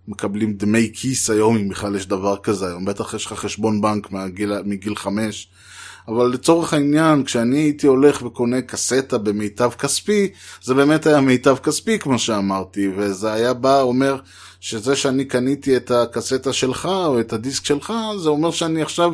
מקבלים 0.08 0.54
דמי 0.54 0.92
כיס 0.94 1.30
היום, 1.30 1.58
אם 1.58 1.70
בכלל 1.70 1.96
יש 1.96 2.08
דבר 2.08 2.38
כזה 2.38 2.68
היום. 2.68 2.86
בטח 2.86 3.14
יש 3.14 3.26
לך 3.26 3.34
חשבון 3.34 3.82
בנק 3.82 4.12
מהגיל, 4.12 4.62
מגיל 4.66 4.96
5, 4.96 5.48
אבל 6.08 6.26
לצורך 6.26 6.74
העניין, 6.74 7.24
כשאני 7.24 7.58
הייתי 7.58 7.88
הולך 7.88 8.22
וקונה 8.22 8.62
קסטה 8.62 9.18
במיטב 9.18 9.72
כספי, 9.80 10.30
זה 10.64 10.74
באמת 10.74 11.06
היה 11.06 11.22
מיטב 11.22 11.56
כספי, 11.64 12.00
כמו 12.00 12.20
שאמרתי, 12.20 12.90
וזה 12.98 13.34
היה 13.34 13.54
בא, 13.54 13.82
אומר 13.82 14.18
שזה 14.60 14.96
שאני 14.96 15.26
קניתי 15.26 15.78
את 15.78 15.92
הקסטה 15.92 16.54
שלך, 16.54 16.86
או 16.86 17.20
את 17.20 17.34
הדיסק 17.34 17.66
שלך, 17.66 17.94
זה 18.24 18.30
אומר 18.30 18.52
שאני 18.52 18.82
עכשיו... 18.82 19.12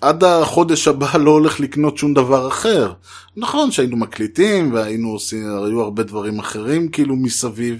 עד 0.00 0.24
החודש 0.24 0.88
הבא 0.88 1.16
לא 1.18 1.30
הולך 1.30 1.60
לקנות 1.60 1.98
שום 1.98 2.14
דבר 2.14 2.48
אחר. 2.48 2.92
נכון 3.36 3.70
שהיינו 3.70 3.96
מקליטים 3.96 4.72
והיינו 4.72 5.08
עושים, 5.08 5.42
היו 5.64 5.80
הרבה 5.80 6.02
דברים 6.02 6.38
אחרים 6.38 6.88
כאילו 6.88 7.16
מסביב, 7.16 7.78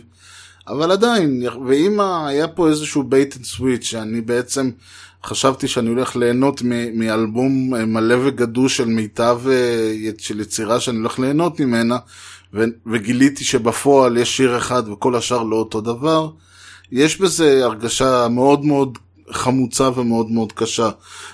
אבל 0.68 0.90
עדיין, 0.90 1.42
ואם 1.66 2.00
היה 2.00 2.48
פה 2.48 2.68
איזשהו 2.68 3.02
bait 3.03 3.37
and 3.37 3.44
switch 3.44 3.85
שאני 3.85 4.20
בעצם 4.20 4.70
חשבתי 5.27 5.69
שאני 5.69 5.89
הולך 5.89 6.17
ליהנות 6.17 6.62
מאלבום 6.95 7.75
אה, 7.75 7.85
מלא 7.85 8.17
וגדוש 8.25 8.77
של 8.77 8.85
מיטב 8.85 9.41
אה, 9.51 10.11
של 10.19 10.41
יצירה 10.41 10.81
שאני 10.81 10.99
הולך 10.99 11.19
ליהנות 11.19 11.61
ממנה, 11.61 11.99
וגיליתי 12.87 13.45
שבפועל 13.45 14.17
יש 14.17 14.37
שיר 14.37 14.59
אחד 14.59 14.89
וכל 14.89 15.17
השאר 15.17 15.43
לא 15.43 15.57
אותו 15.57 15.81
דבר. 15.81 16.31
יש 16.93 17.21
בזה 17.21 17.65
הרגשה 17.65 18.29
מאוד 18.29 18.65
מאוד 18.65 18.99
חמוצה 19.31 19.91
ומאוד 19.97 20.31
מאוד 20.31 20.53
קשה. 20.53 20.91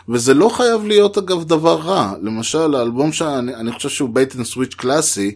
וזה 0.09 0.35
לא 0.35 0.49
חייב 0.49 0.85
להיות 0.85 1.19
אגב 1.19 1.45
דבר 1.45 1.81
רע. 1.81 2.13
למשל, 2.23 2.75
האלבום 2.75 3.13
שאני 3.13 3.73
חושב 3.73 3.89
שהוא 3.89 4.11
bait 4.12 4.37
and 4.37 4.45
switch 4.45 4.75
קלאסי, 4.75 5.35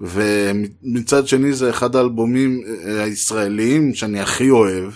ומצד 0.00 1.26
שני 1.26 1.52
זה 1.52 1.70
אחד 1.70 1.96
האלבומים 1.96 2.60
אה, 2.66 3.02
הישראליים 3.02 3.94
שאני 3.94 4.20
הכי 4.20 4.50
אוהב. 4.50 4.92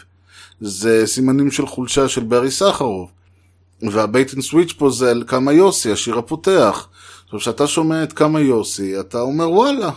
זה 0.60 1.06
סימנים 1.06 1.50
של 1.50 1.66
חולשה 1.66 2.08
של 2.08 2.22
ברי 2.24 2.50
סחרוב. 2.50 3.10
וה 3.82 4.00
bait 4.00 4.34
and 4.34 4.42
switch 4.42 4.72
פה 4.72 4.90
זה 4.90 5.10
על 5.10 5.24
כמה 5.26 5.52
יוסי, 5.52 5.92
השיר 5.92 6.18
הפותח. 6.18 6.88
עכשיו, 7.24 7.38
כשאתה 7.38 7.66
שומע 7.66 8.02
את 8.02 8.12
כמה 8.12 8.40
יוסי, 8.40 9.00
אתה 9.00 9.20
אומר 9.20 9.50
וואלה, 9.50 9.90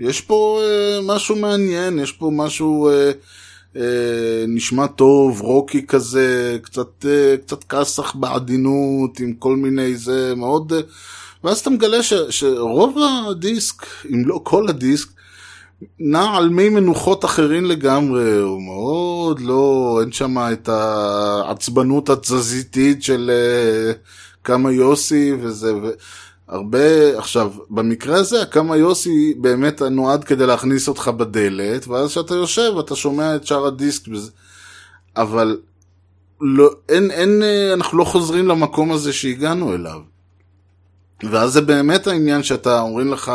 יש 0.00 0.20
פה 0.20 0.60
אה, 0.62 0.98
משהו 1.02 1.36
מעניין, 1.36 1.98
יש 1.98 2.12
פה 2.12 2.30
משהו 2.32 2.88
אה, 2.88 3.12
אה, 3.76 4.44
נשמע 4.48 4.86
טוב, 4.86 5.40
רוקי 5.40 5.86
כזה, 5.86 6.58
קצת, 6.62 7.06
אה, 7.08 7.36
קצת 7.36 7.64
כסח 7.64 8.14
בעדינות, 8.14 9.20
עם 9.20 9.32
כל 9.32 9.56
מיני 9.56 9.96
זה, 9.96 10.34
מאוד... 10.36 10.72
אה, 10.72 10.80
ואז 11.44 11.58
אתה 11.58 11.70
מגלה 11.70 12.02
ש, 12.02 12.12
שרוב 12.30 12.98
הדיסק, 13.30 13.86
אם 14.14 14.28
לא 14.28 14.40
כל 14.42 14.68
הדיסק, 14.68 15.08
נע 15.98 16.36
על 16.36 16.48
מי 16.48 16.68
מנוחות 16.68 17.24
אחרים 17.24 17.64
לגמרי, 17.64 18.36
הוא 18.38 18.62
מאוד 18.62 19.40
לא, 19.40 19.98
אין 20.00 20.12
שם 20.12 20.38
את 20.52 20.68
העצבנות 20.68 22.08
התזזיתית 22.08 23.02
של 23.02 23.30
uh, 23.30 23.96
כמה 24.44 24.72
יוסי 24.72 25.32
וזה, 25.40 25.72
הרבה, 26.48 27.18
עכשיו, 27.18 27.52
במקרה 27.70 28.16
הזה, 28.16 28.44
כמה 28.50 28.76
יוסי 28.76 29.34
באמת 29.40 29.82
נועד 29.82 30.24
כדי 30.24 30.46
להכניס 30.46 30.88
אותך 30.88 31.08
בדלת, 31.08 31.88
ואז 31.88 32.10
כשאתה 32.10 32.34
יושב 32.34 32.72
אתה 32.80 32.96
שומע 32.96 33.36
את 33.36 33.46
שאר 33.46 33.66
הדיסק, 33.66 34.08
וזה, 34.08 34.30
אבל 35.16 35.58
לא, 36.40 36.70
אין, 36.88 37.10
אין, 37.10 37.42
אה, 37.42 37.72
אנחנו 37.72 37.98
לא 37.98 38.04
חוזרים 38.04 38.48
למקום 38.48 38.92
הזה 38.92 39.12
שהגענו 39.12 39.74
אליו. 39.74 40.00
ואז 41.30 41.52
זה 41.52 41.60
באמת 41.60 42.06
העניין 42.06 42.42
שאתה, 42.42 42.80
אומרים 42.80 43.12
לך, 43.12 43.32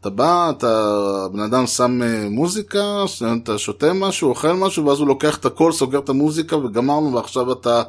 אתה 0.00 0.10
בא, 0.10 0.50
אתה, 0.50 1.26
בן 1.32 1.40
אדם 1.40 1.66
שם 1.66 2.02
אה, 2.02 2.28
מוזיקה, 2.28 3.04
אתה 3.42 3.58
שותה 3.58 3.92
משהו, 3.92 4.28
אוכל 4.28 4.52
משהו, 4.52 4.86
ואז 4.86 4.98
הוא 4.98 5.08
לוקח 5.08 5.36
את 5.36 5.44
הכל, 5.44 5.72
סוגר 5.72 5.98
את 5.98 6.08
המוזיקה 6.08 6.56
וגמרנו, 6.56 7.12
ועכשיו 7.12 7.52
אתה 7.52 7.82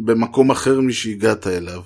במקום 0.00 0.50
אחר 0.50 0.80
משהגעת 0.80 1.46
אליו. 1.46 1.80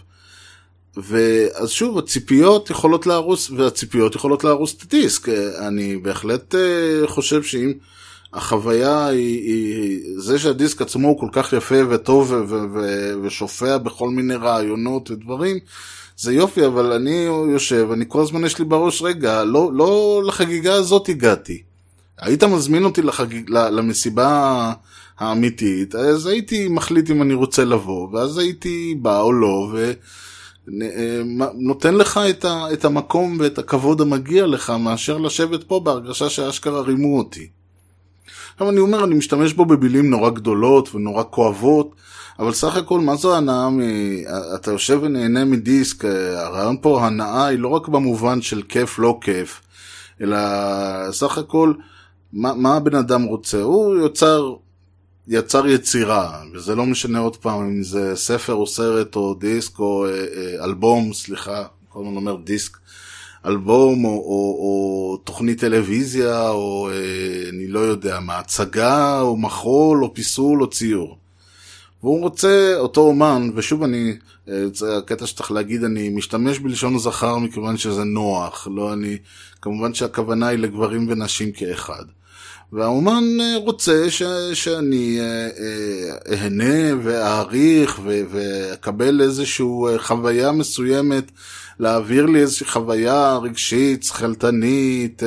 ואז 0.97 1.71
שוב, 1.71 1.99
הציפיות 1.99 2.71
יכולות 2.71 3.07
להרוס, 3.07 3.51
והציפיות 3.51 4.15
יכולות 4.15 4.45
להרוס 4.45 4.75
את 4.75 4.83
הדיסק. 4.83 5.29
אני 5.69 5.97
בהחלט 5.97 6.55
אה, 6.55 7.07
חושב 7.07 7.43
שאם 7.43 7.73
החוויה 8.33 9.07
היא, 9.07 9.39
היא 9.43 10.01
זה 10.17 10.39
שהדיסק 10.39 10.83
עצמו 10.83 11.09
הוא 11.09 11.21
כל 11.21 11.29
כך 11.33 11.53
יפה 11.53 11.77
וטוב 11.91 12.31
ו- 12.31 12.45
ו- 12.49 12.75
ו- 12.75 13.15
ושופע 13.23 13.79
בכל 13.79 14.09
מיני 14.09 14.35
רעיונות 14.35 15.11
ודברים, 15.11 15.59
זה 16.21 16.33
יופי, 16.33 16.67
אבל 16.67 16.93
אני 16.93 17.27
יושב, 17.53 17.89
אני 17.93 18.05
כל 18.09 18.21
הזמן 18.23 18.45
יש 18.45 18.59
לי 18.59 18.65
בראש, 18.65 19.03
רגע, 19.03 19.45
לא, 19.45 19.71
לא 19.73 20.23
לחגיגה 20.27 20.75
הזאת 20.75 21.09
הגעתי. 21.09 21.63
היית 22.19 22.45
מזמין 22.45 22.85
אותי 22.85 23.03
לחגיג, 23.03 23.51
למסיבה 23.51 24.73
האמיתית, 25.19 25.95
אז 25.95 26.27
הייתי 26.27 26.69
מחליט 26.69 27.11
אם 27.11 27.23
אני 27.23 27.35
רוצה 27.35 27.65
לבוא, 27.65 28.09
ואז 28.13 28.39
הייתי 28.39 28.95
בא 29.03 29.21
או 29.21 29.33
לא, 29.33 29.73
ונותן 30.67 31.95
לך 31.95 32.21
את, 32.31 32.45
ה, 32.45 32.73
את 32.73 32.85
המקום 32.85 33.37
ואת 33.41 33.59
הכבוד 33.59 34.01
המגיע 34.01 34.47
לך, 34.47 34.71
מאשר 34.71 35.19
לשבת 35.19 35.65
פה 35.65 35.81
בהרגשה 35.81 36.31
שאשכרה 36.31 36.81
רימו 36.81 37.19
אותי. 37.19 37.49
עכשיו 38.53 38.71
אני 38.71 38.81
אומר, 38.81 39.05
אני 39.05 39.15
משתמש 39.15 39.53
בו 39.53 39.65
במילים 39.65 40.11
נורא 40.11 40.31
גדולות 40.31 40.95
ונורא 40.95 41.23
כואבות, 41.31 41.95
אבל 42.41 42.53
סך 42.53 42.77
הכל, 42.77 43.01
מה 43.01 43.17
זו 43.17 43.37
הנאה 43.37 43.71
מ... 43.71 43.81
אתה 44.55 44.71
יושב 44.71 44.99
ונהנה 45.03 45.45
מדיסק, 45.45 46.05
הרעיון 46.37 46.77
פה, 46.81 47.07
הנאה 47.07 47.47
היא 47.47 47.59
לא 47.59 47.69
רק 47.69 47.89
במובן 47.89 48.43
של 48.43 48.63
כיף, 48.63 48.99
לא 48.99 49.19
כיף, 49.21 49.61
אלא 50.21 50.39
סך 51.13 51.39
הכל, 51.39 51.73
מה, 52.33 52.55
מה 52.55 52.77
הבן 52.77 52.95
אדם 52.95 53.23
רוצה? 53.23 53.63
הוא 53.63 53.95
יוצר, 53.95 54.55
יצר 55.29 55.67
יצירה, 55.67 56.43
וזה 56.55 56.75
לא 56.75 56.87
משנה 56.87 57.19
עוד 57.19 57.37
פעם 57.37 57.61
אם 57.61 57.83
זה 57.83 58.13
ספר 58.17 58.55
או 58.55 58.67
סרט 58.67 59.17
או 59.17 59.35
דיסק 59.35 59.79
או 59.79 60.07
אה, 60.07 60.11
אה, 60.11 60.65
אלבום, 60.65 61.13
סליחה, 61.13 61.65
כל 61.89 62.01
הזמן 62.01 62.17
אומר 62.17 62.37
דיסק, 62.37 62.77
אלבום 63.47 64.05
או, 64.05 64.11
או, 64.11 64.57
או 64.61 65.17
תוכנית 65.25 65.61
טלוויזיה 65.61 66.49
או 66.49 66.89
אה, 66.93 67.49
אני 67.49 67.69
לא 67.69 67.81
יודע 67.81 68.21
מה, 68.21 68.39
הצגה 68.39 69.21
או 69.21 69.37
מחול 69.37 70.05
או 70.05 70.15
פיסול 70.15 70.63
או 70.63 70.71
ציור. 70.71 71.17
והוא 72.03 72.21
רוצה, 72.21 72.75
אותו 72.77 73.01
אומן, 73.01 73.51
ושוב 73.55 73.83
אני, 73.83 74.13
אה, 74.49 74.65
זה 74.75 74.97
הקטע 74.97 75.27
שצריך 75.27 75.53
להגיד, 75.53 75.85
אני 75.85 76.09
משתמש 76.09 76.59
בלשון 76.59 76.99
זכר 76.99 77.39
מכיוון 77.39 77.77
שזה 77.77 78.05
נוח, 78.05 78.69
לא 78.75 78.93
אני, 78.93 79.19
כמובן 79.63 79.95
שהכוונה 79.95 80.47
היא 80.47 80.59
לגברים 80.59 81.07
ונשים 81.09 81.53
כאחד. 81.53 82.05
והאומן 82.73 83.25
אה, 83.41 83.57
רוצה 83.57 84.11
ש, 84.11 84.23
שאני 84.55 85.21
אה, 85.21 85.49
אהנה 86.33 87.03
ואעריך 87.03 88.01
ואקבל 88.05 89.21
איזושהי 89.21 89.67
חוויה 89.99 90.53
מסוימת, 90.53 91.31
להעביר 91.81 92.27
לי 92.27 92.41
איזושהי 92.41 92.67
חוויה 92.67 93.37
רגשית, 93.37 94.03
שכלתנית, 94.03 95.23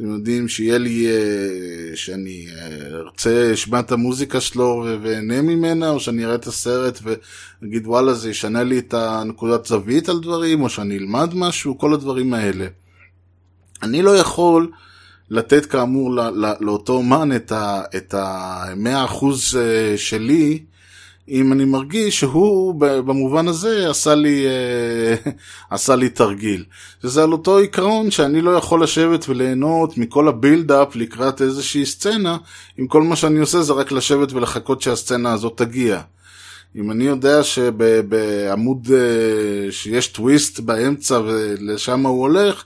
אתם 0.00 0.08
יודעים, 0.08 0.48
שיהיה 0.48 0.78
לי, 0.78 1.06
אה, 1.06 1.96
שאני 1.96 2.46
אה, 2.56 2.98
ארצה, 2.98 3.50
אשמע 3.54 3.80
את 3.80 3.92
המוזיקה 3.92 4.40
שלו 4.40 4.86
ואהנה 5.02 5.42
ממנה, 5.42 5.90
או 5.90 6.00
שאני 6.00 6.24
אראה 6.24 6.34
את 6.34 6.46
הסרט 6.46 6.98
ואגיד 7.02 7.86
וואלה 7.86 8.14
זה 8.14 8.30
ישנה 8.30 8.62
לי 8.62 8.78
את 8.78 8.94
הנקודת 8.94 9.66
זווית 9.66 10.08
על 10.08 10.20
דברים, 10.20 10.62
או 10.62 10.68
שאני 10.68 10.98
אלמד 10.98 11.34
משהו, 11.34 11.78
כל 11.78 11.94
הדברים 11.94 12.34
האלה. 12.34 12.66
אני 13.82 14.02
לא 14.02 14.16
יכול 14.16 14.70
לתת 15.30 15.66
כאמור 15.66 16.10
לאותו 16.60 16.92
אומן 16.92 17.30
את 17.96 18.14
ה-100% 18.14 19.24
אה, 19.56 19.94
שלי, 19.96 20.64
אם 21.30 21.52
אני 21.52 21.64
מרגיש 21.64 22.20
שהוא 22.20 22.74
במובן 22.80 23.48
הזה 23.48 23.90
עשה 23.90 24.14
לי, 24.14 24.46
אה, 24.46 25.32
עשה 25.74 25.96
לי 25.96 26.08
תרגיל. 26.08 26.64
שזה 27.02 27.22
על 27.22 27.32
אותו 27.32 27.58
עיקרון 27.58 28.10
שאני 28.10 28.40
לא 28.40 28.50
יכול 28.50 28.82
לשבת 28.82 29.28
וליהנות 29.28 29.98
מכל 29.98 30.28
הבילדאפ 30.28 30.96
לקראת 30.96 31.42
איזושהי 31.42 31.86
סצנה, 31.86 32.36
אם 32.80 32.86
כל 32.86 33.02
מה 33.02 33.16
שאני 33.16 33.38
עושה 33.38 33.62
זה 33.62 33.72
רק 33.72 33.92
לשבת 33.92 34.32
ולחכות 34.32 34.82
שהסצנה 34.82 35.32
הזאת 35.32 35.56
תגיע. 35.56 36.00
אם 36.76 36.90
אני 36.90 37.04
יודע 37.04 37.42
שבעמוד, 37.42 38.88
אה, 38.92 39.72
שיש 39.72 40.06
טוויסט 40.06 40.60
באמצע 40.60 41.20
ולשם 41.24 42.06
הוא 42.06 42.20
הולך, 42.20 42.64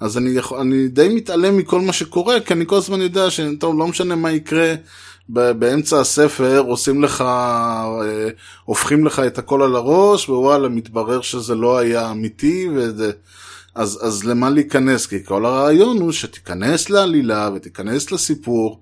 אז 0.00 0.18
אני, 0.18 0.30
יכול, 0.30 0.58
אני 0.58 0.88
די 0.88 1.08
מתעלם 1.08 1.56
מכל 1.56 1.80
מה 1.80 1.92
שקורה, 1.92 2.40
כי 2.40 2.54
אני 2.54 2.66
כל 2.66 2.76
הזמן 2.76 3.00
יודע 3.00 3.30
שטוב, 3.30 3.78
לא 3.78 3.86
משנה 3.86 4.16
מה 4.16 4.32
יקרה. 4.32 4.74
באמצע 5.28 6.00
הספר 6.00 6.64
עושים 6.66 7.02
לך, 7.02 7.20
אה, 7.20 8.28
הופכים 8.64 9.06
לך 9.06 9.18
את 9.18 9.38
הכל 9.38 9.62
על 9.62 9.76
הראש, 9.76 10.28
ווואלה, 10.28 10.68
מתברר 10.68 11.20
שזה 11.20 11.54
לא 11.54 11.78
היה 11.78 12.10
אמיתי, 12.10 12.68
וזה... 12.74 13.12
אז, 13.74 13.98
אז 14.02 14.24
למה 14.24 14.50
להיכנס? 14.50 15.06
כי 15.06 15.24
כל 15.24 15.46
הרעיון 15.46 16.00
הוא 16.00 16.12
שתיכנס 16.12 16.90
לעלילה 16.90 17.50
ותיכנס 17.54 18.12
לסיפור 18.12 18.80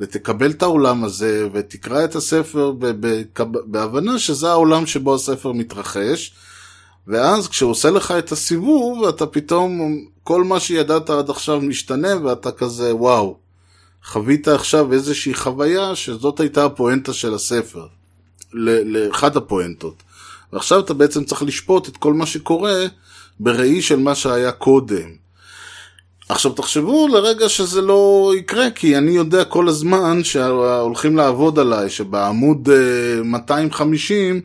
ותקבל 0.00 0.50
את 0.50 0.62
העולם 0.62 1.04
הזה 1.04 1.48
ותקרא 1.52 2.04
את 2.04 2.14
הספר 2.14 2.72
בהבנה 3.64 4.18
שזה 4.18 4.50
העולם 4.50 4.86
שבו 4.86 5.14
הספר 5.14 5.52
מתרחש 5.52 6.32
ואז 7.06 7.48
כשהוא 7.48 7.70
עושה 7.70 7.90
לך 7.90 8.10
את 8.10 8.32
הסיבוב 8.32 9.04
אתה 9.04 9.26
פתאום 9.26 9.98
כל 10.22 10.44
מה 10.44 10.60
שידעת 10.60 11.10
עד 11.10 11.30
עכשיו 11.30 11.60
משתנה 11.60 12.24
ואתה 12.24 12.52
כזה 12.52 12.94
וואו 12.94 13.36
חווית 14.04 14.48
עכשיו 14.48 14.92
איזושהי 14.92 15.34
חוויה 15.34 15.96
שזאת 15.96 16.40
הייתה 16.40 16.64
הפואנטה 16.64 17.12
של 17.12 17.34
הספר, 17.34 17.86
לאחד 18.52 19.36
הפואנטות. 19.36 20.02
ועכשיו 20.52 20.80
אתה 20.80 20.94
בעצם 20.94 21.24
צריך 21.24 21.42
לשפוט 21.42 21.88
את 21.88 21.96
כל 21.96 22.14
מה 22.14 22.26
שקורה 22.26 22.84
בראי 23.40 23.82
של 23.82 23.98
מה 23.98 24.14
שהיה 24.14 24.52
קודם. 24.52 25.20
עכשיו 26.28 26.52
תחשבו 26.52 27.08
לרגע 27.08 27.48
שזה 27.48 27.80
לא 27.80 28.32
יקרה, 28.36 28.70
כי 28.70 28.98
אני 28.98 29.10
יודע 29.10 29.44
כל 29.44 29.68
הזמן 29.68 30.24
שהולכים 30.24 31.16
לעבוד 31.16 31.58
עליי, 31.58 31.90
שבעמוד 31.90 32.68
250 33.24 34.34
אה, 34.36 34.40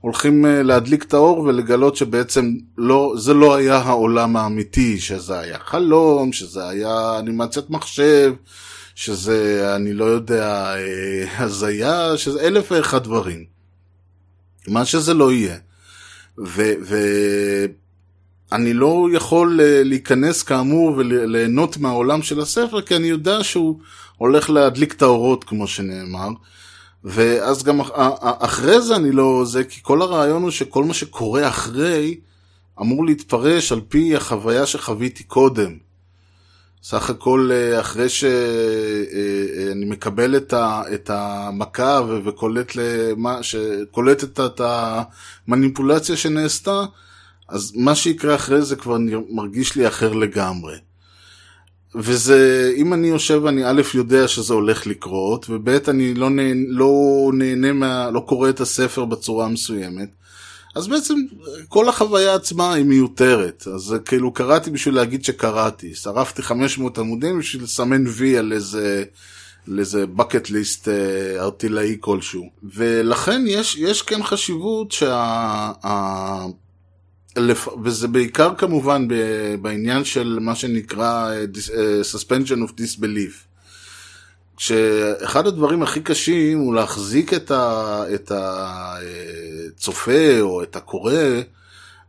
הולכים 0.00 0.46
אה, 0.46 0.62
להדליק 0.62 1.04
את 1.04 1.14
האור 1.14 1.38
ולגלות 1.38 1.96
שבעצם 1.96 2.54
לא, 2.78 3.14
זה 3.16 3.34
לא 3.34 3.54
היה 3.54 3.76
העולם 3.76 4.36
האמיתי, 4.36 5.00
שזה 5.00 5.38
היה 5.38 5.58
חלום, 5.64 6.32
שזה 6.32 6.68
היה 6.68 7.18
אנימציית 7.18 7.70
מחשב, 7.70 8.32
שזה, 9.00 9.72
אני 9.76 9.92
לא 9.92 10.04
יודע, 10.04 10.74
אה, 10.76 11.24
הזיה, 11.38 12.16
שזה 12.16 12.40
אלף 12.40 12.72
ואחד 12.72 13.04
דברים. 13.04 13.44
מה 14.68 14.84
שזה 14.84 15.14
לא 15.14 15.32
יהיה. 15.32 15.56
ואני 18.50 18.74
לא 18.74 19.08
יכול 19.12 19.60
אה, 19.60 19.82
להיכנס 19.84 20.42
כאמור 20.42 20.94
וליהנות 20.96 21.76
מהעולם 21.76 22.22
של 22.22 22.40
הספר, 22.40 22.80
כי 22.80 22.96
אני 22.96 23.06
יודע 23.06 23.44
שהוא 23.44 23.78
הולך 24.16 24.50
להדליק 24.50 24.92
את 24.92 25.02
האורות, 25.02 25.44
כמו 25.44 25.66
שנאמר. 25.66 26.28
ואז 27.04 27.62
גם 27.62 27.80
אחרי 28.22 28.80
זה 28.80 28.96
אני 28.96 29.12
לא 29.12 29.42
זה, 29.46 29.64
כי 29.64 29.80
כל 29.82 30.02
הרעיון 30.02 30.42
הוא 30.42 30.50
שכל 30.50 30.84
מה 30.84 30.94
שקורה 30.94 31.48
אחרי 31.48 32.20
אמור 32.80 33.06
להתפרש 33.06 33.72
על 33.72 33.80
פי 33.88 34.16
החוויה 34.16 34.66
שחוויתי 34.66 35.22
קודם. 35.22 35.89
סך 36.82 37.10
הכל 37.10 37.50
אה, 37.52 37.80
אחרי 37.80 38.08
שאני 38.08 38.30
אה, 39.12 39.68
אה, 39.68 39.72
מקבל 39.74 40.36
את 40.94 41.10
המכה 41.10 42.00
וקולט, 42.24 42.72
למה, 42.76 43.42
שקולט 43.42 44.24
את 44.24 44.60
המניפולציה 45.48 46.16
שנעשתה, 46.16 46.84
אז 47.48 47.72
מה 47.76 47.94
שיקרה 47.94 48.34
אחרי 48.34 48.62
זה 48.62 48.76
כבר 48.76 48.96
מרגיש 49.30 49.76
לי 49.76 49.88
אחר 49.88 50.12
לגמרי. 50.12 50.76
וזה, 51.94 52.72
אם 52.76 52.94
אני 52.94 53.06
יושב 53.06 53.40
ואני 53.44 53.64
א' 53.64 53.82
יודע 53.94 54.28
שזה 54.28 54.54
הולך 54.54 54.86
לקרות, 54.86 55.50
וב' 55.50 55.68
אני 55.68 56.14
לא 56.14 56.30
נהנה, 56.30 56.64
לא 56.68 57.30
נהנה 57.34 57.72
מה, 57.72 58.10
לא 58.10 58.20
קורא 58.20 58.48
את 58.48 58.60
הספר 58.60 59.04
בצורה 59.04 59.48
מסוימת, 59.48 60.08
אז 60.74 60.88
בעצם 60.88 61.14
כל 61.68 61.88
החוויה 61.88 62.34
עצמה 62.34 62.74
היא 62.74 62.84
מיותרת. 62.84 63.66
אז 63.74 63.94
כאילו 64.04 64.32
קראתי 64.32 64.70
בשביל 64.70 64.94
להגיד 64.94 65.24
שקראתי. 65.24 65.94
שרפתי 65.94 66.42
500 66.42 66.98
עמודים 66.98 67.38
בשביל 67.38 67.62
לסמן 67.62 68.04
וי 68.06 68.38
על 68.38 68.52
איזה... 68.52 69.04
לאיזה 69.66 70.04
bucket 70.16 70.46
list 70.46 70.88
אה, 70.88 71.42
ארטילאי 71.42 71.96
כלשהו. 72.00 72.50
ולכן 72.62 73.44
יש, 73.46 73.76
יש 73.76 74.02
כן 74.02 74.22
חשיבות 74.22 74.92
שה... 74.92 75.14
ה... 75.84 76.46
לפ... 77.36 77.68
וזה 77.84 78.08
בעיקר 78.08 78.54
כמובן 78.54 79.08
בעניין 79.62 80.04
של 80.04 80.38
מה 80.40 80.54
שנקרא 80.54 81.34
uh, 81.54 81.74
suspension 82.14 82.68
of 82.68 82.72
disbelief. 82.72 83.49
שאחד 84.60 85.46
הדברים 85.46 85.82
הכי 85.82 86.00
קשים 86.00 86.58
הוא 86.58 86.74
להחזיק 86.74 87.34
את, 87.34 87.50
ה, 87.50 88.04
הצופה 89.68 90.40
או 90.40 90.62
את 90.62 90.76
הקורא 90.76 91.14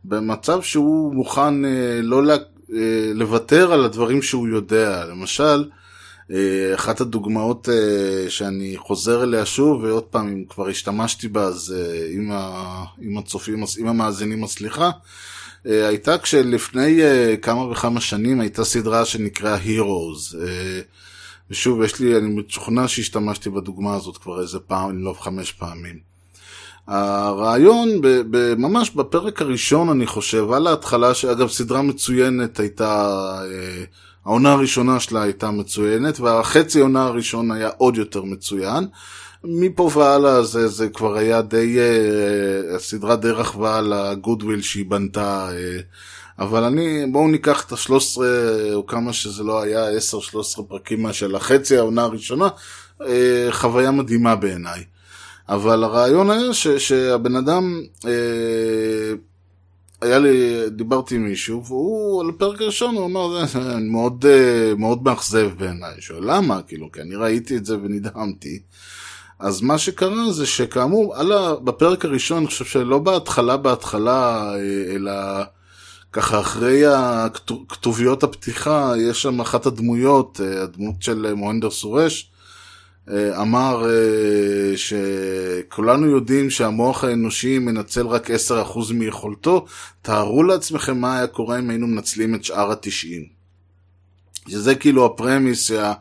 במצב 0.04 0.62
שהוא 0.62 1.14
מוכן 1.14 1.64
אה, 1.64 2.00
לא 2.02 2.24
לה, 2.24 2.36
אה, 2.74 3.10
לוותר 3.14 3.72
על 3.72 3.84
הדברים 3.84 4.22
שהוא 4.22 4.48
יודע. 4.48 5.04
למשל, 5.04 5.64
אה, 6.30 6.74
אחת 6.74 7.00
הדוגמאות 7.00 7.68
שאני 8.28 8.76
חוזר 8.76 9.22
אליה 9.22 9.46
שוב, 9.46 9.82
ועוד 9.82 10.04
פעם, 10.04 10.28
אם 10.28 10.44
כבר 10.48 10.68
השתמשתי 10.68 11.28
בה, 11.28 11.44
אז 11.44 11.74
עם 12.98 13.18
הצופים, 13.18 13.64
עם 13.78 13.88
המאזינים 13.88 14.44
הסליחה, 14.44 14.90
הייתה 15.64 16.18
כשלפני 16.18 17.00
כמה 17.42 17.70
וכמה 17.70 18.00
שנים 18.00 18.40
הייתה 18.40 18.64
סדרה 18.64 19.04
שנקראה 19.04 19.56
Heroes. 19.56 20.36
ושוב, 21.52 21.82
יש 21.82 22.00
לי, 22.00 22.16
אני 22.16 22.28
משוכנע 22.28 22.88
שהשתמשתי 22.88 23.50
בדוגמה 23.50 23.94
הזאת 23.94 24.16
כבר 24.16 24.40
איזה 24.40 24.58
פעם, 24.60 24.90
אם 24.90 25.04
לא 25.04 25.14
חמש 25.20 25.52
פעמים. 25.52 25.98
הרעיון, 26.86 28.00
ב, 28.00 28.08
ב, 28.30 28.54
ממש 28.58 28.90
בפרק 28.90 29.42
הראשון, 29.42 29.88
אני 29.88 30.06
חושב, 30.06 30.52
על 30.52 30.66
ההתחלה, 30.66 31.14
שאגב, 31.14 31.48
סדרה 31.48 31.82
מצוינת 31.82 32.60
הייתה, 32.60 33.14
אה, 33.44 33.84
העונה 34.24 34.52
הראשונה 34.52 35.00
שלה 35.00 35.22
הייתה 35.22 35.50
מצוינת, 35.50 36.20
והחצי 36.20 36.80
העונה 36.80 37.04
הראשון 37.04 37.50
היה 37.50 37.70
עוד 37.78 37.96
יותר 37.96 38.22
מצוין. 38.22 38.86
מפה 39.44 39.90
והלאה 39.94 40.42
זה, 40.42 40.68
זה 40.68 40.88
כבר 40.88 41.16
היה 41.16 41.42
די, 41.42 41.78
אה, 41.78 42.76
הסדרה 42.76 43.16
די 43.16 43.30
רכבה 43.30 43.78
על 43.78 43.92
הגודוויל 43.92 44.62
שהיא 44.62 44.84
בנתה, 44.88 45.48
אה, 45.52 45.78
אבל 46.38 46.64
אני, 46.64 47.06
בואו 47.12 47.28
ניקח 47.28 47.64
את 47.66 47.72
ה-13, 47.72 48.20
או 48.74 48.86
כמה 48.86 49.12
שזה 49.12 49.42
לא 49.42 49.62
היה, 49.62 49.86
10-13 50.58 50.62
פרקים 50.68 51.12
של 51.12 51.36
החצי 51.36 51.76
העונה 51.76 52.02
הראשונה, 52.02 52.48
אה, 53.02 53.48
חוויה 53.50 53.90
מדהימה 53.90 54.36
בעיניי. 54.36 54.84
אבל 55.48 55.84
הרעיון 55.84 56.30
היה 56.30 56.54
ש, 56.54 56.68
שהבן 56.68 57.36
אדם, 57.36 57.82
אה, 58.06 59.12
היה 60.00 60.18
לי, 60.18 60.70
דיברתי 60.70 61.14
עם 61.14 61.24
מישהו, 61.24 61.64
והוא 61.64 62.22
על 62.22 62.28
הפרק 62.28 62.60
הראשון, 62.60 62.94
הוא 62.94 63.06
אמר, 63.06 63.46
זה 63.46 63.58
מאוד, 63.80 64.26
אה, 64.28 64.74
מאוד 64.78 65.02
מאכזב 65.02 65.50
בעיניי. 65.58 65.94
שואל, 66.00 66.20
למה? 66.22 66.62
כאילו, 66.62 66.92
כי 66.92 67.00
אני 67.00 67.14
ראיתי 67.14 67.56
את 67.56 67.64
זה 67.64 67.76
ונדהמתי. 67.76 68.62
אז 69.38 69.60
מה 69.62 69.78
שקרה 69.78 70.32
זה 70.32 70.46
שכאמור, 70.46 71.16
על 71.16 71.32
ה... 71.32 71.54
בפרק 71.54 72.04
הראשון, 72.04 72.38
אני 72.38 72.46
חושב 72.46 72.64
שלא 72.64 72.98
בהתחלה 72.98 73.56
בהתחלה, 73.56 74.52
אלא 74.94 75.12
ככה 76.12 76.40
אחרי 76.40 76.82
הכתוביות 76.86 78.22
הפתיחה, 78.22 78.92
יש 78.98 79.22
שם 79.22 79.40
אחת 79.40 79.66
הדמויות, 79.66 80.40
אה, 80.44 80.62
הדמות 80.62 81.02
של 81.02 81.34
מוהנדר 81.34 81.70
סורש, 81.70 82.30
אה, 83.10 83.42
אמר 83.42 83.86
שכולנו 84.76 86.06
יודעים 86.06 86.50
שהמוח 86.50 87.04
האנושי 87.04 87.58
מנצל 87.58 88.06
רק 88.06 88.30
10% 88.30 88.92
מיכולתו, 88.92 89.66
תארו 90.02 90.42
לעצמכם 90.42 90.98
מה 90.98 91.16
היה 91.16 91.26
קורה 91.26 91.58
אם 91.58 91.70
היינו 91.70 91.86
מנצלים 91.86 92.34
את 92.34 92.44
שאר 92.44 92.70
ה-90. 92.70 93.42
שזה 94.48 94.74
כאילו 94.74 95.06
הפרמיס 95.06 95.68
שה... 95.68 95.92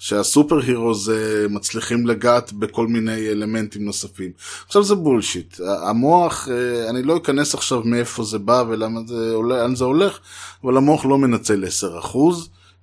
שהסופר 0.00 0.58
הירוז 0.58 1.12
מצליחים 1.50 2.06
לגעת 2.06 2.52
בכל 2.52 2.86
מיני 2.86 3.28
אלמנטים 3.28 3.84
נוספים. 3.84 4.30
עכשיו 4.66 4.84
זה 4.84 4.94
בולשיט. 4.94 5.60
המוח, 5.82 6.48
אה, 6.48 6.90
אני 6.90 7.02
לא 7.02 7.16
אכנס 7.16 7.54
עכשיו 7.54 7.82
מאיפה 7.84 8.24
זה 8.24 8.38
בא 8.38 8.64
ולאן 8.68 9.06
זה, 9.06 9.34
זה 9.74 9.84
הולך, 9.84 10.18
אבל 10.64 10.76
המוח 10.76 11.04
לא 11.04 11.18
מנצל 11.18 11.64
10%. 11.64 12.16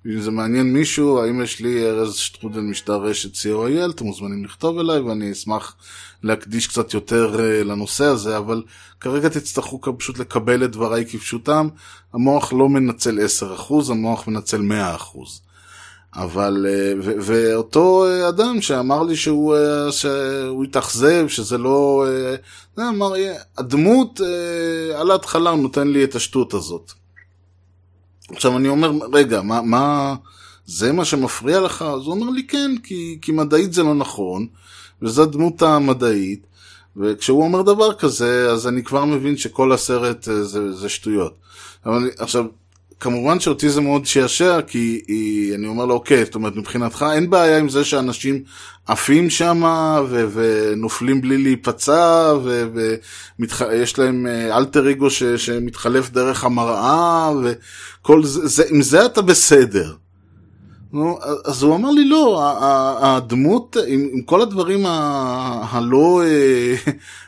אם 0.06 0.20
זה 0.20 0.30
מעניין 0.30 0.72
מישהו, 0.72 1.20
האם 1.20 1.42
יש 1.42 1.60
לי 1.60 1.86
ארז 1.86 2.14
שטרודל 2.14 2.60
משטר 2.60 3.02
רשת 3.02 3.34
co.il, 3.34 3.90
אתם 3.90 4.04
מוזמנים 4.04 4.44
לכתוב 4.44 4.78
אליי 4.78 5.00
ואני 5.00 5.32
אשמח 5.32 5.76
להקדיש 6.22 6.66
קצת 6.66 6.94
יותר 6.94 7.40
אה, 7.40 7.64
לנושא 7.64 8.04
הזה, 8.04 8.36
אבל 8.36 8.62
כרגע 9.00 9.28
תצטרכו 9.28 9.98
פשוט 9.98 10.18
לקבל 10.18 10.64
את 10.64 10.70
דבריי 10.70 11.06
כפשוטם. 11.06 11.68
המוח 12.14 12.52
לא 12.52 12.68
מנצל 12.68 13.18
10%, 13.70 13.72
המוח 13.90 14.28
מנצל 14.28 14.60
100%. 14.60 15.47
אבל, 16.14 16.66
אה, 16.68 16.92
ו- 17.02 17.14
ואותו 17.20 18.06
אה, 18.06 18.28
אדם 18.28 18.60
שאמר 18.60 19.02
לי 19.02 19.16
שהוא, 19.16 19.54
אה, 19.54 19.92
שהוא 19.92 20.64
התאכזב, 20.64 21.28
שזה 21.28 21.58
לא... 21.58 22.06
זה 22.76 22.88
אמר, 22.88 23.12
הדמות 23.58 24.20
על 24.94 25.10
ההתחלה 25.10 25.54
נותן 25.54 25.88
לי 25.88 26.04
את 26.04 26.14
השטות 26.14 26.54
הזאת. 26.54 26.92
עכשיו 28.32 28.56
אני 28.56 28.68
אומר, 28.68 28.92
רגע, 29.12 29.42
מה, 29.42 29.62
מה, 29.62 30.14
זה 30.66 30.92
מה 30.92 31.04
שמפריע 31.04 31.60
לך? 31.60 31.82
אז 31.82 32.02
הוא 32.02 32.14
אומר 32.14 32.30
לי, 32.30 32.46
כן, 32.46 32.74
כי, 32.82 33.18
כי 33.22 33.32
מדעית 33.32 33.72
זה 33.72 33.82
לא 33.82 33.94
נכון, 33.94 34.46
וזו 35.02 35.22
הדמות 35.22 35.62
המדעית, 35.62 36.46
וכשהוא 36.96 37.42
אומר 37.42 37.62
דבר 37.62 37.94
כזה, 37.94 38.50
אז 38.50 38.66
אני 38.66 38.84
כבר 38.84 39.04
מבין 39.04 39.36
שכל 39.36 39.72
הסרט 39.72 40.22
זה, 40.22 40.72
זה 40.72 40.88
שטויות. 40.88 41.34
אבל 41.86 42.10
עכשיו, 42.18 42.44
כמובן 43.00 43.40
שאותי 43.40 43.70
זה 43.70 43.80
מאוד 43.80 44.06
שעשע, 44.06 44.60
כי 44.60 45.00
היא, 45.08 45.54
אני 45.54 45.66
אומר 45.66 45.86
לו, 45.86 45.94
אוקיי, 45.94 46.24
זאת 46.24 46.34
אומרת, 46.34 46.56
מבחינתך 46.56 47.06
אין 47.12 47.30
בעיה 47.30 47.58
עם 47.58 47.68
זה 47.68 47.84
שאנשים 47.84 48.42
עפים 48.86 49.30
שם 49.30 49.62
ונופלים 50.32 51.20
בלי 51.20 51.38
להיפצע, 51.38 52.34
ויש 53.38 53.98
להם 53.98 54.26
אלטר 54.26 54.90
אגו 54.90 55.10
שמתחלף 55.36 56.10
דרך 56.10 56.44
המראה, 56.44 57.30
וכל 57.42 58.24
זה, 58.24 58.46
זה, 58.46 58.62
עם 58.70 58.82
זה 58.82 59.06
אתה 59.06 59.22
בסדר. 59.22 59.94
נו, 60.92 61.18
אז 61.44 61.62
הוא 61.62 61.76
אמר 61.76 61.90
לי, 61.90 62.04
לא, 62.04 62.40
הדמות, 63.00 63.76
עם, 63.86 64.08
עם 64.12 64.22
כל 64.22 64.42
הדברים 64.42 64.86
ה- 64.86 65.66
הלא 65.70 66.22
אה, 66.24 66.74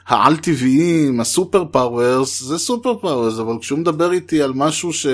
העל-טבעיים, 0.07 1.21
ה 1.21 1.28
super 1.28 1.65
powers, 1.71 2.43
זה 2.43 2.59
super 2.59 2.95
powers, 3.01 3.39
אבל 3.39 3.55
כשהוא 3.61 3.79
מדבר 3.79 4.13
איתי 4.13 4.43
על 4.43 4.53
משהו 4.55 4.93
ש... 4.93 5.07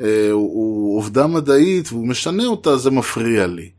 אה, 0.00 0.30
הוא 0.30 0.98
עובדה 0.98 1.26
מדעית 1.26 1.92
והוא 1.92 2.08
משנה 2.08 2.46
אותה, 2.46 2.76
זה 2.76 2.90
מפריע 2.90 3.46
לי. 3.46 3.70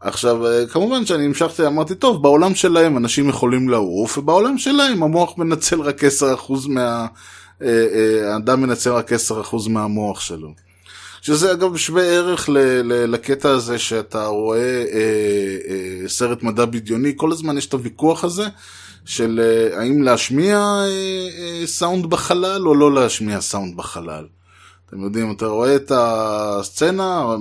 עכשיו, 0.00 0.46
אה, 0.46 0.66
כמובן 0.66 1.06
שאני 1.06 1.24
המשכתי, 1.24 1.66
אמרתי, 1.66 1.94
טוב, 1.94 2.22
בעולם 2.22 2.54
שלהם 2.54 2.96
אנשים 2.96 3.28
יכולים 3.28 3.68
לעוף, 3.68 4.18
ובעולם 4.18 4.58
שלהם 4.58 5.02
המוח 5.02 5.38
מנצל 5.38 5.80
רק 5.80 6.04
10% 6.04 6.68
מה... 6.68 7.06
אה, 7.62 8.32
האדם 8.32 8.60
מנצל 8.60 8.92
רק 8.92 9.12
10% 9.12 9.68
מהמוח 9.68 10.20
שלו. 10.20 10.48
שזה 11.22 11.52
אגב 11.52 11.76
שווה 11.76 12.02
ערך 12.02 12.48
ל- 12.48 12.58
ל- 12.82 13.10
לקטע 13.10 13.50
הזה 13.50 13.78
שאתה 13.78 14.26
רואה 14.26 14.84
אה, 14.92 15.56
אה, 15.68 16.08
סרט 16.08 16.42
מדע 16.42 16.64
בדיוני, 16.64 17.12
כל 17.16 17.32
הזמן 17.32 17.58
יש 17.58 17.66
את 17.66 17.72
הוויכוח 17.72 18.24
הזה 18.24 18.46
של 19.04 19.40
אה, 19.42 19.80
האם 19.80 20.02
להשמיע 20.02 20.56
אה, 20.58 20.86
אה, 21.38 21.66
סאונד 21.66 22.06
בחלל 22.06 22.68
או 22.68 22.74
לא 22.74 22.94
להשמיע 22.94 23.40
סאונד 23.40 23.76
בחלל. 23.76 24.26
אתם 24.92 25.02
יודעים, 25.02 25.30
אתה 25.30 25.46
רואה 25.46 25.76
את 25.76 25.92
הסצנה, 25.94 27.36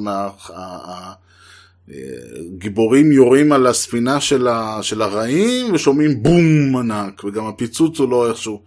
גיבורים 2.58 3.12
יורים 3.12 3.52
על 3.52 3.68
הספינה 3.68 4.22
של, 4.22 4.48
ה, 4.48 4.78
של 4.82 5.02
הרעים 5.02 5.74
ושומעים 5.74 6.24
בום 6.24 6.78
ענק, 6.78 7.24
וגם 7.24 7.46
הפיצוץ 7.46 8.00
הוא 8.00 8.10
לא 8.10 8.30
איכשהו 8.30 8.62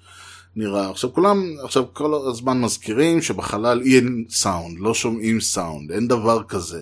נראה. 0.56 0.90
עכשיו 0.90 1.12
כולם, 1.12 1.44
עכשיו 1.62 1.84
כל 1.92 2.28
הזמן 2.30 2.60
מזכירים 2.60 3.22
שבחלל 3.22 3.82
אין 3.84 4.24
סאונד, 4.30 4.78
לא 4.78 4.94
שומעים 4.94 5.40
סאונד, 5.40 5.92
אין 5.92 6.08
דבר 6.08 6.42
כזה. 6.42 6.80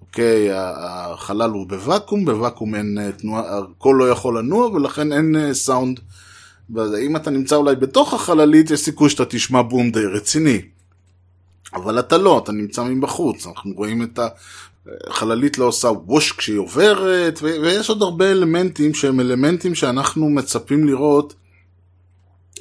אוקיי, 0.00 0.48
החלל 0.52 1.50
הוא 1.50 1.66
בוואקום, 1.66 2.24
בוואקום 2.24 2.74
אין 2.74 2.98
אה, 2.98 3.12
תנועה, 3.12 3.58
הכל 3.58 3.96
לא 3.98 4.10
יכול 4.10 4.38
לנוע 4.38 4.66
ולכן 4.66 5.12
אין 5.12 5.36
אה, 5.36 5.54
סאונד. 5.54 6.00
ואם 6.70 7.16
אתה 7.16 7.30
נמצא 7.30 7.56
אולי 7.56 7.76
בתוך 7.76 8.14
החללית, 8.14 8.70
יש 8.70 8.80
סיכוי 8.80 9.10
שאתה 9.10 9.24
תשמע 9.24 9.62
בום 9.62 9.90
די 9.90 10.06
רציני. 10.06 10.73
אבל 11.74 11.98
אתה 11.98 12.18
לא, 12.18 12.40
אתה 12.44 12.52
נמצא 12.52 12.84
מבחוץ, 12.84 13.46
אנחנו 13.46 13.72
רואים 13.76 14.02
את 14.02 14.18
החללית 15.06 15.58
לא 15.58 15.64
עושה 15.64 15.88
ווש 15.88 16.32
כשהיא 16.32 16.58
עוברת, 16.58 17.38
ויש 17.42 17.88
עוד 17.88 18.02
הרבה 18.02 18.30
אלמנטים 18.30 18.94
שהם 18.94 19.20
אלמנטים 19.20 19.74
שאנחנו 19.74 20.30
מצפים 20.30 20.86
לראות, 20.86 21.34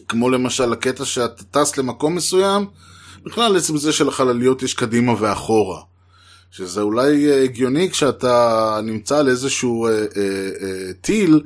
כמו 0.07 0.29
למשל 0.29 0.73
הקטע 0.73 1.05
שאתה 1.05 1.43
טס 1.43 1.77
למקום 1.77 2.15
מסוים, 2.15 2.65
בכלל 3.25 3.57
עצם 3.57 3.77
זה 3.77 3.91
שלחלליות 3.91 4.63
יש 4.63 4.73
קדימה 4.73 5.13
ואחורה. 5.19 5.81
שזה 6.51 6.81
אולי 6.81 7.43
הגיוני 7.43 7.89
כשאתה 7.91 8.79
נמצא 8.83 9.17
על 9.17 9.29
איזשהו 9.29 9.87
אה, 9.87 9.91
אה, 9.91 10.05
אה, 10.61 10.93
טיל, 11.01 11.41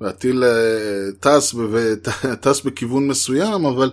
והטיל 0.00 0.44
אה, 0.44 1.12
טס, 1.20 1.54
טס 2.42 2.60
בכיוון 2.60 3.08
מסוים, 3.08 3.64
אבל 3.66 3.90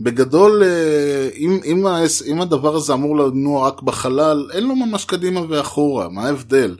בגדול, 0.00 0.62
אה, 0.62 1.28
אם, 1.36 1.60
אם, 1.64 1.86
אם 2.26 2.40
הדבר 2.40 2.76
הזה 2.76 2.92
אמור 2.92 3.16
לנוע 3.16 3.68
רק 3.68 3.82
בחלל, 3.82 4.50
אין 4.52 4.64
לו 4.64 4.76
ממש 4.76 5.04
קדימה 5.04 5.40
ואחורה, 5.48 6.08
מה 6.08 6.26
ההבדל? 6.26 6.76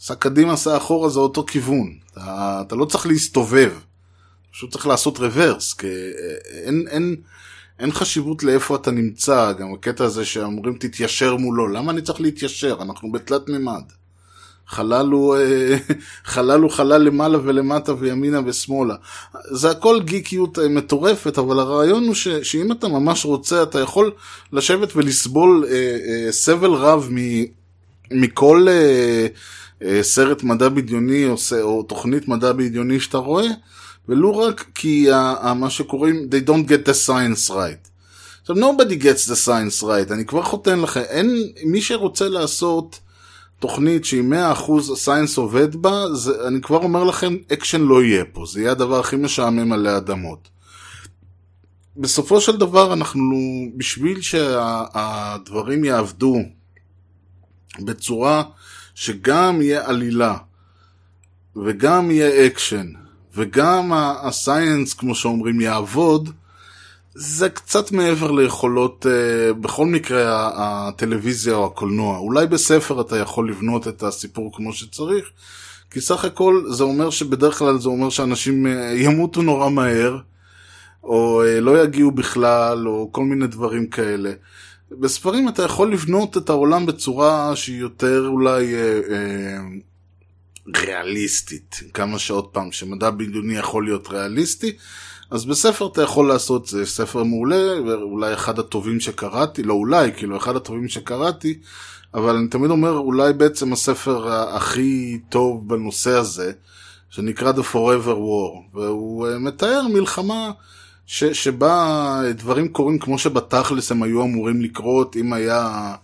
עשה 0.00 0.14
קדימה, 0.14 0.52
עשה 0.52 0.76
אחורה, 0.76 1.08
זה 1.08 1.18
אותו 1.18 1.44
כיוון. 1.46 1.98
אתה, 2.12 2.62
אתה 2.66 2.76
לא 2.76 2.84
צריך 2.84 3.06
להסתובב, 3.06 3.72
פשוט 4.52 4.72
צריך 4.72 4.86
לעשות 4.86 5.18
רוורס, 5.18 5.74
כי 5.74 5.86
אה, 5.86 6.62
אין, 6.62 6.84
אין, 6.88 7.16
אין 7.78 7.92
חשיבות 7.92 8.42
לאיפה 8.42 8.76
אתה 8.76 8.90
נמצא, 8.90 9.52
גם 9.52 9.74
הקטע 9.74 10.04
הזה 10.04 10.24
שאומרים 10.24 10.76
תתיישר 10.80 11.36
מולו, 11.36 11.68
למה 11.68 11.92
אני 11.92 12.02
צריך 12.02 12.20
להתיישר? 12.20 12.78
אנחנו 12.82 13.12
בתלת 13.12 13.48
מימד. 13.48 13.82
חלל 14.68 15.06
הוא, 15.06 15.36
אה, 15.36 15.76
חלל 16.24 16.60
הוא 16.60 16.70
חלל 16.70 17.02
למעלה 17.02 17.38
ולמטה 17.42 17.92
וימינה 17.98 18.40
ושמאלה. 18.46 18.94
זה 19.50 19.70
הכל 19.70 20.00
גיקיות 20.00 20.58
אה, 20.58 20.68
מטורפת, 20.68 21.38
אבל 21.38 21.58
הרעיון 21.58 22.06
הוא 22.06 22.14
ש, 22.14 22.28
שאם 22.28 22.72
אתה 22.72 22.88
ממש 22.88 23.24
רוצה, 23.24 23.62
אתה 23.62 23.80
יכול 23.80 24.10
לשבת 24.52 24.96
ולסבול 24.96 25.66
אה, 25.68 25.72
אה, 25.72 26.32
סבל 26.32 26.70
רב 26.72 27.08
מ, 27.12 27.44
מכל 28.10 28.66
אה, 28.68 29.26
אה, 29.82 30.02
סרט 30.02 30.42
מדע 30.42 30.68
בדיוני 30.68 31.26
או, 31.26 31.36
או 31.62 31.82
תוכנית 31.82 32.28
מדע 32.28 32.52
בדיוני 32.52 33.00
שאתה 33.00 33.18
רואה, 33.18 33.46
ולו 34.08 34.38
רק 34.38 34.64
כי 34.74 35.08
uh, 35.10 35.52
מה 35.54 35.70
שקוראים, 35.70 36.28
they 36.30 36.48
don't 36.48 36.68
get 36.68 36.88
the 36.88 37.08
science 37.08 37.50
right. 37.50 37.88
עכשיו, 38.40 38.56
nobody 38.56 39.02
gets 39.02 39.30
the 39.30 39.46
science 39.46 39.82
right, 39.82 40.12
אני 40.12 40.24
כבר 40.24 40.42
חותן 40.42 40.80
לכם, 40.80 41.00
אין, 41.00 41.52
מי 41.64 41.82
שרוצה 41.82 42.28
לעשות 42.28 42.98
תוכנית 43.58 44.04
שהיא 44.04 44.22
100% 44.54 44.94
science 44.94 45.36
עובדה, 45.36 46.14
זה, 46.14 46.48
אני 46.48 46.60
כבר 46.60 46.76
אומר 46.76 47.04
לכם, 47.04 47.36
אקשן 47.52 47.80
לא 47.80 48.02
יהיה 48.02 48.24
פה, 48.24 48.44
זה 48.46 48.60
יהיה 48.60 48.72
הדבר 48.72 49.00
הכי 49.00 49.16
משעמם 49.16 49.72
עלי 49.72 49.96
אדמות. 49.96 50.48
בסופו 51.96 52.40
של 52.40 52.56
דבר 52.56 52.92
אנחנו, 52.92 53.36
בשביל 53.76 54.20
שהדברים 54.20 55.84
שה, 55.84 55.90
יעבדו 55.90 56.36
בצורה 57.80 58.42
שגם 58.94 59.62
יהיה 59.62 59.88
עלילה, 59.88 60.36
וגם 61.64 62.10
יהיה 62.10 62.46
אקשן, 62.46 62.92
וגם 63.34 63.92
ה 63.94 64.05
science, 64.05 64.94
כמו 64.94 65.14
שאומרים, 65.14 65.60
יעבוד, 65.60 66.30
זה 67.18 67.48
קצת 67.48 67.92
מעבר 67.92 68.30
ליכולות, 68.30 69.06
uh, 69.06 69.52
בכל 69.54 69.86
מקרה, 69.86 70.50
הטלוויזיה 70.56 71.54
או 71.54 71.66
הקולנוע. 71.66 72.18
אולי 72.18 72.46
בספר 72.46 73.00
אתה 73.00 73.16
יכול 73.16 73.50
לבנות 73.50 73.88
את 73.88 74.02
הסיפור 74.02 74.56
כמו 74.56 74.72
שצריך, 74.72 75.30
כי 75.90 76.00
סך 76.00 76.24
הכל 76.24 76.62
זה 76.70 76.84
אומר 76.84 77.10
שבדרך 77.10 77.58
כלל 77.58 77.78
זה 77.78 77.88
אומר 77.88 78.10
שאנשים 78.10 78.66
uh, 78.66 78.68
ימותו 78.96 79.42
נורא 79.42 79.68
מהר, 79.68 80.18
או 81.04 81.42
uh, 81.42 81.60
לא 81.60 81.82
יגיעו 81.82 82.10
בכלל, 82.10 82.88
או 82.88 83.08
כל 83.12 83.24
מיני 83.24 83.46
דברים 83.46 83.86
כאלה. 83.86 84.32
בספרים 84.90 85.48
אתה 85.48 85.62
יכול 85.62 85.92
לבנות 85.92 86.36
את 86.36 86.48
העולם 86.48 86.86
בצורה 86.86 87.56
שהיא 87.56 87.80
יותר 87.80 88.26
אולי 88.26 88.74
אה, 88.74 89.00
אה, 89.10 89.58
ריאליסטית. 90.76 91.80
כמה 91.94 92.18
שעוד 92.18 92.46
פעם, 92.46 92.72
שמדע 92.72 93.10
בדיוני 93.10 93.56
יכול 93.56 93.84
להיות 93.84 94.08
ריאליסטי, 94.08 94.76
אז 95.30 95.44
בספר 95.44 95.86
אתה 95.86 96.02
יכול 96.02 96.28
לעשות, 96.28 96.66
זה 96.66 96.86
ספר 96.86 97.22
מעולה, 97.22 97.82
ואולי 97.86 98.34
אחד 98.34 98.58
הטובים 98.58 99.00
שקראתי, 99.00 99.62
לא 99.62 99.74
אולי, 99.74 100.12
כאילו 100.16 100.36
אחד 100.36 100.56
הטובים 100.56 100.88
שקראתי, 100.88 101.58
אבל 102.14 102.36
אני 102.36 102.48
תמיד 102.48 102.70
אומר, 102.70 102.90
אולי 102.90 103.32
בעצם 103.32 103.72
הספר 103.72 104.32
הכי 104.32 105.18
טוב 105.28 105.68
בנושא 105.68 106.10
הזה, 106.10 106.52
שנקרא 107.10 107.52
The 107.52 107.74
Forever 107.74 108.06
War, 108.06 108.74
והוא 108.74 109.28
אה, 109.28 109.38
מתאר 109.38 109.86
מלחמה 109.88 110.50
ש, 111.06 111.24
שבה 111.24 112.20
דברים 112.34 112.68
קורים 112.68 112.98
כמו 112.98 113.18
שבתכלס 113.18 113.92
הם 113.92 114.02
היו 114.02 114.22
אמורים 114.22 114.62
לקרות, 114.62 115.16
אם 115.16 115.32
היה... 115.32 115.94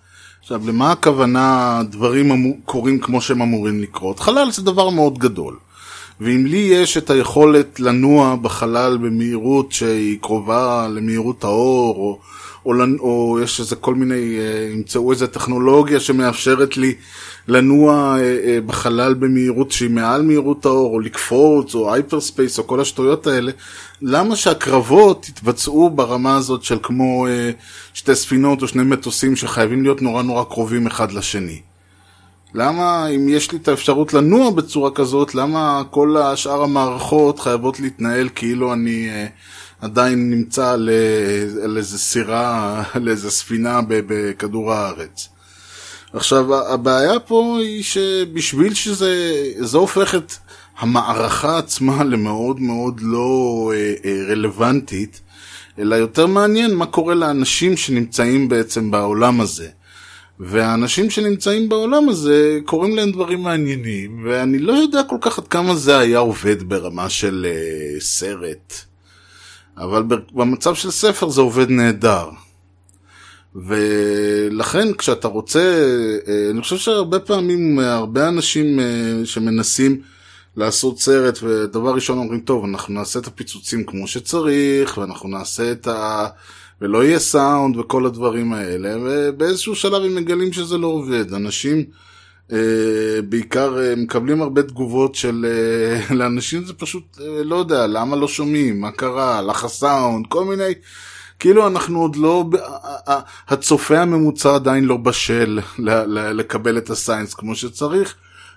עכשיו, 0.40 0.68
למה 0.68 0.92
הכוונה 0.92 1.80
דברים 1.90 2.30
אמו... 2.30 2.54
קורים 2.64 3.00
כמו 3.00 3.20
שהם 3.20 3.42
אמורים 3.42 3.80
לקרות? 3.80 4.20
חלל 4.20 4.50
זה 4.50 4.62
דבר 4.62 4.90
מאוד 4.90 5.18
גדול. 5.18 5.56
ואם 6.24 6.46
לי 6.46 6.56
יש 6.56 6.96
את 6.96 7.10
היכולת 7.10 7.80
לנוע 7.80 8.36
בחלל 8.36 8.96
במהירות 8.96 9.72
שהיא 9.72 10.18
קרובה 10.20 10.88
למהירות 10.90 11.44
האור, 11.44 11.96
או, 11.96 12.18
או, 12.66 12.72
או 13.00 13.38
יש 13.42 13.60
איזה 13.60 13.76
כל 13.76 13.94
מיני, 13.94 14.38
אה, 14.38 14.68
ימצאו 14.72 15.12
איזה 15.12 15.26
טכנולוגיה 15.26 16.00
שמאפשרת 16.00 16.76
לי 16.76 16.94
לנוע 17.48 18.16
אה, 18.18 18.22
אה, 18.22 18.58
בחלל 18.66 19.14
במהירות 19.14 19.72
שהיא 19.72 19.90
מעל 19.90 20.22
מהירות 20.22 20.66
האור, 20.66 20.94
או 20.94 21.00
לקפוץ, 21.00 21.74
או 21.74 21.94
hyperspace, 21.94 22.58
או 22.58 22.66
כל 22.66 22.80
השטויות 22.80 23.26
האלה, 23.26 23.52
למה 24.02 24.36
שהקרבות 24.36 25.28
יתבצעו 25.28 25.90
ברמה 25.90 26.36
הזאת 26.36 26.62
של 26.62 26.78
כמו 26.82 27.26
שתי 27.94 28.14
ספינות 28.14 28.62
או 28.62 28.68
שני 28.68 28.82
מטוסים 28.82 29.36
שחייבים 29.36 29.82
להיות 29.82 30.02
נורא 30.02 30.22
נורא 30.22 30.44
קרובים 30.44 30.86
אחד 30.86 31.12
לשני? 31.12 31.71
למה 32.54 33.06
אם 33.06 33.28
יש 33.28 33.52
לי 33.52 33.58
את 33.58 33.68
האפשרות 33.68 34.14
לנוע 34.14 34.50
בצורה 34.50 34.90
כזאת, 34.90 35.34
למה 35.34 35.82
כל 35.90 36.16
השאר 36.16 36.62
המערכות 36.62 37.40
חייבות 37.40 37.80
להתנהל 37.80 38.28
כאילו 38.34 38.72
אני 38.72 39.08
אה, 39.10 39.26
עדיין 39.80 40.30
נמצא 40.30 40.70
על, 40.70 40.90
על 41.64 41.76
איזה 41.76 41.98
סירה, 41.98 42.82
על 42.94 43.08
איזה 43.08 43.30
ספינה 43.30 43.80
בכדור 43.88 44.72
הארץ? 44.72 45.28
עכשיו, 46.12 46.72
הבעיה 46.72 47.20
פה 47.20 47.58
היא 47.60 47.82
שבשביל 47.82 48.74
שזה, 48.74 49.34
זה 49.58 49.78
הופך 49.78 50.14
את 50.14 50.32
המערכה 50.78 51.58
עצמה 51.58 52.04
למאוד 52.04 52.60
מאוד 52.60 53.00
לא 53.02 53.72
אה, 53.74 53.94
אה, 54.04 54.24
רלוונטית, 54.28 55.20
אלא 55.78 55.94
יותר 55.94 56.26
מעניין 56.26 56.74
מה 56.74 56.86
קורה 56.86 57.14
לאנשים 57.14 57.76
שנמצאים 57.76 58.48
בעצם 58.48 58.90
בעולם 58.90 59.40
הזה. 59.40 59.68
והאנשים 60.40 61.10
שנמצאים 61.10 61.68
בעולם 61.68 62.08
הזה, 62.08 62.58
קוראים 62.64 62.96
להם 62.96 63.12
דברים 63.12 63.42
מעניינים, 63.42 64.24
ואני 64.24 64.58
לא 64.58 64.72
יודע 64.72 65.02
כל 65.02 65.16
כך 65.20 65.38
עד 65.38 65.48
כמה 65.48 65.74
זה 65.76 65.98
היה 65.98 66.18
עובד 66.18 66.62
ברמה 66.62 67.10
של 67.10 67.46
uh, 67.48 68.00
סרט. 68.00 68.74
אבל 69.76 70.02
במצב 70.32 70.74
של 70.74 70.90
ספר 70.90 71.28
זה 71.28 71.40
עובד 71.40 71.70
נהדר. 71.70 72.28
ולכן 73.54 74.92
כשאתה 74.92 75.28
רוצה, 75.28 75.84
uh, 76.24 76.30
אני 76.50 76.62
חושב 76.62 76.76
שהרבה 76.76 77.18
פעמים, 77.18 77.78
הרבה 77.78 78.28
אנשים 78.28 78.78
uh, 78.78 79.26
שמנסים 79.26 80.00
לעשות 80.56 81.00
סרט, 81.00 81.38
ודבר 81.42 81.94
ראשון 81.94 82.18
אומרים, 82.18 82.40
טוב, 82.40 82.64
אנחנו 82.64 82.94
נעשה 82.94 83.18
את 83.18 83.26
הפיצוצים 83.26 83.84
כמו 83.84 84.06
שצריך, 84.06 84.98
ואנחנו 84.98 85.28
נעשה 85.28 85.72
את 85.72 85.86
ה... 85.86 86.26
ולא 86.82 87.04
יהיה 87.04 87.18
סאונד 87.18 87.76
וכל 87.76 88.06
הדברים 88.06 88.52
האלה, 88.52 88.96
ובאיזשהו 89.02 89.74
שלב 89.74 90.02
הם 90.02 90.14
מגלים 90.14 90.52
שזה 90.52 90.78
לא 90.78 90.86
עובד. 90.86 91.34
אנשים 91.34 91.84
אה, 92.52 93.22
בעיקר 93.28 93.78
אה, 93.82 93.94
מקבלים 93.96 94.42
הרבה 94.42 94.62
תגובות 94.62 95.14
של... 95.14 95.46
אה, 95.48 96.14
לאנשים 96.18 96.64
זה 96.64 96.74
פשוט, 96.74 97.18
אה, 97.20 97.44
לא 97.44 97.56
יודע, 97.56 97.86
למה 97.86 98.16
לא 98.16 98.28
שומעים, 98.28 98.80
מה 98.80 98.90
קרה, 98.90 99.38
הלך 99.38 99.64
הסאונד, 99.64 100.26
כל 100.28 100.44
מיני... 100.44 100.72
כאילו 101.38 101.66
אנחנו 101.66 102.00
עוד 102.00 102.16
לא, 102.16 102.44
הצופה 103.48 103.98
הממוצע 103.98 104.54
עדיין 104.54 104.84
לא 104.84 104.96
בשל 104.96 105.60
לקבל 106.08 106.78
את 106.78 106.90
הסיינס 106.90 107.34
כמו 107.34 107.54
שצריך, 107.54 108.14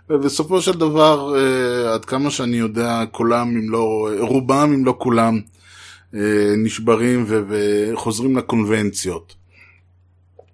ובסופו 0.09 0.61
של 0.61 0.77
דבר, 0.79 1.35
אה, 1.37 1.93
עד 1.93 2.05
כמה 2.05 2.29
שאני 2.29 2.57
יודע, 2.57 3.03
כולם 3.11 3.47
אם 3.47 3.71
לא, 3.71 4.09
רובם 4.19 4.71
אם 4.73 4.85
לא 4.85 4.95
כולם, 4.97 5.39
נשברים 6.57 7.25
וחוזרים 7.27 8.37
לקונבנציות. 8.37 9.35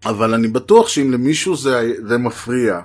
אבל 0.06 0.34
אני 0.34 0.48
בטוח 0.48 0.88
שאם 0.88 1.12
למישהו 1.12 1.56
זה, 1.56 1.94
זה 2.08 2.18
מפריע, 2.18 2.80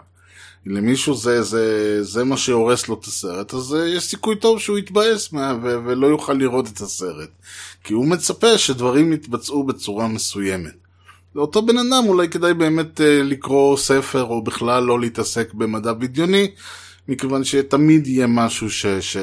למישהו 0.66 1.14
זה, 1.14 1.42
זה, 1.42 1.98
זה 2.04 2.24
מה 2.24 2.36
שהורס 2.36 2.88
לו 2.88 2.94
את 3.00 3.04
הסרט, 3.04 3.54
אז 3.54 3.74
אה, 3.74 3.88
יש 3.88 4.04
סיכוי 4.04 4.36
טוב 4.36 4.60
שהוא 4.60 4.78
יתבאס 4.78 5.32
מה, 5.32 5.54
ו- 5.62 5.76
ולא 5.84 6.06
יוכל 6.06 6.32
לראות 6.32 6.68
את 6.68 6.80
הסרט. 6.80 7.28
כי 7.84 7.94
הוא 7.94 8.06
מצפה 8.06 8.58
שדברים 8.58 9.12
יתבצעו 9.12 9.64
בצורה 9.64 10.08
מסוימת. 10.08 10.74
לאותו 11.34 11.62
בן 11.62 11.78
אדם 11.78 12.04
אולי 12.06 12.28
כדאי 12.28 12.54
באמת 12.54 13.00
uh, 13.00 13.02
לקרוא 13.24 13.76
ספר 13.76 14.22
או 14.22 14.42
בכלל 14.42 14.84
לא 14.84 15.00
להתעסק 15.00 15.54
במדע 15.54 15.92
בדיוני, 15.92 16.50
מכיוון 17.08 17.44
שתמיד 17.44 18.06
יהיה 18.06 18.26
משהו 18.26 18.70
ש... 18.70 18.86
ש... 18.86 19.16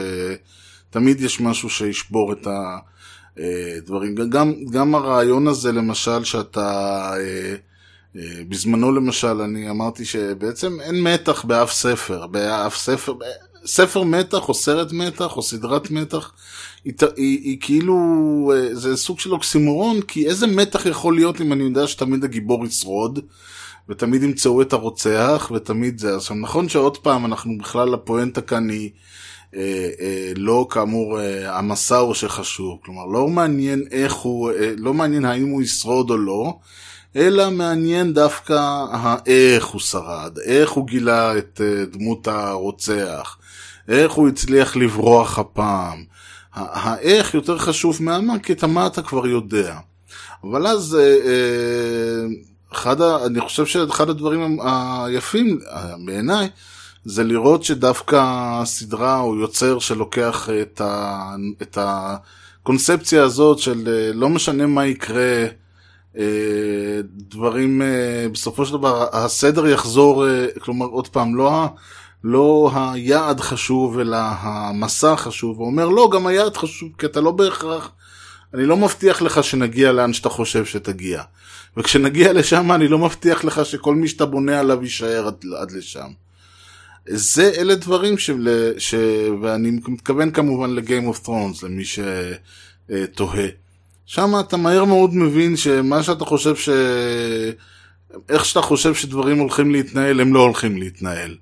תמיד 0.89 1.21
יש 1.21 1.41
משהו 1.41 1.69
שישבור 1.69 2.33
את 2.33 2.47
ה... 2.47 2.77
אה, 3.39 3.77
דברים. 3.85 4.15
גם, 4.15 4.53
גם 4.71 4.95
הרעיון 4.95 5.47
הזה 5.47 5.71
למשל 5.71 6.23
שאתה, 6.23 6.99
אה, 7.17 7.55
אה, 8.15 8.41
בזמנו 8.49 8.91
למשל 8.91 9.41
אני 9.41 9.69
אמרתי 9.69 10.05
שבעצם 10.05 10.81
אין 10.81 11.01
מתח 11.01 11.45
באף 11.45 11.71
ספר, 11.71 12.27
באף 12.27 12.77
ספר, 12.77 13.13
ספר 13.65 14.03
מתח 14.03 14.49
או 14.49 14.53
סרט 14.53 14.91
מתח 14.91 15.37
או 15.37 15.41
סדרת 15.41 15.91
מתח, 15.91 16.31
היא, 16.85 16.93
היא, 17.01 17.39
היא 17.43 17.57
כאילו, 17.61 17.97
זה 18.71 18.97
סוג 18.97 19.19
של 19.19 19.31
אוקסימורון, 19.31 20.01
כי 20.01 20.27
איזה 20.27 20.47
מתח 20.47 20.85
יכול 20.85 21.15
להיות 21.15 21.41
אם 21.41 21.53
אני 21.53 21.63
יודע 21.63 21.87
שתמיד 21.87 22.23
הגיבור 22.23 22.65
ישרוד, 22.65 23.19
ותמיד 23.89 24.23
ימצאו 24.23 24.61
את 24.61 24.73
הרוצח, 24.73 25.51
ותמיד 25.55 25.99
זה. 25.99 26.15
עכשיו 26.15 26.35
נכון 26.35 26.69
שעוד 26.69 26.97
פעם 26.97 27.25
אנחנו 27.25 27.57
בכלל 27.57 27.93
הפואנטה 27.93 28.41
כאן 28.41 28.69
היא 28.69 28.89
אה, 29.55 29.89
אה, 30.01 30.31
לא 30.35 30.67
כאמור 30.69 31.19
אה, 31.19 31.57
המסע 31.57 31.97
הוא 31.97 32.13
שחשוב, 32.13 32.79
כלומר 32.85 33.05
לא 33.05 33.27
מעניין 33.27 33.83
איך 33.91 34.13
הוא, 34.13 34.51
לא 34.77 34.93
מעניין 34.93 35.25
האם 35.25 35.49
הוא 35.49 35.61
ישרוד 35.61 36.09
או 36.09 36.17
לא, 36.17 36.57
אלא 37.15 37.49
מעניין 37.49 38.13
דווקא 38.13 38.85
האיך 38.91 39.65
הוא 39.65 39.81
שרד, 39.81 40.37
איך 40.45 40.71
הוא 40.71 40.87
גילה 40.87 41.37
את 41.37 41.61
דמות 41.91 42.27
הרוצח, 42.27 43.37
איך 43.87 44.11
הוא 44.11 44.27
הצליח 44.27 44.75
לברוח 44.75 45.39
הפעם. 45.39 46.03
האיך 46.53 47.33
יותר 47.33 47.57
חשוב 47.57 47.97
מהמה, 48.03 48.39
כי 48.39 48.53
את 48.53 48.63
המה 48.63 48.87
אתה 48.87 49.01
כבר 49.01 49.27
יודע. 49.27 49.77
אבל 50.43 50.67
אז, 50.67 50.97
אחד, 52.73 53.01
אני 53.01 53.41
חושב 53.41 53.65
שאחד 53.65 54.09
הדברים 54.09 54.59
היפים 54.61 55.59
בעיניי, 56.05 56.49
זה 57.05 57.23
לראות 57.23 57.63
שדווקא 57.63 58.19
הסדרה 58.21 59.17
הוא 59.17 59.35
יוצר 59.35 59.79
שלוקח 59.79 60.49
את, 60.61 60.81
ה, 60.81 61.35
את 61.61 61.77
הקונספציה 61.81 63.23
הזאת 63.23 63.59
של 63.59 63.87
אה, 63.87 64.13
לא 64.13 64.29
משנה 64.29 64.67
מה 64.67 64.85
יקרה, 64.85 65.45
אה, 66.17 67.01
דברים, 67.03 67.81
אה, 67.81 68.25
בסופו 68.31 68.65
של 68.65 68.73
דבר 68.73 69.07
הסדר 69.11 69.67
יחזור, 69.67 70.25
כלומר 70.59 70.85
עוד 70.85 71.07
פעם, 71.07 71.35
לא, 71.35 71.65
לא 72.23 72.71
היעד 72.75 73.39
חשוב 73.39 73.99
אלא 73.99 74.17
המסע 74.19 75.15
חשוב, 75.15 75.57
הוא 75.57 75.67
אומר 75.67 75.89
לא, 75.89 76.09
גם 76.13 76.27
היעד 76.27 76.57
חשוב, 76.57 76.89
כי 76.97 77.05
אתה 77.05 77.21
לא 77.21 77.31
בהכרח, 77.31 77.91
אני 78.53 78.65
לא 78.65 78.77
מבטיח 78.77 79.21
לך 79.21 79.43
שנגיע 79.43 79.91
לאן 79.91 80.13
שאתה 80.13 80.29
חושב 80.29 80.65
שתגיע. 80.65 81.21
וכשנגיע 81.77 82.33
לשם 82.33 82.71
אני 82.71 82.87
לא 82.87 82.99
מבטיח 82.99 83.43
לך 83.43 83.65
שכל 83.65 83.95
מי 83.95 84.07
שאתה 84.07 84.25
בונה 84.25 84.59
עליו 84.59 84.83
יישאר 84.83 85.27
עד, 85.27 85.45
עד 85.61 85.71
לשם. 85.71 86.22
זה 87.07 87.51
אלה 87.57 87.75
דברים 87.75 88.17
ש... 88.17 88.29
ש... 88.77 88.95
ואני 89.41 89.71
מתכוון 89.87 90.31
כמובן 90.31 90.69
לגיים 90.69 91.07
אוף 91.07 91.19
טרונס 91.19 91.63
למי 91.63 91.83
שתוהה. 91.85 93.47
שם 94.05 94.31
אתה 94.39 94.57
מהר 94.57 94.85
מאוד 94.85 95.15
מבין 95.15 95.57
שמה 95.57 96.03
שאתה 96.03 96.25
חושב 96.25 96.55
ש... 96.55 96.69
איך 98.29 98.45
שאתה 98.45 98.61
חושב 98.61 98.93
שדברים 98.93 99.39
הולכים 99.39 99.71
להתנהל, 99.71 100.21
הם 100.21 100.33
לא 100.33 100.39
הולכים 100.39 100.77
להתנהל. 100.77 101.35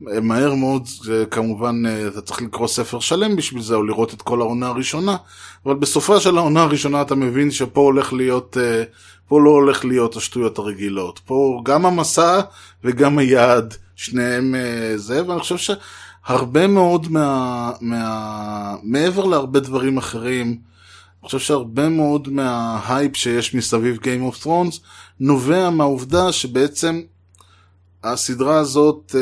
מהר 0.00 0.54
מאוד, 0.54 0.88
כמובן, 1.30 1.86
אה, 1.86 2.08
אתה 2.08 2.20
צריך 2.20 2.42
לקרוא 2.42 2.68
ספר 2.68 3.00
שלם 3.00 3.36
בשביל 3.36 3.62
זה, 3.62 3.74
או 3.74 3.82
לראות 3.82 4.14
את 4.14 4.22
כל 4.22 4.40
העונה 4.40 4.66
הראשונה, 4.66 5.16
אבל 5.66 5.74
בסופה 5.74 6.20
של 6.20 6.38
העונה 6.38 6.62
הראשונה 6.62 7.02
אתה 7.02 7.14
מבין 7.14 7.50
שפה 7.50 7.80
הולך 7.80 8.12
להיות, 8.12 8.56
אה, 8.60 8.82
פה 9.28 9.40
לא 9.40 9.50
הולך 9.50 9.84
להיות 9.84 10.16
השטויות 10.16 10.58
הרגילות. 10.58 11.20
פה 11.24 11.60
גם 11.64 11.86
המסע 11.86 12.40
וגם 12.84 13.18
היעד, 13.18 13.74
שניהם 13.96 14.54
אה, 14.54 14.92
זה, 14.96 15.28
ואני 15.28 15.40
חושב 15.40 15.56
שהרבה 15.56 16.66
מאוד 16.66 17.08
מה... 17.08 17.70
מה... 17.80 18.76
מעבר 18.82 19.24
להרבה 19.24 19.60
דברים 19.60 19.98
אחרים, 19.98 20.46
אני 20.46 21.26
חושב 21.26 21.38
שהרבה 21.38 21.88
מאוד 21.88 22.28
מההייפ 22.28 23.16
שיש 23.16 23.54
מסביב 23.54 23.96
Game 23.96 24.34
of 24.34 24.44
Thrones 24.44 24.80
נובע 25.20 25.70
מהעובדה 25.70 26.32
שבעצם 26.32 27.02
הסדרה 28.04 28.58
הזאת 28.58 29.14
אה, 29.14 29.20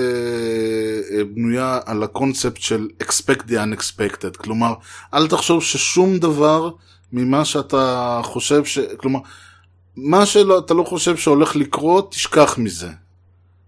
אה, 1.19 1.25
בנויה 1.25 1.81
על 1.85 2.03
הקונספט 2.03 2.61
של 2.61 2.89
expect 3.03 3.43
the 3.49 3.53
unexpected, 3.53 4.37
כלומר, 4.37 4.75
אל 5.15 5.29
תחשוב 5.29 5.63
ששום 5.63 6.19
דבר 6.19 6.71
ממה 7.13 7.45
שאתה 7.45 8.21
חושב 8.25 8.65
ש... 8.65 8.79
כלומר, 8.79 9.21
מה 9.97 10.27
שאתה 10.27 10.75
לא 10.75 10.85
חושב 10.85 11.17
שהולך 11.17 11.57
לקרות, 11.57 12.11
תשכח 12.11 12.59
מזה. 12.59 12.89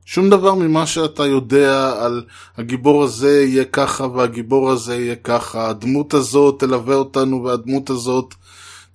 שום 0.05 0.31
דבר 0.31 0.55
ממה 0.55 0.87
שאתה 0.87 1.27
יודע 1.27 1.93
על 2.01 2.25
הגיבור 2.57 3.03
הזה 3.05 3.45
יהיה 3.45 3.65
ככה 3.65 4.07
והגיבור 4.07 4.71
הזה 4.71 4.97
יהיה 4.97 5.17
ככה, 5.17 5.69
הדמות 5.69 6.15
הזאת 6.15 6.61
תלווה 6.61 6.97
אותנו 6.97 7.45
והדמות 7.45 7.91
הזאת 7.91 8.35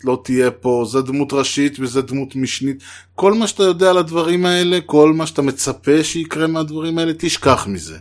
לא 0.04 0.22
תהיה 0.24 0.52
פה, 0.52 0.86
זה 0.92 1.02
דמות 1.02 1.34
ראשית 1.34 1.78
וזה 1.80 2.02
דמות 2.02 2.36
משנית. 2.36 2.84
כל 3.16 3.34
מה 3.34 3.48
שאתה 3.48 3.64
יודע 3.64 3.90
על 3.90 3.98
הדברים 3.98 4.46
האלה, 4.46 4.80
כל 4.86 5.14
מה 5.14 5.28
שאתה 5.28 5.42
מצפה 5.42 6.04
שיקרה 6.04 6.48
מהדברים 6.48 6.98
האלה, 6.98 7.14
תשכח 7.18 7.68
מזה. 7.68 7.98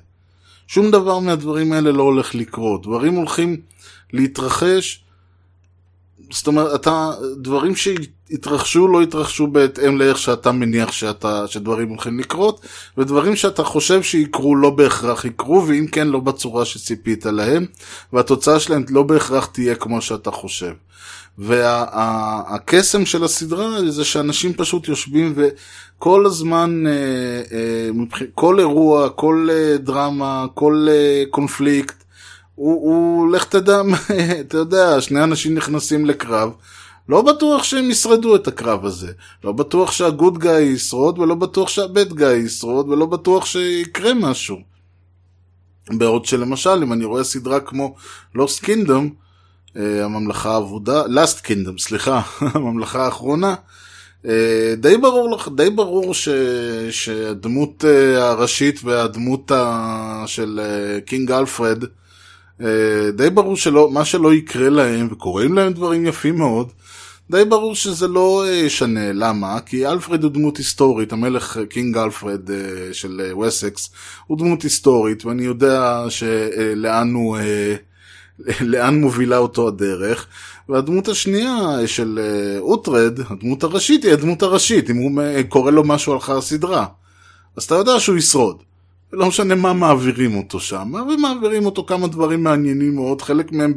שום 0.67 0.91
דבר 0.91 1.19
מהדברים 1.19 1.73
האלה 1.73 1.93
לא 1.93 2.03
הולך 2.03 2.35
לקרות. 2.35 2.83
דברים 2.83 3.15
הולכים 3.15 3.57
להתרחש, 4.13 5.05
זאת 6.31 6.47
אומרת, 6.47 6.81
אתה, 6.81 7.11
דברים 7.37 7.73
שהתרחשו 7.77 8.89
לא 8.89 9.03
התרחשו 9.03 9.47
בהתאם 9.47 9.99
לאיך 9.99 10.19
שאתה 10.19 10.53
מניח 10.53 10.93
שאתה, 10.93 11.47
שדברים 11.47 11.89
הולכים 11.89 12.19
לקרות, 12.19 12.61
ודברים 12.99 13.37
שאתה 13.37 13.65
חושב 13.65 14.03
שיקרו 14.03 14.57
לא 14.57 14.71
בהכרח 14.71 15.25
יקרו, 15.25 15.67
ואם 15.67 15.87
כן 15.87 16.09
לא 16.09 16.21
בצורה 16.21 16.65
שציפית 16.65 17.27
להם, 17.27 17.67
והתוצאה 18.13 18.61
שלהם 18.61 18.85
לא 18.91 19.03
בהכרח 19.03 19.47
תהיה 19.47 19.75
כמו 19.75 20.01
שאתה 20.01 20.31
חושב. 20.31 20.73
והקסם 21.39 22.99
וה, 22.99 23.07
של 23.07 23.25
הסדרה 23.25 23.91
זה 23.91 24.05
שאנשים 24.05 24.53
פשוט 24.53 24.89
יושבים 24.89 25.35
וכל 25.37 26.27
הזמן, 26.27 26.85
אה, 26.87 26.93
אה, 27.53 27.89
כל 28.35 28.59
אירוע, 28.61 29.09
כל 29.09 29.49
אה, 29.51 29.77
דרמה, 29.79 30.47
כל 30.55 30.87
קונפליקט, 31.31 32.05
הוא, 32.59 32.73
הוא 32.73 33.33
לך 33.33 33.45
תדע, 33.45 33.83
אתה 34.41 34.57
יודע, 34.57 35.01
שני 35.01 35.25
אנשים 35.25 35.55
נכנסים 35.55 36.07
לקרב, 36.07 36.53
לא 37.09 37.23
בטוח 37.23 37.65
שהם 37.65 37.91
ישרדו 37.91 38.37
את 38.37 38.49
הקרב 38.49 38.85
הזה. 38.85 39.13
לא 39.45 39.53
בטוח 39.53 39.93
שהגוד 39.93 40.39
גאי 40.39 40.63
ישרוד, 40.63 41.19
ולא 41.19 41.35
בטוח 41.35 41.69
שהבד 41.69 42.13
גאי 42.13 42.37
ישרוד, 42.37 42.89
ולא 42.89 43.07
בטוח 43.07 43.47
שיקרה 43.47 44.15
משהו. 44.15 44.57
בעוד 45.91 46.25
שלמשל, 46.25 46.83
אם 46.83 46.93
אני 46.93 47.05
רואה 47.05 47.25
סדרה 47.25 47.61
כמו 47.61 47.95
Lost 48.35 48.65
Kingdom, 48.65 49.11
אה, 49.77 50.05
הממלכה 50.05 50.55
האבודה, 50.55 51.05
Last 51.05 51.47
Kingdom, 51.47 51.79
סליחה, 51.79 52.21
הממלכה 52.55 53.05
האחרונה, 53.05 53.55
אה, 54.27 54.75
די 54.77 54.97
ברור, 54.97 55.39
די 55.57 55.71
ברור 55.71 56.15
ש, 56.15 56.29
שהדמות 56.91 57.85
אה, 57.85 58.29
הראשית 58.29 58.81
והדמות 58.85 59.53
של 60.27 60.61
King 61.07 61.33
אלפרד, 61.33 61.85
די 63.17 63.31
ברור 63.35 63.57
שלא, 63.57 63.91
מה 63.91 64.05
שלא 64.05 64.35
יקרה 64.35 64.69
להם, 64.69 65.09
וקורים 65.11 65.55
להם 65.55 65.73
דברים 65.73 66.07
יפים 66.07 66.39
מאוד, 66.39 66.69
די 67.31 67.45
ברור 67.45 67.75
שזה 67.75 68.09
לא 68.09 68.45
ישנה. 68.53 69.13
למה? 69.13 69.61
כי 69.67 69.87
אלפרד 69.87 70.25
הוא 70.25 70.33
דמות 70.33 70.57
היסטורית, 70.57 71.13
המלך 71.13 71.59
King 71.69 71.99
אלפרד 71.99 72.51
של 72.93 73.33
וסקס 73.41 73.91
הוא 74.27 74.39
דמות 74.39 74.63
היסטורית, 74.63 75.25
ואני 75.25 75.43
יודע 75.43 76.05
שלאן 76.09 77.15
הוא... 77.15 77.39
לאן 78.61 79.01
מובילה 79.01 79.39
אותו 79.39 79.69
הדרך, 79.69 80.27
והדמות 80.69 81.09
השנייה 81.09 81.87
של 81.87 82.21
אה, 82.23 82.59
אוטרד, 82.59 83.21
הדמות 83.31 83.63
הראשית, 83.63 84.05
היא 84.05 84.13
הדמות 84.13 84.43
הראשית, 84.43 84.91
אם 84.91 84.97
הוא 84.97 85.23
קורא 85.49 85.71
לו 85.71 85.85
משהו 85.85 86.13
על 86.13 86.21
חר 86.21 86.41
סדרה. 86.41 86.87
אז 87.57 87.65
אתה 87.65 87.75
יודע 87.75 88.01
שהוא 88.01 88.17
ישרוד. 88.17 88.63
לא 89.13 89.27
משנה 89.27 89.55
מה 89.55 89.73
מעבירים 89.73 90.37
אותו 90.37 90.61
שם, 90.61 90.93
ומעבירים 90.95 91.67
אותו 91.67 91.85
כמה 91.85 92.07
דברים 92.07 92.43
מעניינים 92.43 92.95
מאוד, 92.95 93.23
חלק 93.23 93.53
מהם 93.53 93.75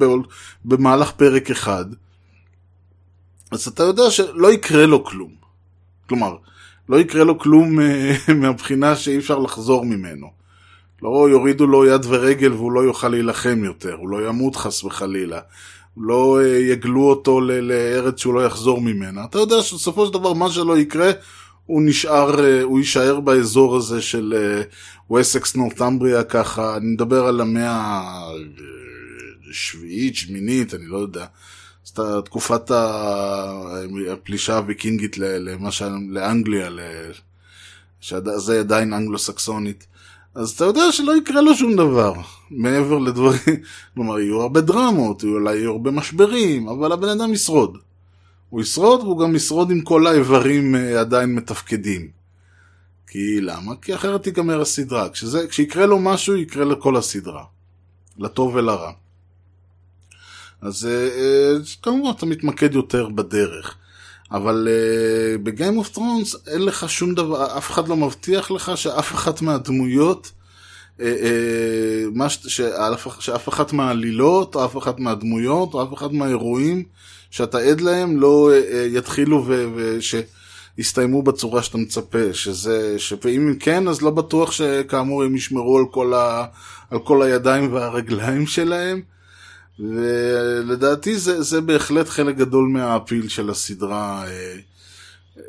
במהלך 0.65 1.11
פרק 1.11 1.51
אחד. 1.51 1.85
אז 3.51 3.67
אתה 3.67 3.83
יודע 3.83 4.11
שלא 4.11 4.53
יקרה 4.53 4.85
לו 4.85 5.03
כלום. 5.03 5.31
כלומר, 6.09 6.35
לא 6.89 6.99
יקרה 6.99 7.23
לו 7.23 7.39
כלום 7.39 7.79
אה, 7.79 8.15
מהבחינה 8.41 8.95
שאי 8.95 9.17
אפשר 9.17 9.39
לחזור 9.39 9.85
ממנו. 9.85 10.27
לא 11.01 11.27
יורידו 11.29 11.67
לו 11.67 11.85
יד 11.85 12.05
ורגל 12.05 12.53
והוא 12.53 12.71
לא 12.71 12.79
יוכל 12.79 13.07
להילחם 13.07 13.61
יותר, 13.63 13.93
הוא 13.93 14.09
לא 14.09 14.27
ימות 14.27 14.55
חס 14.55 14.83
וחלילה. 14.83 15.39
לא 15.97 16.39
אה, 16.41 16.47
יגלו 16.47 17.03
אותו 17.03 17.41
לארץ 17.41 18.19
שהוא 18.19 18.33
לא 18.33 18.45
יחזור 18.45 18.81
ממנה. 18.81 19.25
אתה 19.25 19.39
יודע 19.39 19.61
שבסופו 19.61 20.05
של 20.05 20.13
דבר 20.13 20.33
מה 20.33 20.49
שלא 20.49 20.77
יקרה, 20.77 21.11
הוא 21.65 21.81
נשאר, 21.85 22.45
אה, 22.45 22.61
הוא 22.61 22.79
יישאר 22.79 23.19
באזור 23.19 23.75
הזה 23.75 24.01
של 24.01 24.33
ווסקס 25.11 25.55
אה, 25.55 25.61
נורתמבריה 25.61 26.23
ככה, 26.23 26.77
אני 26.77 26.85
מדבר 26.85 27.25
על 27.25 27.41
המאה 27.41 28.01
השביעית, 29.49 30.15
שמינית, 30.15 30.73
אני 30.73 30.85
לא 30.85 30.97
יודע. 30.97 31.25
אז 31.85 31.93
תקופת 32.25 32.71
הפלישה 34.11 34.57
הוויקינגית 34.57 35.17
לאנגליה, 36.09 36.69
שזה 38.01 38.59
עדיין 38.59 38.93
אנגלו-סקסונית. 38.93 39.87
אז 40.35 40.49
אתה 40.49 40.65
יודע 40.65 40.91
שלא 40.91 41.17
יקרה 41.17 41.41
לו 41.41 41.55
שום 41.55 41.75
דבר, 41.75 42.13
מעבר 42.51 42.97
לדברים, 42.97 43.57
כלומר 43.93 44.19
יהיו 44.19 44.41
הרבה 44.41 44.61
דרמות, 44.61 45.23
אולי 45.23 45.55
יהיו 45.55 45.71
הרבה 45.71 45.91
משברים, 45.91 46.67
אבל 46.67 46.91
הבן 46.91 47.09
אדם 47.09 47.33
ישרוד. 47.33 47.77
הוא 48.49 48.61
ישרוד 48.61 49.01
והוא 49.01 49.19
גם 49.19 49.35
ישרוד 49.35 49.71
עם 49.71 49.81
כל 49.81 50.07
האיברים 50.07 50.75
אה, 50.75 50.99
עדיין 50.99 51.35
מתפקדים. 51.35 52.20
כי 53.11 53.41
למה? 53.41 53.73
כי 53.81 53.95
אחרת 53.95 54.23
תיגמר 54.23 54.61
הסדרה. 54.61 55.09
כשזה, 55.09 55.47
כשיקרה 55.47 55.85
לו 55.85 55.99
משהו, 55.99 56.35
יקרה 56.35 56.65
לכל 56.65 56.97
הסדרה. 56.97 57.43
לטוב 58.19 58.55
ולרע. 58.55 58.91
אז 60.61 60.85
אה, 60.85 60.91
אה, 60.91 61.51
כמובן 61.81 62.09
אתה 62.17 62.25
מתמקד 62.25 62.75
יותר 62.75 63.09
בדרך. 63.09 63.75
אבל 64.31 64.67
uh, 64.67 65.37
בגיים 65.43 65.77
אוף 65.77 65.89
טרונס 65.89 66.35
אין 66.47 66.61
לך 66.61 66.89
שום 66.89 67.15
דבר, 67.15 67.57
אף 67.57 67.71
אחד 67.71 67.87
לא 67.87 67.97
מבטיח 67.97 68.51
לך 68.51 68.71
שאף 68.75 69.11
אחת 69.13 69.41
מהדמויות, 69.41 70.31
uh, 70.97 71.01
uh, 71.01 72.29
ש, 72.29 72.37
שאף, 72.47 73.07
שאף 73.19 73.49
אחת 73.49 73.73
מהעלילות, 73.73 74.55
או 74.55 74.65
אף 74.65 74.77
אחת 74.77 74.99
מהדמויות, 74.99 75.73
או 75.73 75.83
אף 75.83 75.93
אחת 75.93 76.11
מהאירועים 76.11 76.83
שאתה 77.31 77.59
עד 77.59 77.81
להם 77.81 78.19
לא 78.19 78.51
uh, 78.51 78.71
uh, 78.71 78.97
יתחילו 78.97 79.45
ושיסתיימו 80.81 81.23
בצורה 81.23 81.63
שאתה 81.63 81.77
מצפה, 81.77 82.33
שזה, 82.33 82.95
ואם 83.23 83.55
כן, 83.59 83.87
אז 83.87 84.01
לא 84.01 84.11
בטוח 84.11 84.51
שכאמור 84.51 85.23
הם 85.23 85.35
ישמרו 85.35 85.77
על 85.77 85.85
כל, 85.91 86.13
ה, 86.13 86.45
על 86.91 86.99
כל 86.99 87.21
הידיים 87.21 87.73
והרגליים 87.73 88.47
שלהם. 88.47 89.01
ולדעתי 89.79 91.17
זה, 91.17 91.41
זה 91.41 91.61
בהחלט 91.61 92.09
חלק 92.09 92.35
גדול 92.35 92.67
מהאפיל 92.67 93.27
של 93.27 93.49
הסדרה, 93.49 94.23
אה, 94.27 94.55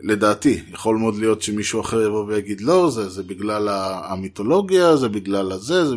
לדעתי. 0.02 0.60
יכול 0.70 0.96
מאוד 0.96 1.16
להיות 1.16 1.42
שמישהו 1.42 1.80
אחר 1.80 2.02
יבוא 2.02 2.24
ויגיד 2.24 2.60
לא, 2.60 2.90
זה, 2.90 3.08
זה 3.08 3.22
בגלל 3.22 3.68
המיתולוגיה, 4.04 4.96
זה 4.96 5.08
בגלל 5.08 5.52
הזה, 5.52 5.84
זה 5.86 5.96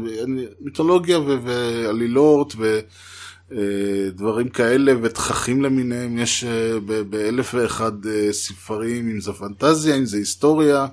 מיתולוגיה 0.62 1.20
ו- 1.20 1.38
ועלילות 1.44 2.54
ודברים 2.54 3.15
אה, 3.52 4.50
כאלה 4.54 4.94
ותככים 5.02 5.62
למיניהם, 5.62 6.18
יש 6.18 6.44
אה, 6.44 6.80
באלף 7.10 7.54
ואחד 7.54 7.92
ספרים, 8.32 9.10
אם 9.10 9.20
זה 9.20 9.34
פנטזיה, 9.34 9.96
אם 9.96 10.06
זה 10.06 10.18
היסטוריה, 10.18 10.88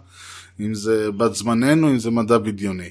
אם 0.60 0.74
זה 0.74 1.12
בת 1.12 1.34
זמננו, 1.34 1.88
אם 1.90 1.98
זה 1.98 2.10
מדע 2.10 2.38
בדיוני. 2.38 2.90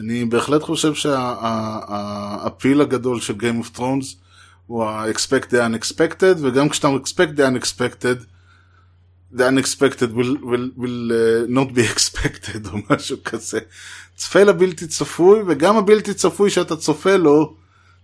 אני 0.00 0.24
בהחלט 0.24 0.62
חושב 0.62 0.94
שהאפיל 0.94 2.80
הגדול 2.80 3.20
של 3.20 3.34
Game 3.34 3.66
of 3.66 3.78
Thrones 3.78 4.16
הוא 4.66 4.84
ה-expect 4.84 5.50
the 5.50 5.56
unexpected, 5.56 6.38
וגם 6.40 6.68
כשאתה 6.68 6.88
expect 6.88 7.36
the 7.36 7.42
unexpected, 7.42 8.24
the 9.36 9.42
unexpected 9.42 10.12
will, 10.14 10.36
will, 10.42 10.70
will 10.78 11.12
not 11.48 11.74
be 11.74 11.82
expected 11.94 12.68
או 12.72 12.78
משהו 12.90 13.16
כזה. 13.24 13.58
צפה 14.16 14.42
לבלתי 14.42 14.86
צפוי, 14.86 15.40
וגם 15.48 15.76
הבלתי 15.76 16.14
צפוי 16.14 16.50
שאתה 16.50 16.76
צופה 16.76 17.16
לו, 17.16 17.56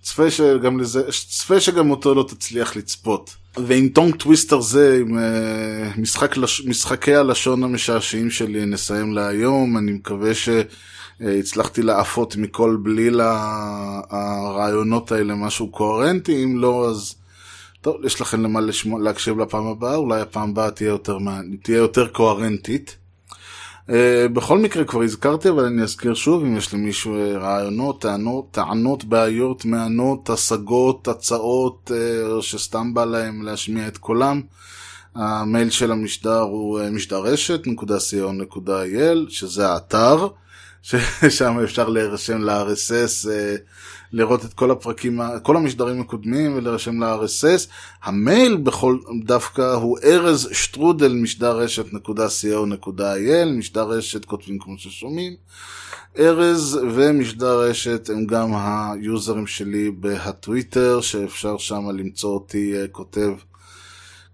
צפה 0.04 0.30
שגם, 0.30 0.80
לזה, 0.80 1.02
צפה 1.28 1.60
שגם 1.60 1.90
אותו 1.90 2.14
לא 2.14 2.22
תצליח 2.28 2.76
לצפות. 2.76 3.34
ועם 3.56 3.88
tongue 3.88 4.14
twister 4.16 4.60
זה, 4.60 4.98
עם 5.00 5.18
uh, 5.18 6.00
משחק, 6.00 6.36
משחקי 6.66 7.14
הלשון 7.14 7.64
המשעשעים 7.64 8.30
שלי 8.30 8.66
נסיים 8.66 9.12
להיום, 9.12 9.78
אני 9.78 9.92
מקווה 9.92 10.34
ש... 10.34 10.48
אה, 11.22 11.40
לאפות 11.78 12.36
מכל 12.36 12.76
בליל 12.82 13.20
הרעיונות 14.10 15.12
האלה 15.12 15.34
משהו 15.34 15.68
קוהרנטי, 15.70 16.44
אם 16.44 16.58
לא 16.58 16.88
אז... 16.90 17.14
טוב, 17.80 18.04
יש 18.04 18.20
לכם 18.20 18.42
למה 18.42 18.60
לשמוע, 18.60 19.00
להקשיב 19.00 19.38
לפעם 19.38 19.66
הבאה, 19.66 19.96
אולי 19.96 20.20
הפעם 20.20 20.50
הבאה 20.50 20.70
תהיה 20.70 20.88
יותר, 20.88 21.18
תהיה 21.62 21.76
יותר 21.78 22.08
קוהרנטית. 22.08 22.96
Uh, 23.88 23.92
בכל 24.32 24.58
מקרה 24.58 24.84
כבר 24.84 25.02
הזכרתי, 25.02 25.48
אבל 25.48 25.64
אני 25.64 25.82
אזכיר 25.82 26.14
שוב, 26.14 26.44
אם 26.44 26.56
יש 26.56 26.74
למישהו 26.74 27.14
uh, 27.14 27.18
רעיונות, 27.38 28.00
טענות, 28.00 28.50
טענות, 28.50 29.04
בעיות, 29.04 29.64
מענות, 29.64 30.30
השגות, 30.30 31.08
הצעות, 31.08 31.90
או 32.22 32.42
שסתם 32.42 32.94
בא 32.94 33.04
להם 33.04 33.42
להשמיע 33.42 33.88
את 33.88 33.98
קולם, 33.98 34.42
המייל 35.14 35.70
של 35.70 35.92
המשדר 35.92 36.40
הוא 36.40 36.80
uh, 36.80 36.82
משדרשת.co.il, 36.90 39.18
שזה 39.28 39.68
האתר, 39.68 40.28
ששם 40.82 41.58
אפשר 41.64 41.88
להירשם 41.88 42.42
ל-RSS, 42.42 43.28
לראות 44.16 44.44
את 44.44 44.54
כל 44.54 44.70
הפרקים, 44.70 45.20
כל 45.42 45.56
המשדרים 45.56 46.00
הקודמים 46.00 46.56
ולהירשם 46.56 47.02
ל-RSS. 47.02 47.68
המייל 48.02 48.56
בכל 48.56 48.98
דווקא 49.24 49.74
הוא 49.74 49.98
ארז 50.04 50.48
שטרודל 50.52 51.12
משדר 51.12 51.56
רשת.co.il, 51.56 53.48
משדר 53.58 53.82
רשת 53.82 54.24
כותבים 54.24 54.58
כמו 54.58 54.78
ששומעים. 54.78 55.32
ארז 56.18 56.80
ומשדר 56.94 57.60
רשת 57.60 58.10
הם 58.10 58.26
גם 58.26 58.50
היוזרים 58.54 59.46
שלי 59.46 59.90
בהטוויטר, 59.90 61.00
שאפשר 61.00 61.58
שם 61.58 61.90
למצוא 61.90 62.34
אותי 62.34 62.74
uh, 62.74 62.88
כותב 62.88 63.30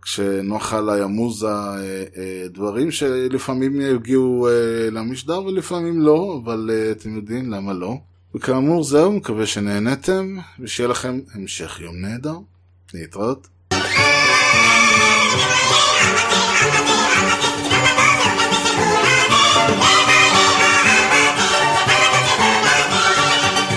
כשנוחה 0.03 0.79
עליי 0.79 1.01
המוזה 1.01 1.47
uh, 1.47 1.79
uh, 2.15 2.19
דברים 2.55 2.91
שלפעמים 2.91 3.81
יגיעו 3.81 4.49
למשדר 4.93 5.43
ולפעמים 5.45 6.01
לא, 6.01 6.41
אבל 6.45 6.71
אתם 6.93 7.17
יודעים 7.17 7.51
למה 7.51 7.73
לא. 7.73 7.97
וכאמור 8.35 8.85
זהו, 8.85 9.13
מקווה 9.13 9.47
שנהנתם, 9.47 10.37
ושיהיה 10.61 10.89
לכם 10.89 11.21
המשך 11.35 11.81
יום 11.81 11.97
נהדר. 11.97 12.37
להתראות. 12.95 13.49